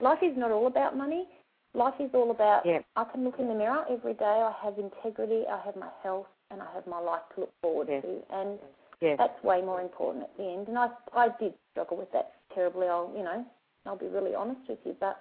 life 0.00 0.18
is 0.22 0.36
not 0.36 0.50
all 0.50 0.66
about 0.66 0.96
money. 0.96 1.26
Life 1.74 1.94
is 2.00 2.10
all 2.14 2.30
about 2.30 2.64
Yeah. 2.64 2.80
I 2.96 3.04
can 3.04 3.24
look 3.24 3.38
in 3.38 3.48
the 3.48 3.54
mirror 3.54 3.84
every 3.90 4.14
day. 4.14 4.24
I 4.24 4.52
have 4.62 4.78
integrity. 4.78 5.44
I 5.50 5.60
have 5.64 5.76
my 5.76 5.90
health, 6.02 6.26
and 6.50 6.62
I 6.62 6.66
have 6.74 6.86
my 6.86 7.00
life 7.00 7.22
to 7.34 7.40
look 7.42 7.52
forward 7.62 7.88
Yeah. 7.88 8.00
to. 8.00 8.22
And 8.30 8.58
yeah, 9.00 9.16
that's 9.16 9.42
way 9.42 9.60
more 9.62 9.80
important 9.80 10.24
at 10.24 10.36
the 10.36 10.44
end. 10.44 10.68
And 10.68 10.78
I 10.78 10.88
I 11.12 11.28
did 11.40 11.54
struggle 11.72 11.96
with 11.96 12.10
that 12.12 12.32
terribly. 12.54 12.86
I'll 12.88 13.12
you 13.16 13.22
know 13.24 13.44
I'll 13.86 13.96
be 13.96 14.06
really 14.06 14.34
honest 14.34 14.60
with 14.68 14.78
you, 14.84 14.94
but 15.00 15.20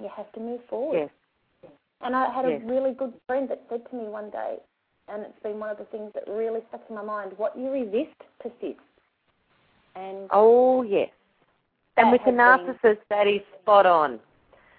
you 0.00 0.08
have 0.16 0.30
to 0.32 0.40
move 0.40 0.60
forward. 0.68 0.96
yes. 0.96 1.10
And 2.02 2.14
I 2.14 2.30
had 2.32 2.44
Yes. 2.44 2.60
a 2.62 2.66
really 2.66 2.92
good 2.92 3.14
friend 3.26 3.48
that 3.48 3.62
said 3.68 3.88
to 3.90 3.96
me 3.96 4.04
one 4.08 4.30
day, 4.30 4.58
and 5.08 5.22
it's 5.22 5.38
been 5.42 5.58
one 5.58 5.70
of 5.70 5.78
the 5.78 5.84
things 5.86 6.12
that 6.14 6.24
really 6.28 6.60
stuck 6.68 6.82
in 6.88 6.94
my 6.96 7.02
mind: 7.02 7.32
what 7.38 7.56
you 7.56 7.70
resist 7.70 8.16
persists. 8.40 8.82
And 9.94 10.28
Oh 10.30 10.82
yes. 10.82 11.10
And 11.96 12.12
with 12.12 12.20
the 12.24 12.32
has 12.32 12.60
been- 12.60 12.74
narcissist, 12.76 12.98
that 13.08 13.26
is 13.26 13.40
spot 13.62 13.86
on. 13.86 14.20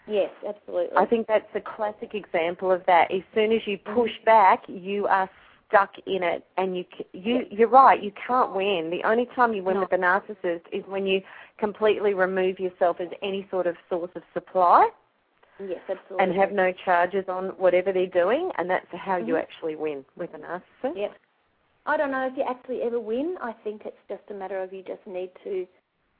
yes, 0.08 0.30
absolutely. 0.48 0.96
I 0.98 1.06
think 1.06 1.28
that's 1.28 1.50
a 1.56 1.62
classic 1.62 2.14
example 2.14 2.72
of 2.72 2.86
that. 2.86 3.12
As 3.12 3.22
soon 3.34 3.52
as 3.52 3.66
you 3.66 3.78
push 3.78 4.12
Mm-hmm. 4.12 4.26
back, 4.26 4.64
you 4.68 5.08
are 5.08 5.30
stuck 5.68 5.92
in 6.06 6.24
it, 6.24 6.46
and 6.58 6.78
you 6.78 6.86
you 7.14 7.46
you're 7.50 7.68
right. 7.68 8.02
You 8.02 8.12
can't 8.26 8.54
win. 8.56 8.90
The 8.90 9.04
only 9.04 9.26
time 9.36 9.54
you 9.54 9.64
win 9.64 9.76
No. 9.76 9.82
with 9.82 9.90
the 9.90 9.98
narcissist 9.98 10.62
is 10.72 10.86
when 10.88 11.06
you 11.06 11.22
completely 11.58 12.14
remove 12.14 12.60
yourself 12.60 13.02
as 13.02 13.10
any 13.22 13.46
sort 13.52 13.68
of 13.68 13.76
source 13.90 14.12
of 14.16 14.24
supply 14.34 14.88
yes, 15.60 15.80
absolutely. 15.90 16.24
and 16.24 16.34
have 16.40 16.52
no 16.54 16.72
charges 16.72 17.26
on 17.28 17.50
whatever 17.58 17.92
they're 17.92 18.06
doing, 18.06 18.50
and 18.58 18.70
that's 18.70 18.88
how 18.92 19.18
you 19.18 19.34
Mhm. 19.34 19.42
actually 19.42 19.76
win 19.76 20.06
with 20.16 20.34
a 20.36 20.38
narcissist. 20.38 20.96
Yep. 20.96 21.18
I 21.86 21.98
don't 21.98 22.12
know 22.12 22.28
if 22.28 22.38
you 22.38 22.44
actually 22.44 22.82
ever 22.84 23.00
win. 23.00 23.38
I 23.42 23.52
think 23.64 23.86
it's 23.86 23.98
just 24.08 24.24
a 24.30 24.34
matter 24.34 24.62
of 24.62 24.72
you 24.72 24.84
just 24.84 25.06
need 25.08 25.32
to 25.44 25.68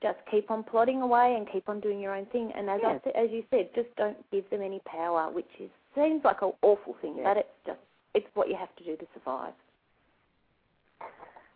just 0.02 0.20
keep 0.30 0.52
on 0.52 0.64
plodding 0.64 1.02
away 1.02 1.36
and 1.36 1.50
keep 1.52 1.68
on 1.70 1.80
doing 1.80 2.00
your 2.00 2.14
own 2.14 2.26
thing. 2.28 2.52
And 2.54 2.70
as 2.70 2.80
Yes. 2.82 3.02
said, 3.04 3.16
as 3.16 3.32
you 3.32 3.44
said, 3.50 3.74
just 3.74 3.94
don't 3.96 4.18
give 4.32 4.50
them 4.50 4.62
any 4.62 4.80
power, 4.80 5.30
which 5.32 5.50
is 5.60 5.70
seems 5.96 6.24
like 6.24 6.42
an 6.44 6.54
awful 6.62 6.94
thing, 7.02 7.18
Yeah. 7.18 7.24
but 7.24 7.38
it's 7.38 7.66
just 7.66 7.80
it's 8.14 8.36
what 8.36 8.48
you 8.50 8.56
have 8.56 8.74
to 8.76 8.84
do 8.84 8.96
to 8.96 9.08
survive. 9.14 9.54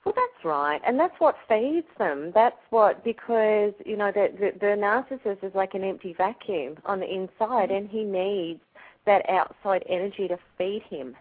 Well, 0.04 0.16
that's 0.16 0.44
right, 0.44 0.82
and 0.84 1.00
that's 1.00 1.20
what 1.20 1.38
feeds 1.48 1.88
them. 2.00 2.32
That's 2.32 2.58
what 2.72 3.04
because 3.04 3.74
you 3.86 3.96
know 3.96 4.12
the, 4.12 4.30
the 4.39 4.52
the 4.60 4.76
narcissist 4.76 5.44
is 5.44 5.54
like 5.54 5.76
an 5.76 5.84
empty 5.84 6.14
vacuum 6.14 6.78
on 6.86 7.00
the 7.00 7.06
inside, 7.14 7.70
mm-hmm. 7.70 7.74
and 7.76 7.89
he 7.89 8.04
needs 8.04 8.62
that 9.06 9.28
outside 9.30 9.84
energy 9.88 10.28
to 10.28 10.38
feed 10.58 10.84
him 10.89 11.16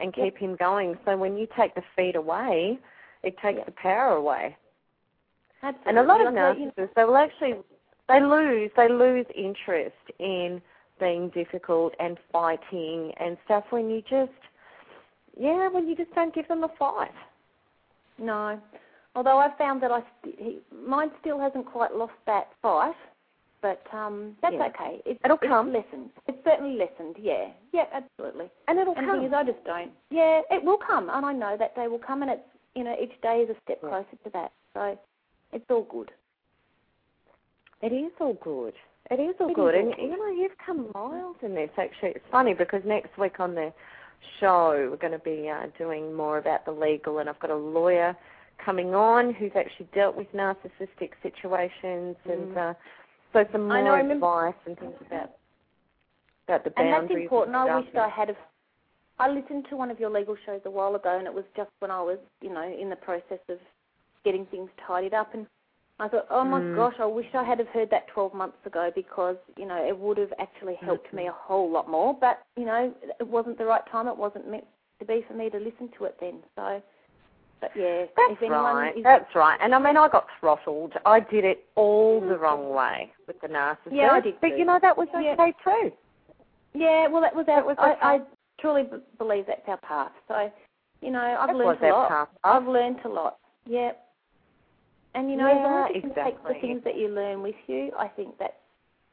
and 0.00 0.14
Yep. 0.16 0.24
keep 0.26 0.38
him 0.38 0.56
going. 0.56 0.98
So 1.04 1.16
when 1.16 1.36
you 1.36 1.46
take 1.56 1.74
the 1.74 1.82
feed 1.96 2.16
away, 2.16 2.78
it 3.22 3.36
takes 3.38 3.58
Yep. 3.58 3.66
the 3.66 3.72
power 3.72 4.16
away. 4.16 4.56
Absolutely. 5.62 5.88
And 5.90 5.98
a 5.98 6.02
lot 6.02 6.20
of 6.20 6.32
Like, 6.34 6.58
you 6.58 6.66
know, 6.66 6.72
narcissists, 6.76 6.94
they 6.94 7.04
will 7.04 7.16
actually 7.16 7.54
they 8.08 8.20
lose 8.20 8.70
they 8.76 8.88
lose 8.88 9.26
interest 9.34 9.96
in 10.18 10.62
being 11.00 11.28
difficult 11.30 11.94
and 12.00 12.16
fighting 12.32 13.12
and 13.20 13.36
stuff 13.44 13.64
when 13.70 13.90
you 13.90 14.02
just 14.02 14.32
yeah 15.38 15.68
when 15.68 15.86
you 15.88 15.94
just 15.96 16.12
don't 16.14 16.34
give 16.34 16.48
them 16.48 16.64
a 16.64 16.68
fight. 16.78 17.10
No. 18.18 18.60
Although 19.14 19.38
I've 19.38 19.56
found 19.58 19.82
that 19.82 19.90
I 19.90 20.02
st- 20.22 20.38
he, 20.38 20.58
mine 20.86 21.10
still 21.20 21.38
hasn't 21.40 21.66
quite 21.66 21.94
lost 21.94 22.12
that 22.26 22.48
fight, 22.62 22.94
but 23.62 23.82
um, 23.92 24.36
that's 24.42 24.54
Yeah. 24.54 24.66
okay. 24.66 25.00
It's, 25.06 25.20
It'll 25.24 25.38
it's 25.40 25.46
come. 25.48 25.72
lessened. 25.72 26.10
It's 26.26 26.38
certainly 26.44 26.76
lessened. 26.76 27.16
Yeah. 27.18 27.48
Yeah. 27.72 27.86
Absolutely. 27.92 28.50
And 28.68 28.78
it'll 28.78 28.94
And 28.96 29.06
the 29.06 29.10
come. 29.10 29.18
thing 29.20 29.28
is, 29.28 29.32
I 29.34 29.44
just 29.44 29.64
don't. 29.64 29.90
Yeah, 30.10 30.42
it 30.50 30.62
will 30.64 30.78
come, 30.78 31.08
and 31.10 31.24
I 31.26 31.32
know 31.32 31.56
that 31.58 31.74
day 31.74 31.88
will 31.88 31.98
come, 31.98 32.22
and 32.22 32.30
it's 32.30 32.42
you 32.74 32.84
know 32.84 32.94
each 33.00 33.20
day 33.22 33.40
is 33.42 33.50
a 33.50 33.56
step 33.64 33.78
Yeah. 33.82 33.88
closer 33.88 34.16
to 34.24 34.30
that. 34.34 34.52
So 34.74 34.98
it's 35.52 35.64
all 35.70 35.82
good. 35.90 36.10
It 37.82 37.92
is 37.92 38.12
all 38.20 38.34
good. 38.42 38.74
It 39.10 39.20
is 39.20 39.34
all 39.40 39.48
It 39.48 39.50
is 39.52 39.56
good. 39.56 39.74
all 39.74 39.80
and 39.80 39.94
you 39.98 40.16
know, 40.16 40.30
you've 40.30 40.58
come 40.64 40.90
miles 40.94 41.36
in 41.42 41.54
this 41.54 41.70
actually. 41.78 42.10
It's 42.10 42.24
funny 42.30 42.54
because 42.54 42.82
next 42.84 43.16
week 43.18 43.40
on 43.40 43.54
the 43.54 43.72
show 44.40 44.88
we're 44.90 44.96
going 44.96 45.12
to 45.12 45.18
be 45.20 45.48
uh, 45.48 45.66
doing 45.78 46.12
more 46.14 46.38
about 46.38 46.64
the 46.64 46.72
legal 46.72 47.18
and 47.18 47.28
I've 47.28 47.38
got 47.40 47.50
a 47.50 47.56
lawyer 47.56 48.16
coming 48.64 48.94
on 48.94 49.32
who's 49.32 49.52
actually 49.54 49.86
dealt 49.94 50.16
with 50.16 50.26
narcissistic 50.32 51.10
situations 51.22 52.16
and 52.24 52.54
Mm. 52.54 52.70
uh, 52.70 52.74
so 53.32 53.44
some 53.52 53.70
I 53.70 53.78
know, 53.80 53.84
more 53.84 53.94
I 53.94 53.98
remember- 53.98 54.26
advice 54.26 54.54
and 54.66 54.78
things 54.78 54.94
about 55.06 55.30
about 56.48 56.64
the 56.64 56.70
boundaries. 56.70 56.94
And 56.96 57.10
that's 57.10 57.20
important. 57.22 57.56
and 57.56 57.70
I 57.70 57.76
wished 57.78 57.94
I 57.96 58.08
had. 58.08 58.30
A, 58.30 58.36
I 59.18 59.28
listened 59.28 59.66
to 59.68 59.76
one 59.76 59.90
of 59.90 60.00
your 60.00 60.08
legal 60.10 60.34
shows 60.46 60.62
a 60.64 60.70
while 60.70 60.94
ago, 60.94 61.18
and 61.18 61.26
it 61.26 61.34
was 61.34 61.44
just 61.54 61.68
when 61.80 61.90
I 61.90 62.00
was, 62.00 62.18
you 62.40 62.48
know, 62.50 62.62
in 62.66 62.88
the 62.88 62.96
process 62.96 63.40
of 63.50 63.58
getting 64.28 64.44
things 64.46 64.68
tidied 64.86 65.14
up, 65.14 65.32
and 65.32 65.46
I 65.98 66.06
thought, 66.08 66.26
oh 66.30 66.44
my 66.44 66.60
Mm. 66.60 66.74
gosh, 66.76 66.94
I 67.00 67.06
wish 67.06 67.34
I 67.34 67.42
had 67.42 67.58
have 67.58 67.68
heard 67.68 67.88
that 67.90 68.06
12 68.08 68.34
months 68.34 68.58
ago 68.66 68.90
because, 68.94 69.36
you 69.56 69.64
know, 69.64 69.82
it 69.82 69.96
would 69.98 70.18
have 70.18 70.32
actually 70.38 70.74
helped 70.74 71.10
me 71.14 71.26
a 71.28 71.32
whole 71.32 71.70
lot 71.70 71.88
more. 71.88 72.12
But 72.12 72.42
you 72.56 72.66
know, 72.66 72.92
it 73.18 73.26
wasn't 73.26 73.56
the 73.56 73.64
right 73.64 73.84
time. 73.90 74.06
It 74.06 74.16
wasn't 74.16 74.46
meant 74.50 74.66
to 75.00 75.06
be 75.06 75.24
for 75.26 75.32
me 75.34 75.48
to 75.48 75.58
listen 75.58 75.88
to 75.96 76.04
it 76.04 76.16
then. 76.20 76.42
So, 76.56 76.82
but 77.62 77.70
yeah, 77.74 78.04
That's 78.16 78.40
right. 78.50 78.96
is, 78.96 79.02
That's 79.02 79.34
right. 79.34 79.58
And 79.62 79.74
I 79.74 79.78
mean, 79.78 79.96
I 79.96 80.08
got 80.08 80.26
throttled. 80.38 80.92
I 81.06 81.20
did 81.20 81.44
it 81.44 81.64
all 81.74 82.20
the 82.20 82.36
wrong 82.36 82.68
way 82.74 83.10
with 83.26 83.40
the 83.40 83.48
narcissist. 83.48 83.92
Yeah, 83.92 84.10
I 84.12 84.20
did 84.20 84.40
But 84.42 84.50
too. 84.50 84.56
you 84.56 84.64
know, 84.66 84.78
that 84.80 84.96
was 84.96 85.08
Yeah. 85.12 85.32
okay 85.32 85.52
too. 85.64 85.92
yeah, 86.74 87.08
well, 87.08 87.22
that 87.22 87.34
was 87.34 87.46
our. 87.48 87.56
That 87.62 87.66
was 87.66 87.76
I. 87.80 87.96
I 88.14 88.20
truly 88.60 88.84
b- 88.84 88.98
believe 89.18 89.46
that's 89.46 89.66
our 89.68 89.78
path. 89.78 90.12
So, 90.28 90.52
you 91.00 91.10
know, 91.10 91.36
I've 91.40 91.48
That 91.48 91.56
learned 91.56 91.82
a 91.82 91.88
lot. 91.88 92.28
I've 92.44 92.68
learned 92.68 93.00
a 93.04 93.08
lot. 93.08 93.38
Yeah. 93.66 93.92
And 95.14 95.30
you 95.30 95.36
know, 95.36 95.46
as 95.48 95.56
long 95.64 95.88
as 95.88 95.94
you 95.94 96.00
can 96.02 96.24
take 96.24 96.42
the 96.42 96.54
things 96.60 96.84
that 96.84 96.96
you 96.96 97.08
learn 97.08 97.42
with 97.42 97.56
you, 97.66 97.90
I 97.98 98.08
think 98.08 98.38
that's 98.38 98.52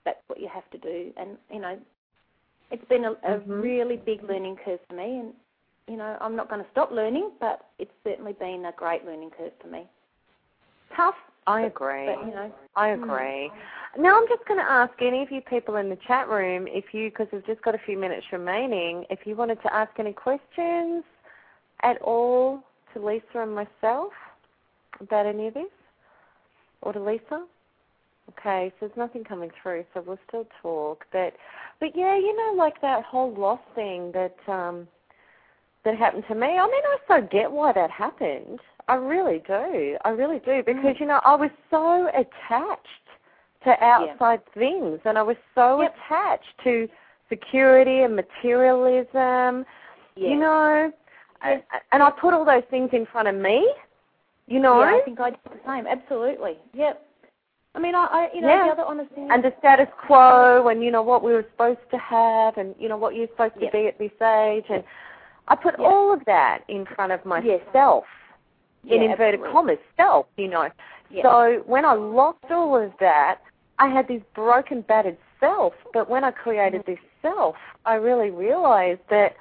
that's 0.04 0.20
what 0.28 0.40
you 0.40 0.48
have 0.48 0.70
to 0.72 0.78
do. 0.78 1.12
And 1.18 1.38
you 1.52 1.60
know, 1.60 1.78
it's 2.72 2.86
been 2.86 3.06
a, 3.06 3.12
a 3.12 3.40
Mhm. 3.40 3.62
really 3.62 3.98
big 3.98 4.24
learning 4.24 4.58
curve 4.58 4.80
for 4.88 4.96
me, 4.96 5.20
and 5.20 5.34
you 5.88 5.98
know, 5.98 6.18
I'm 6.20 6.36
not 6.36 6.50
going 6.50 6.64
to 6.64 6.70
stop 6.72 6.92
learning, 6.92 7.32
but 7.40 7.66
it's 7.80 7.94
certainly 8.04 8.34
been 8.34 8.66
a 8.66 8.72
great 8.72 9.06
learning 9.06 9.32
curve 9.32 9.54
for 9.62 9.68
me. 9.68 9.88
Tough, 10.96 11.16
I 11.48 11.62
but- 11.62 11.68
agree. 11.68 12.06
but 12.08 12.20
you 12.26 12.32
know, 12.34 12.52
I 12.76 12.90
Mm. 12.90 13.04
agree. 13.04 13.52
Now 13.98 14.18
I'm 14.18 14.28
just 14.28 14.46
going 14.46 14.60
to 14.60 14.70
ask 14.70 14.94
any 15.02 15.22
of 15.24 15.32
you 15.32 15.42
people 15.42 15.78
in 15.78 15.90
the 15.90 15.96
chat 15.98 16.28
room 16.28 16.68
if 16.68 16.94
you, 16.94 17.10
because 17.10 17.32
we've 17.32 17.46
just 17.46 17.62
got 17.62 17.74
a 17.76 17.78
few 17.80 17.98
minutes 17.98 18.32
remaining, 18.34 19.06
if 19.10 19.26
you 19.26 19.36
wanted 19.36 19.62
to 19.62 19.74
ask 19.74 19.98
any 20.00 20.12
questions 20.14 21.04
at 21.82 22.02
all 22.02 22.62
to 22.94 23.00
Lisa 23.06 23.40
and 23.42 23.56
myself 23.56 24.12
about 25.00 25.26
any 25.26 25.48
of 25.48 25.54
this, 25.54 25.72
or 26.86 26.94
to 26.94 27.00
Lisa. 27.04 27.46
Okay, 28.40 28.72
so 28.80 28.88
there's 28.88 28.98
nothing 28.98 29.24
coming 29.24 29.52
through, 29.62 29.86
so 29.94 30.02
we'll 30.06 30.20
still 30.28 30.48
talk. 30.62 31.06
But 31.12 31.34
but 31.80 31.96
yeah, 31.96 32.16
you 32.16 32.36
know, 32.36 32.58
like 32.58 32.82
that 32.82 33.04
whole 33.04 33.34
loss 33.34 33.60
thing 33.76 34.12
that 34.14 34.36
um 34.48 34.88
that 35.84 35.98
happened 35.98 36.24
to 36.30 36.36
me. 36.36 36.48
I 36.48 36.66
mean, 36.66 36.84
I 36.86 36.98
so 37.08 37.28
get 37.32 37.52
why 37.52 37.74
that 37.74 37.92
happened. 37.92 38.60
I 38.88 38.96
really 38.96 39.42
do. 39.46 39.98
I 40.06 40.10
really 40.10 40.40
do 40.40 40.64
because 40.66 40.96
Mm. 40.96 41.00
you 41.02 41.06
know 41.08 41.20
I 41.26 41.36
was 41.36 41.52
so 41.70 42.08
attached 42.08 42.88
to 43.64 43.84
outside 43.84 44.42
things, 44.54 45.00
and 45.06 45.18
I 45.18 45.24
was 45.24 45.38
so 45.56 45.82
Yep. 45.82 45.96
attached 45.96 46.58
to 46.64 46.90
security 47.30 48.02
and 48.02 48.16
materialism. 48.16 49.66
Yeah. 50.16 50.30
You 50.30 50.36
know, 50.38 50.94
and, 51.42 51.64
and 51.92 52.02
I 52.04 52.10
put 52.12 52.34
all 52.34 52.46
those 52.46 52.64
things 52.70 52.90
in 52.94 53.06
front 53.08 53.28
of 53.28 53.36
me. 53.36 53.68
You 54.48 54.60
know, 54.60 54.80
Yeah, 54.82 54.98
I 54.98 55.02
think 55.06 55.20
I 55.20 55.32
did 55.32 55.40
the 55.46 55.60
same. 55.66 55.88
Absolutely. 55.88 56.58
Yep. 56.74 57.02
I 57.74 57.80
mean, 57.80 57.96
I, 57.96 58.06
I 58.06 58.30
you 58.34 58.42
know, 58.42 58.48
Yeah. 58.48 58.66
the 58.68 58.72
other 58.74 58.84
honest 58.86 59.12
thing. 59.14 59.30
and 59.30 59.44
the 59.44 59.54
status 59.60 59.88
quo, 60.06 60.68
and 60.70 60.84
you 60.84 60.92
know 60.92 61.02
what 61.02 61.24
we 61.24 61.34
were 61.34 61.46
supposed 61.52 61.80
to 61.92 61.98
have, 61.98 62.58
and 62.58 62.74
you 62.80 62.88
know 62.88 62.96
what 62.98 63.16
you're 63.16 63.28
supposed 63.28 63.56
to 63.60 63.70
be 63.72 63.88
at 63.88 63.98
this 63.98 64.12
age, 64.22 64.66
and 64.70 64.84
I 65.48 65.56
put 65.56 65.78
Yep. 65.78 65.88
all 65.88 66.14
of 66.14 66.24
that 66.26 66.60
in 66.70 66.86
front 66.86 67.12
of 67.12 67.20
Yes. 67.44 67.62
myself. 67.74 68.06
in 68.88 69.02
Yeah, 69.02 69.10
inverted 69.12 69.40
absolutely. 69.40 69.52
commas, 69.52 69.80
self, 69.98 70.28
you 70.38 70.48
know. 70.48 70.70
Yeah. 71.10 71.24
So 71.24 71.64
when 71.66 71.86
I 71.86 71.94
lost 71.94 72.38
all 72.52 72.76
of 72.78 72.92
that, 73.00 73.40
I 73.80 73.88
had 73.90 74.08
this 74.08 74.22
broken, 74.36 74.82
battered 74.82 75.18
self. 75.40 75.74
But 75.92 76.08
when 76.08 76.24
I 76.24 76.30
created 76.30 76.82
Mm-hmm. 76.84 76.92
this 76.92 77.00
self, 77.24 77.56
I 77.86 77.96
really 77.96 78.30
realized 78.30 79.02
that, 79.10 79.36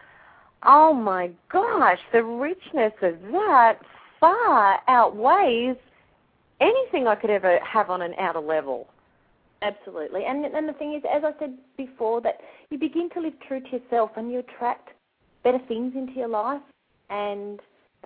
oh 0.63 0.95
my 0.95 1.31
gosh, 1.51 2.01
the 2.11 2.23
richness 2.25 2.95
of 3.03 3.21
that 3.33 3.81
far 4.25 4.81
outweighs 4.89 5.77
anything 6.61 7.07
I 7.07 7.15
could 7.15 7.31
ever 7.31 7.59
have 7.61 7.91
on 7.91 8.03
an 8.03 8.15
outer 8.19 8.41
level. 8.41 8.87
Absolutely. 9.63 10.25
And 10.27 10.45
and 10.45 10.69
the 10.69 10.73
thing 10.75 10.95
is, 10.95 11.03
as 11.15 11.23
I 11.25 11.33
said 11.39 11.57
before, 11.77 12.21
that 12.23 12.39
you 12.71 12.79
begin 12.79 13.09
to 13.15 13.21
live 13.21 13.35
true 13.47 13.61
to 13.61 13.69
yourself 13.79 14.11
and 14.17 14.31
you 14.31 14.41
attract 14.41 14.91
better 15.43 15.59
things 15.69 15.93
into 15.95 16.13
your 16.13 16.29
life 16.29 16.63
and 17.11 17.61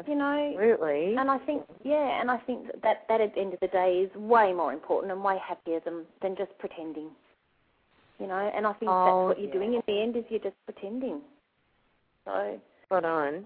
you 0.06 0.14
know 0.14 0.54
Absolutely. 0.56 1.14
and 1.16 1.30
I 1.30 1.38
think 1.38 1.62
yeah, 1.84 2.20
and 2.20 2.30
I 2.30 2.38
think 2.38 2.66
that, 2.82 3.04
that 3.08 3.20
at 3.20 3.34
the 3.34 3.40
end 3.40 3.54
of 3.54 3.60
the 3.60 3.68
day 3.68 4.06
is 4.08 4.14
way 4.16 4.52
more 4.52 4.72
important 4.72 5.12
and 5.12 5.22
way 5.24 5.36
happier 5.46 5.80
than 5.84 6.04
than 6.22 6.36
just 6.36 6.56
pretending. 6.58 7.10
You 8.20 8.26
know, 8.26 8.50
and 8.54 8.66
I 8.66 8.72
think 8.74 8.90
Oh, 8.90 9.28
that's 9.28 9.38
what 9.38 9.38
you're 9.38 9.48
yeah. 9.48 9.54
doing 9.54 9.74
in 9.74 9.82
the 9.86 10.00
end 10.02 10.16
is 10.16 10.24
you're 10.28 10.40
just 10.40 10.56
pretending. 10.66 11.20
So 12.24 12.60
Spot 12.88 13.04
on. 13.04 13.44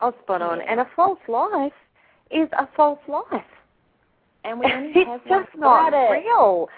Oh, 0.00 0.14
spot 0.22 0.42
on. 0.42 0.58
Yeah. 0.58 0.66
And 0.70 0.80
a 0.80 0.86
false 0.94 1.18
life 1.26 1.72
is 2.30 2.48
a 2.58 2.66
false 2.76 2.98
life. 3.08 3.44
and 4.44 4.58
we 4.60 4.66
only 4.72 4.92
it's 4.94 5.08
have 5.08 5.26
just 5.44 5.56
not 5.58 5.92
it. 5.92 6.10
real. 6.10 6.68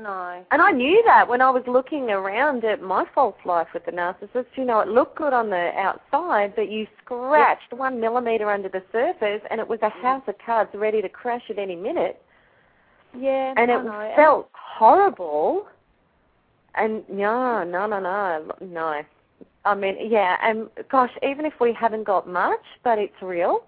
No. 0.00 0.42
And 0.50 0.62
I 0.62 0.70
knew 0.70 1.02
that 1.06 1.28
when 1.28 1.42
I 1.42 1.50
was 1.50 1.62
looking 1.66 2.10
around 2.10 2.64
at 2.64 2.80
my 2.80 3.04
false 3.14 3.36
life 3.44 3.66
with 3.74 3.84
the 3.84 3.92
narcissist. 3.92 4.46
You 4.56 4.64
know, 4.64 4.80
it 4.80 4.88
looked 4.88 5.16
good 5.18 5.34
on 5.34 5.50
the 5.50 5.70
outside, 5.76 6.54
but 6.56 6.70
you 6.70 6.86
scratched 7.04 7.72
one 7.74 8.00
millimeter 8.00 8.50
under 8.50 8.70
the 8.70 8.82
surface, 8.90 9.42
and 9.50 9.60
it 9.60 9.68
was 9.68 9.80
a 9.82 9.90
Mm. 9.90 10.00
house 10.02 10.22
of 10.28 10.34
cards 10.38 10.70
ready 10.74 11.02
to 11.02 11.10
crash 11.10 11.42
at 11.50 11.58
any 11.58 11.76
minute. 11.76 12.22
Yeah. 13.14 13.52
And 13.58 13.70
I 13.70 13.74
it 13.74 13.86
and- 13.86 14.16
felt 14.16 14.48
horrible. 14.54 15.66
And 16.74 17.06
no, 17.10 17.62
no, 17.62 17.86
no, 17.86 18.00
no, 18.00 18.50
no. 18.62 19.02
I 19.66 19.74
mean, 19.74 19.96
yeah, 20.10 20.38
and 20.42 20.70
gosh, 20.90 21.12
even 21.22 21.44
if 21.44 21.52
we 21.60 21.74
haven't 21.74 22.04
got 22.04 22.26
much, 22.26 22.64
but 22.82 22.98
it's 22.98 23.20
real. 23.20 23.64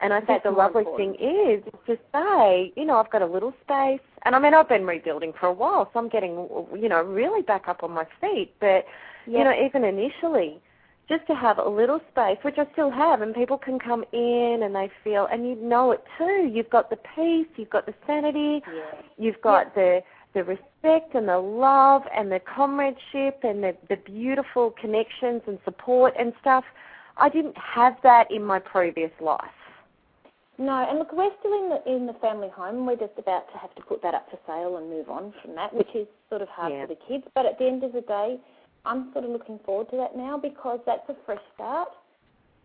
And 0.00 0.12
I 0.12 0.18
think 0.18 0.42
That's 0.42 0.44
the 0.44 0.50
lovely 0.50 0.82
important. 0.82 1.18
thing 1.18 1.26
is 1.26 1.66
is 1.66 1.72
to 1.86 1.98
say, 2.12 2.72
you 2.76 2.84
know, 2.84 2.96
I've 2.98 3.10
got 3.10 3.22
a 3.22 3.26
little 3.26 3.54
space, 3.64 4.00
and 4.24 4.34
I 4.34 4.38
mean, 4.38 4.52
I've 4.52 4.68
been 4.68 4.84
rebuilding 4.84 5.32
for 5.40 5.46
a 5.46 5.52
while, 5.52 5.88
so 5.92 5.98
I'm 5.98 6.08
getting, 6.10 6.32
you 6.78 6.88
know, 6.88 7.02
really 7.02 7.42
back 7.42 7.66
up 7.66 7.82
on 7.82 7.92
my 7.92 8.06
feet. 8.20 8.52
But 8.60 8.84
you 9.26 9.42
know, 9.42 9.52
even 9.52 9.84
initially, 9.84 10.60
just 11.08 11.26
to 11.28 11.34
have 11.34 11.58
a 11.58 11.68
little 11.68 12.00
space, 12.10 12.38
which 12.42 12.58
I 12.58 12.66
still 12.72 12.90
have, 12.90 13.22
and 13.22 13.34
people 13.34 13.58
can 13.58 13.78
come 13.78 14.04
in 14.12 14.60
and 14.62 14.74
they 14.74 14.90
feel, 15.02 15.26
and 15.32 15.46
you 15.48 15.54
know 15.56 15.92
it 15.92 16.04
too. 16.18 16.50
You've 16.52 16.70
got 16.70 16.90
the 16.90 16.98
peace, 17.14 17.46
you've 17.56 17.70
got 17.70 17.86
the 17.86 17.94
sanity, 18.06 18.62
you've 19.18 19.40
got 19.40 19.74
the 19.74 20.02
the 20.34 20.44
respect 20.44 21.14
and 21.14 21.28
the 21.28 21.38
love 21.38 22.02
and 22.14 22.30
the 22.30 22.40
comradeship 22.40 23.40
and 23.42 23.62
the 23.62 23.74
the 23.88 23.96
beautiful 23.96 24.74
connections 24.78 25.40
and 25.46 25.58
support 25.64 26.12
and 26.18 26.34
stuff. 26.40 26.64
I 27.16 27.30
didn't 27.30 27.56
have 27.56 27.96
that 28.02 28.30
in 28.30 28.44
my 28.44 28.58
previous 28.58 29.12
life. 29.20 29.40
No, 30.58 30.86
and 30.88 30.98
look, 30.98 31.12
we're 31.12 31.30
still 31.40 31.52
in 31.52 31.68
the 31.68 31.80
in 31.96 32.06
the 32.06 32.14
family 32.14 32.48
home. 32.48 32.86
We're 32.86 32.96
just 32.96 33.18
about 33.18 33.50
to 33.52 33.58
have 33.58 33.74
to 33.74 33.82
put 33.82 34.00
that 34.02 34.14
up 34.14 34.26
for 34.30 34.38
sale 34.46 34.78
and 34.78 34.88
move 34.88 35.10
on 35.10 35.34
from 35.42 35.54
that, 35.54 35.72
which 35.74 35.88
is 35.94 36.06
sort 36.30 36.40
of 36.40 36.48
hard 36.48 36.72
Yeah. 36.72 36.86
for 36.86 36.94
the 36.94 37.00
kids. 37.06 37.24
But 37.34 37.44
at 37.44 37.58
the 37.58 37.66
end 37.66 37.84
of 37.84 37.92
the 37.92 38.00
day, 38.00 38.40
I'm 38.86 39.12
sort 39.12 39.24
of 39.24 39.30
looking 39.30 39.58
forward 39.60 39.90
to 39.90 39.96
that 39.98 40.16
now 40.16 40.38
because 40.38 40.80
that's 40.86 41.06
a 41.10 41.14
fresh 41.26 41.42
start. 41.54 41.90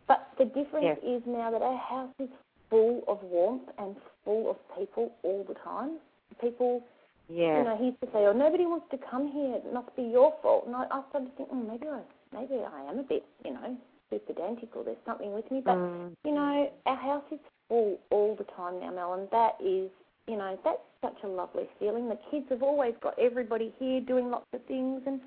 But 0.07 0.27
the 0.37 0.45
difference 0.45 0.99
Yeah. 1.03 1.15
is 1.17 1.25
now 1.25 1.51
that 1.51 1.61
our 1.61 1.77
house 1.77 2.13
is 2.19 2.29
full 2.69 3.03
of 3.07 3.21
warmth 3.23 3.69
and 3.77 3.95
full 4.23 4.49
of 4.49 4.57
people 4.77 5.11
all 5.23 5.43
the 5.43 5.55
time. 5.55 5.99
People, 6.39 6.83
Yeah. 7.27 7.57
you 7.57 7.63
know, 7.65 7.75
he 7.75 7.85
used 7.87 7.99
to 8.01 8.07
say, 8.11 8.25
"Oh, 8.25 8.31
nobody 8.31 8.65
wants 8.65 8.87
to 8.91 8.97
come 8.97 9.27
here. 9.27 9.55
It 9.55 9.73
must 9.73 9.93
be 9.97 10.03
your 10.03 10.31
fault." 10.41 10.65
And 10.65 10.75
I, 10.75 10.85
I 10.89 11.03
started 11.09 11.29
to 11.29 11.35
think, 11.35 11.49
"Oh, 11.51 11.55
maybe 11.55 11.87
I, 11.89 12.01
maybe 12.31 12.63
I 12.63 12.83
am 12.83 12.99
a 12.99 13.03
bit, 13.03 13.25
you 13.43 13.51
know, 13.51 13.75
pedantic, 14.09 14.75
or 14.75 14.83
there's 14.83 15.03
something 15.05 15.33
with 15.33 15.49
me." 15.51 15.59
But 15.61 15.75
Mm. 15.77 16.15
you 16.23 16.31
know, 16.31 16.71
our 16.85 16.95
house 16.95 17.23
is 17.31 17.39
full 17.71 17.97
all 18.09 18.35
the 18.35 18.43
time 18.55 18.81
now, 18.81 18.91
Mel, 18.91 19.13
and 19.13 19.29
that 19.31 19.53
is, 19.61 19.89
you 20.27 20.35
know, 20.35 20.59
that's 20.63 20.77
such 21.01 21.15
a 21.23 21.27
lovely 21.27 21.63
feeling. 21.79 22.09
The 22.09 22.19
kids 22.29 22.45
have 22.49 22.61
always 22.61 22.93
got 23.01 23.17
everybody 23.17 23.73
here 23.79 24.01
doing 24.01 24.29
lots 24.29 24.45
of 24.53 24.59
things, 24.65 25.01
and 25.07 25.21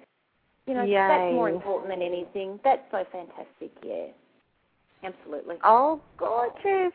you 0.66 0.74
know, 0.74 0.86
that's 0.86 1.32
more 1.32 1.48
important 1.48 1.88
than 1.88 2.02
anything. 2.02 2.60
That's 2.62 2.82
so 2.90 3.04
fantastic, 3.10 3.72
yeah, 3.82 4.08
absolutely. 5.02 5.56
Oh, 5.64 6.00
gorgeous. 6.18 6.92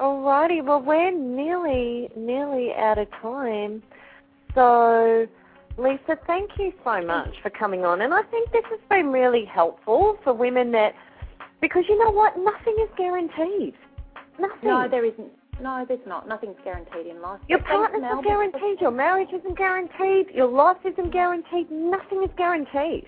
Alrighty, 0.00 0.62
well 0.62 0.82
we're 0.82 1.10
nearly 1.10 2.10
nearly 2.14 2.74
out 2.74 2.98
of 2.98 3.08
time. 3.22 3.82
So 4.54 5.26
Lisa, 5.78 6.18
thank 6.26 6.50
you 6.58 6.72
so 6.84 7.00
much 7.02 7.30
for 7.42 7.48
coming 7.48 7.86
on 7.86 8.02
and 8.02 8.12
I 8.12 8.22
think 8.24 8.52
this 8.52 8.64
has 8.68 8.80
been 8.90 9.10
really 9.10 9.46
helpful 9.46 10.18
for 10.22 10.34
women 10.34 10.70
that 10.72 10.92
because 11.62 11.84
you 11.88 11.98
know 11.98 12.10
what, 12.10 12.36
nothing 12.36 12.76
is 12.82 12.90
guaranteed. 12.98 13.72
Nothing. 14.38 14.68
No, 14.68 14.88
there 14.88 15.04
isn't. 15.04 15.30
No, 15.60 15.84
there's 15.88 16.06
not. 16.06 16.28
Nothing's 16.28 16.56
guaranteed 16.64 17.06
in 17.06 17.22
life. 17.22 17.40
your 17.48 17.60
partner's 17.60 18.02
not 18.02 18.24
guaranteed, 18.24 18.80
your 18.80 18.90
marriage 18.90 19.30
isn't 19.32 19.56
guaranteed, 19.56 20.26
your 20.34 20.48
life 20.48 20.76
isn't 20.84 21.10
guaranteed, 21.10 21.70
nothing 21.70 22.22
is 22.22 22.30
guaranteed. 22.36 23.06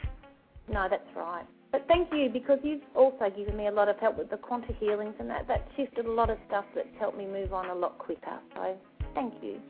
No, 0.72 0.86
that's 0.88 1.08
right. 1.14 1.44
But 1.70 1.84
thank 1.86 2.10
you 2.12 2.30
because 2.30 2.58
you've 2.62 2.82
also 2.94 3.30
given 3.36 3.56
me 3.56 3.66
a 3.66 3.70
lot 3.70 3.88
of 3.88 3.98
help 3.98 4.16
with 4.16 4.30
the 4.30 4.38
quanta 4.38 4.72
healings 4.80 5.14
and 5.18 5.28
that. 5.28 5.46
That 5.48 5.68
shifted 5.76 6.06
a 6.06 6.10
lot 6.10 6.30
of 6.30 6.38
stuff 6.46 6.64
that's 6.74 6.88
helped 6.98 7.18
me 7.18 7.26
move 7.26 7.52
on 7.52 7.68
a 7.68 7.74
lot 7.74 7.98
quicker. 7.98 8.38
So 8.54 8.76
thank 9.14 9.34
you. 9.42 9.60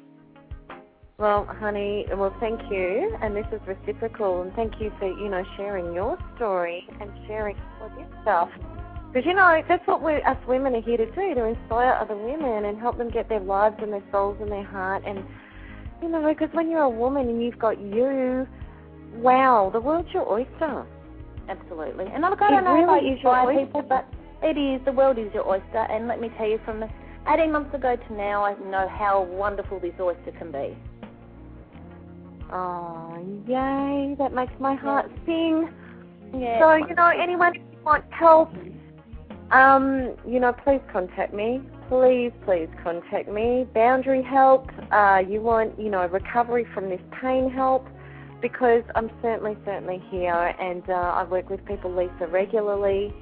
Well, 1.18 1.46
honey, 1.46 2.06
well, 2.14 2.32
thank 2.38 2.60
you, 2.70 3.18
and 3.20 3.34
this 3.34 3.46
is 3.50 3.60
reciprocal, 3.66 4.42
and 4.42 4.52
thank 4.54 4.80
you 4.80 4.92
for 5.00 5.08
you 5.08 5.28
know 5.28 5.42
sharing 5.56 5.92
your 5.92 6.16
story 6.36 6.86
and 7.00 7.10
sharing 7.26 7.56
all 7.80 7.88
this 7.98 8.06
stuff. 8.22 8.48
Because 9.08 9.26
you 9.26 9.34
know 9.34 9.62
that's 9.66 9.86
what 9.86 10.02
we 10.02 10.14
us 10.22 10.36
women 10.46 10.74
are 10.74 10.82
here 10.82 10.98
to 10.98 11.06
do 11.06 11.34
to 11.34 11.44
inspire 11.44 11.92
other 11.94 12.16
women 12.16 12.66
and 12.66 12.78
help 12.78 12.98
them 12.98 13.10
get 13.10 13.28
their 13.28 13.40
lives 13.40 13.76
and 13.80 13.92
their 13.92 14.04
souls 14.12 14.36
and 14.40 14.50
their 14.50 14.64
heart. 14.64 15.02
And 15.06 15.24
you 16.02 16.08
know, 16.08 16.26
because 16.28 16.54
when 16.54 16.70
you're 16.70 16.82
a 16.82 16.88
woman 16.88 17.28
and 17.28 17.42
you've 17.42 17.58
got 17.58 17.80
you, 17.80 18.46
wow, 19.14 19.70
the 19.72 19.80
world's 19.80 20.12
your 20.12 20.30
oyster. 20.30 20.86
Absolutely. 21.48 22.06
And 22.12 22.22
look, 22.22 22.42
I 22.42 22.50
don't 22.50 22.64
know 22.64 22.74
really 22.74 23.08
if 23.08 23.14
I 23.14 23.16
is 23.16 23.22
your 23.22 23.46
oyster. 23.46 23.66
people, 23.66 23.82
but 23.82 24.06
it 24.42 24.58
is. 24.58 24.84
The 24.84 24.92
world 24.92 25.18
is 25.18 25.32
your 25.32 25.48
oyster. 25.48 25.86
And 25.90 26.06
let 26.06 26.20
me 26.20 26.30
tell 26.36 26.46
you, 26.46 26.60
from 26.64 26.80
the 26.80 26.88
18 27.26 27.50
months 27.50 27.74
ago 27.74 27.96
to 27.96 28.12
now, 28.14 28.44
I 28.44 28.54
know 28.58 28.88
how 28.88 29.22
wonderful 29.22 29.80
this 29.80 29.94
oyster 29.98 30.32
can 30.32 30.52
be. 30.52 30.76
Oh, 32.52 33.18
yay! 33.46 34.14
That 34.18 34.32
makes 34.32 34.52
my 34.60 34.74
heart 34.74 35.10
sing. 35.26 35.68
Yeah. 36.34 36.60
So, 36.60 36.74
you 36.86 36.94
know, 36.94 37.08
anyone 37.08 37.56
if 37.56 37.62
you 37.72 37.78
want 37.84 38.04
help, 38.10 38.50
um, 39.50 40.14
you 40.26 40.40
know, 40.40 40.52
please 40.52 40.80
contact 40.92 41.32
me. 41.32 41.60
Please, 41.88 42.32
please 42.44 42.68
contact 42.82 43.28
me. 43.28 43.66
Boundary 43.74 44.22
help, 44.22 44.70
uh, 44.92 45.22
you 45.26 45.40
want, 45.40 45.78
you 45.78 45.88
know, 45.90 46.06
recovery 46.06 46.66
from 46.74 46.90
this 46.90 47.00
pain 47.22 47.50
help, 47.50 47.86
because 48.42 48.82
I'm 48.94 49.10
certainly, 49.22 49.56
certainly 49.64 50.02
here 50.10 50.54
and 50.60 50.88
uh, 50.88 50.92
I 50.92 51.24
work 51.24 51.48
with 51.48 51.64
people, 51.64 51.94
Lisa, 51.94 52.26
regularly. 52.26 53.14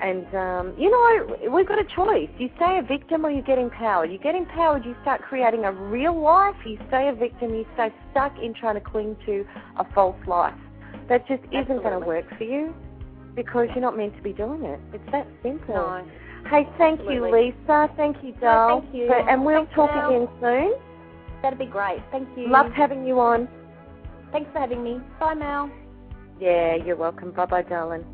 And, 0.00 0.34
um, 0.34 0.74
you 0.78 0.90
know, 0.90 1.50
we've 1.50 1.68
got 1.68 1.78
a 1.78 1.84
choice. 1.84 2.30
You 2.38 2.48
stay 2.56 2.78
a 2.78 2.82
victim 2.82 3.26
or 3.26 3.30
you 3.30 3.42
get 3.42 3.58
empowered. 3.58 4.10
You 4.10 4.18
get 4.18 4.34
empowered, 4.34 4.86
you 4.86 4.96
start 5.02 5.20
creating 5.20 5.64
a 5.66 5.72
real 5.72 6.18
life. 6.18 6.56
You 6.64 6.78
stay 6.88 7.08
a 7.08 7.12
victim, 7.12 7.54
you 7.54 7.66
stay 7.74 7.92
stuck 8.10 8.34
in 8.38 8.54
trying 8.54 8.76
to 8.76 8.80
cling 8.80 9.16
to 9.26 9.44
a 9.76 9.84
false 9.92 10.16
life. 10.26 10.54
That 11.10 11.28
just 11.28 11.42
isn't 11.52 11.82
going 11.82 12.00
to 12.00 12.06
work 12.06 12.24
for 12.38 12.44
you 12.44 12.74
because 13.34 13.68
you're 13.74 13.82
not 13.82 13.96
meant 13.96 14.16
to 14.16 14.22
be 14.22 14.32
doing 14.32 14.64
it. 14.64 14.80
It's 14.92 15.12
that 15.12 15.26
simple. 15.42 15.74
No. 15.74 16.04
Hey, 16.48 16.68
thank 16.78 17.00
you, 17.08 17.30
Lisa. 17.30 17.90
Thank 17.96 18.16
you, 18.22 18.34
No, 18.40 18.80
thank 18.82 18.94
you. 18.94 19.08
So- 19.08 19.14
and 19.14 19.44
we'll 19.44 19.58
Thanks, 19.58 19.74
talk 19.74 19.90
again 19.90 20.28
soon. 20.40 20.74
That'd 21.42 21.58
be 21.58 21.66
great. 21.66 22.02
Thank 22.10 22.28
you. 22.36 22.48
Loved 22.48 22.74
having 22.74 23.04
you 23.04 23.20
on. 23.20 23.48
Thanks 24.32 24.50
for 24.52 24.58
having 24.58 24.82
me. 24.82 25.00
Bye, 25.18 25.34
Mel. 25.34 25.70
Yeah, 26.38 26.74
you're 26.74 26.96
welcome. 26.96 27.32
Bye 27.32 27.46
bye, 27.46 27.62
darling. 27.62 28.04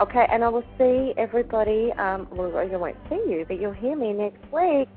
Okay, 0.00 0.26
and 0.30 0.44
I 0.44 0.48
will 0.48 0.64
see 0.78 1.14
everybody. 1.16 1.92
Um, 1.92 2.28
well, 2.30 2.56
I 2.56 2.64
won't 2.66 2.96
see 3.08 3.22
you, 3.28 3.44
but 3.46 3.60
you'll 3.60 3.72
hear 3.72 3.96
me 3.96 4.12
next 4.12 4.40
week 4.52 4.88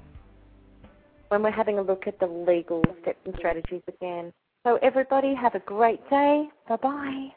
when 1.29 1.43
we're 1.43 1.51
having 1.51 1.79
a 1.79 1.81
look 1.81 2.07
at 2.07 2.19
the 2.19 2.27
legal 2.27 2.83
steps 3.01 3.19
and 3.25 3.35
strategies 3.37 3.81
again. 3.87 4.33
So, 4.63 4.77
everybody, 4.81 5.35
have 5.35 5.55
a 5.55 5.59
great 5.59 6.07
day. 6.09 6.49
Bye 6.67 6.75
bye. 6.77 7.27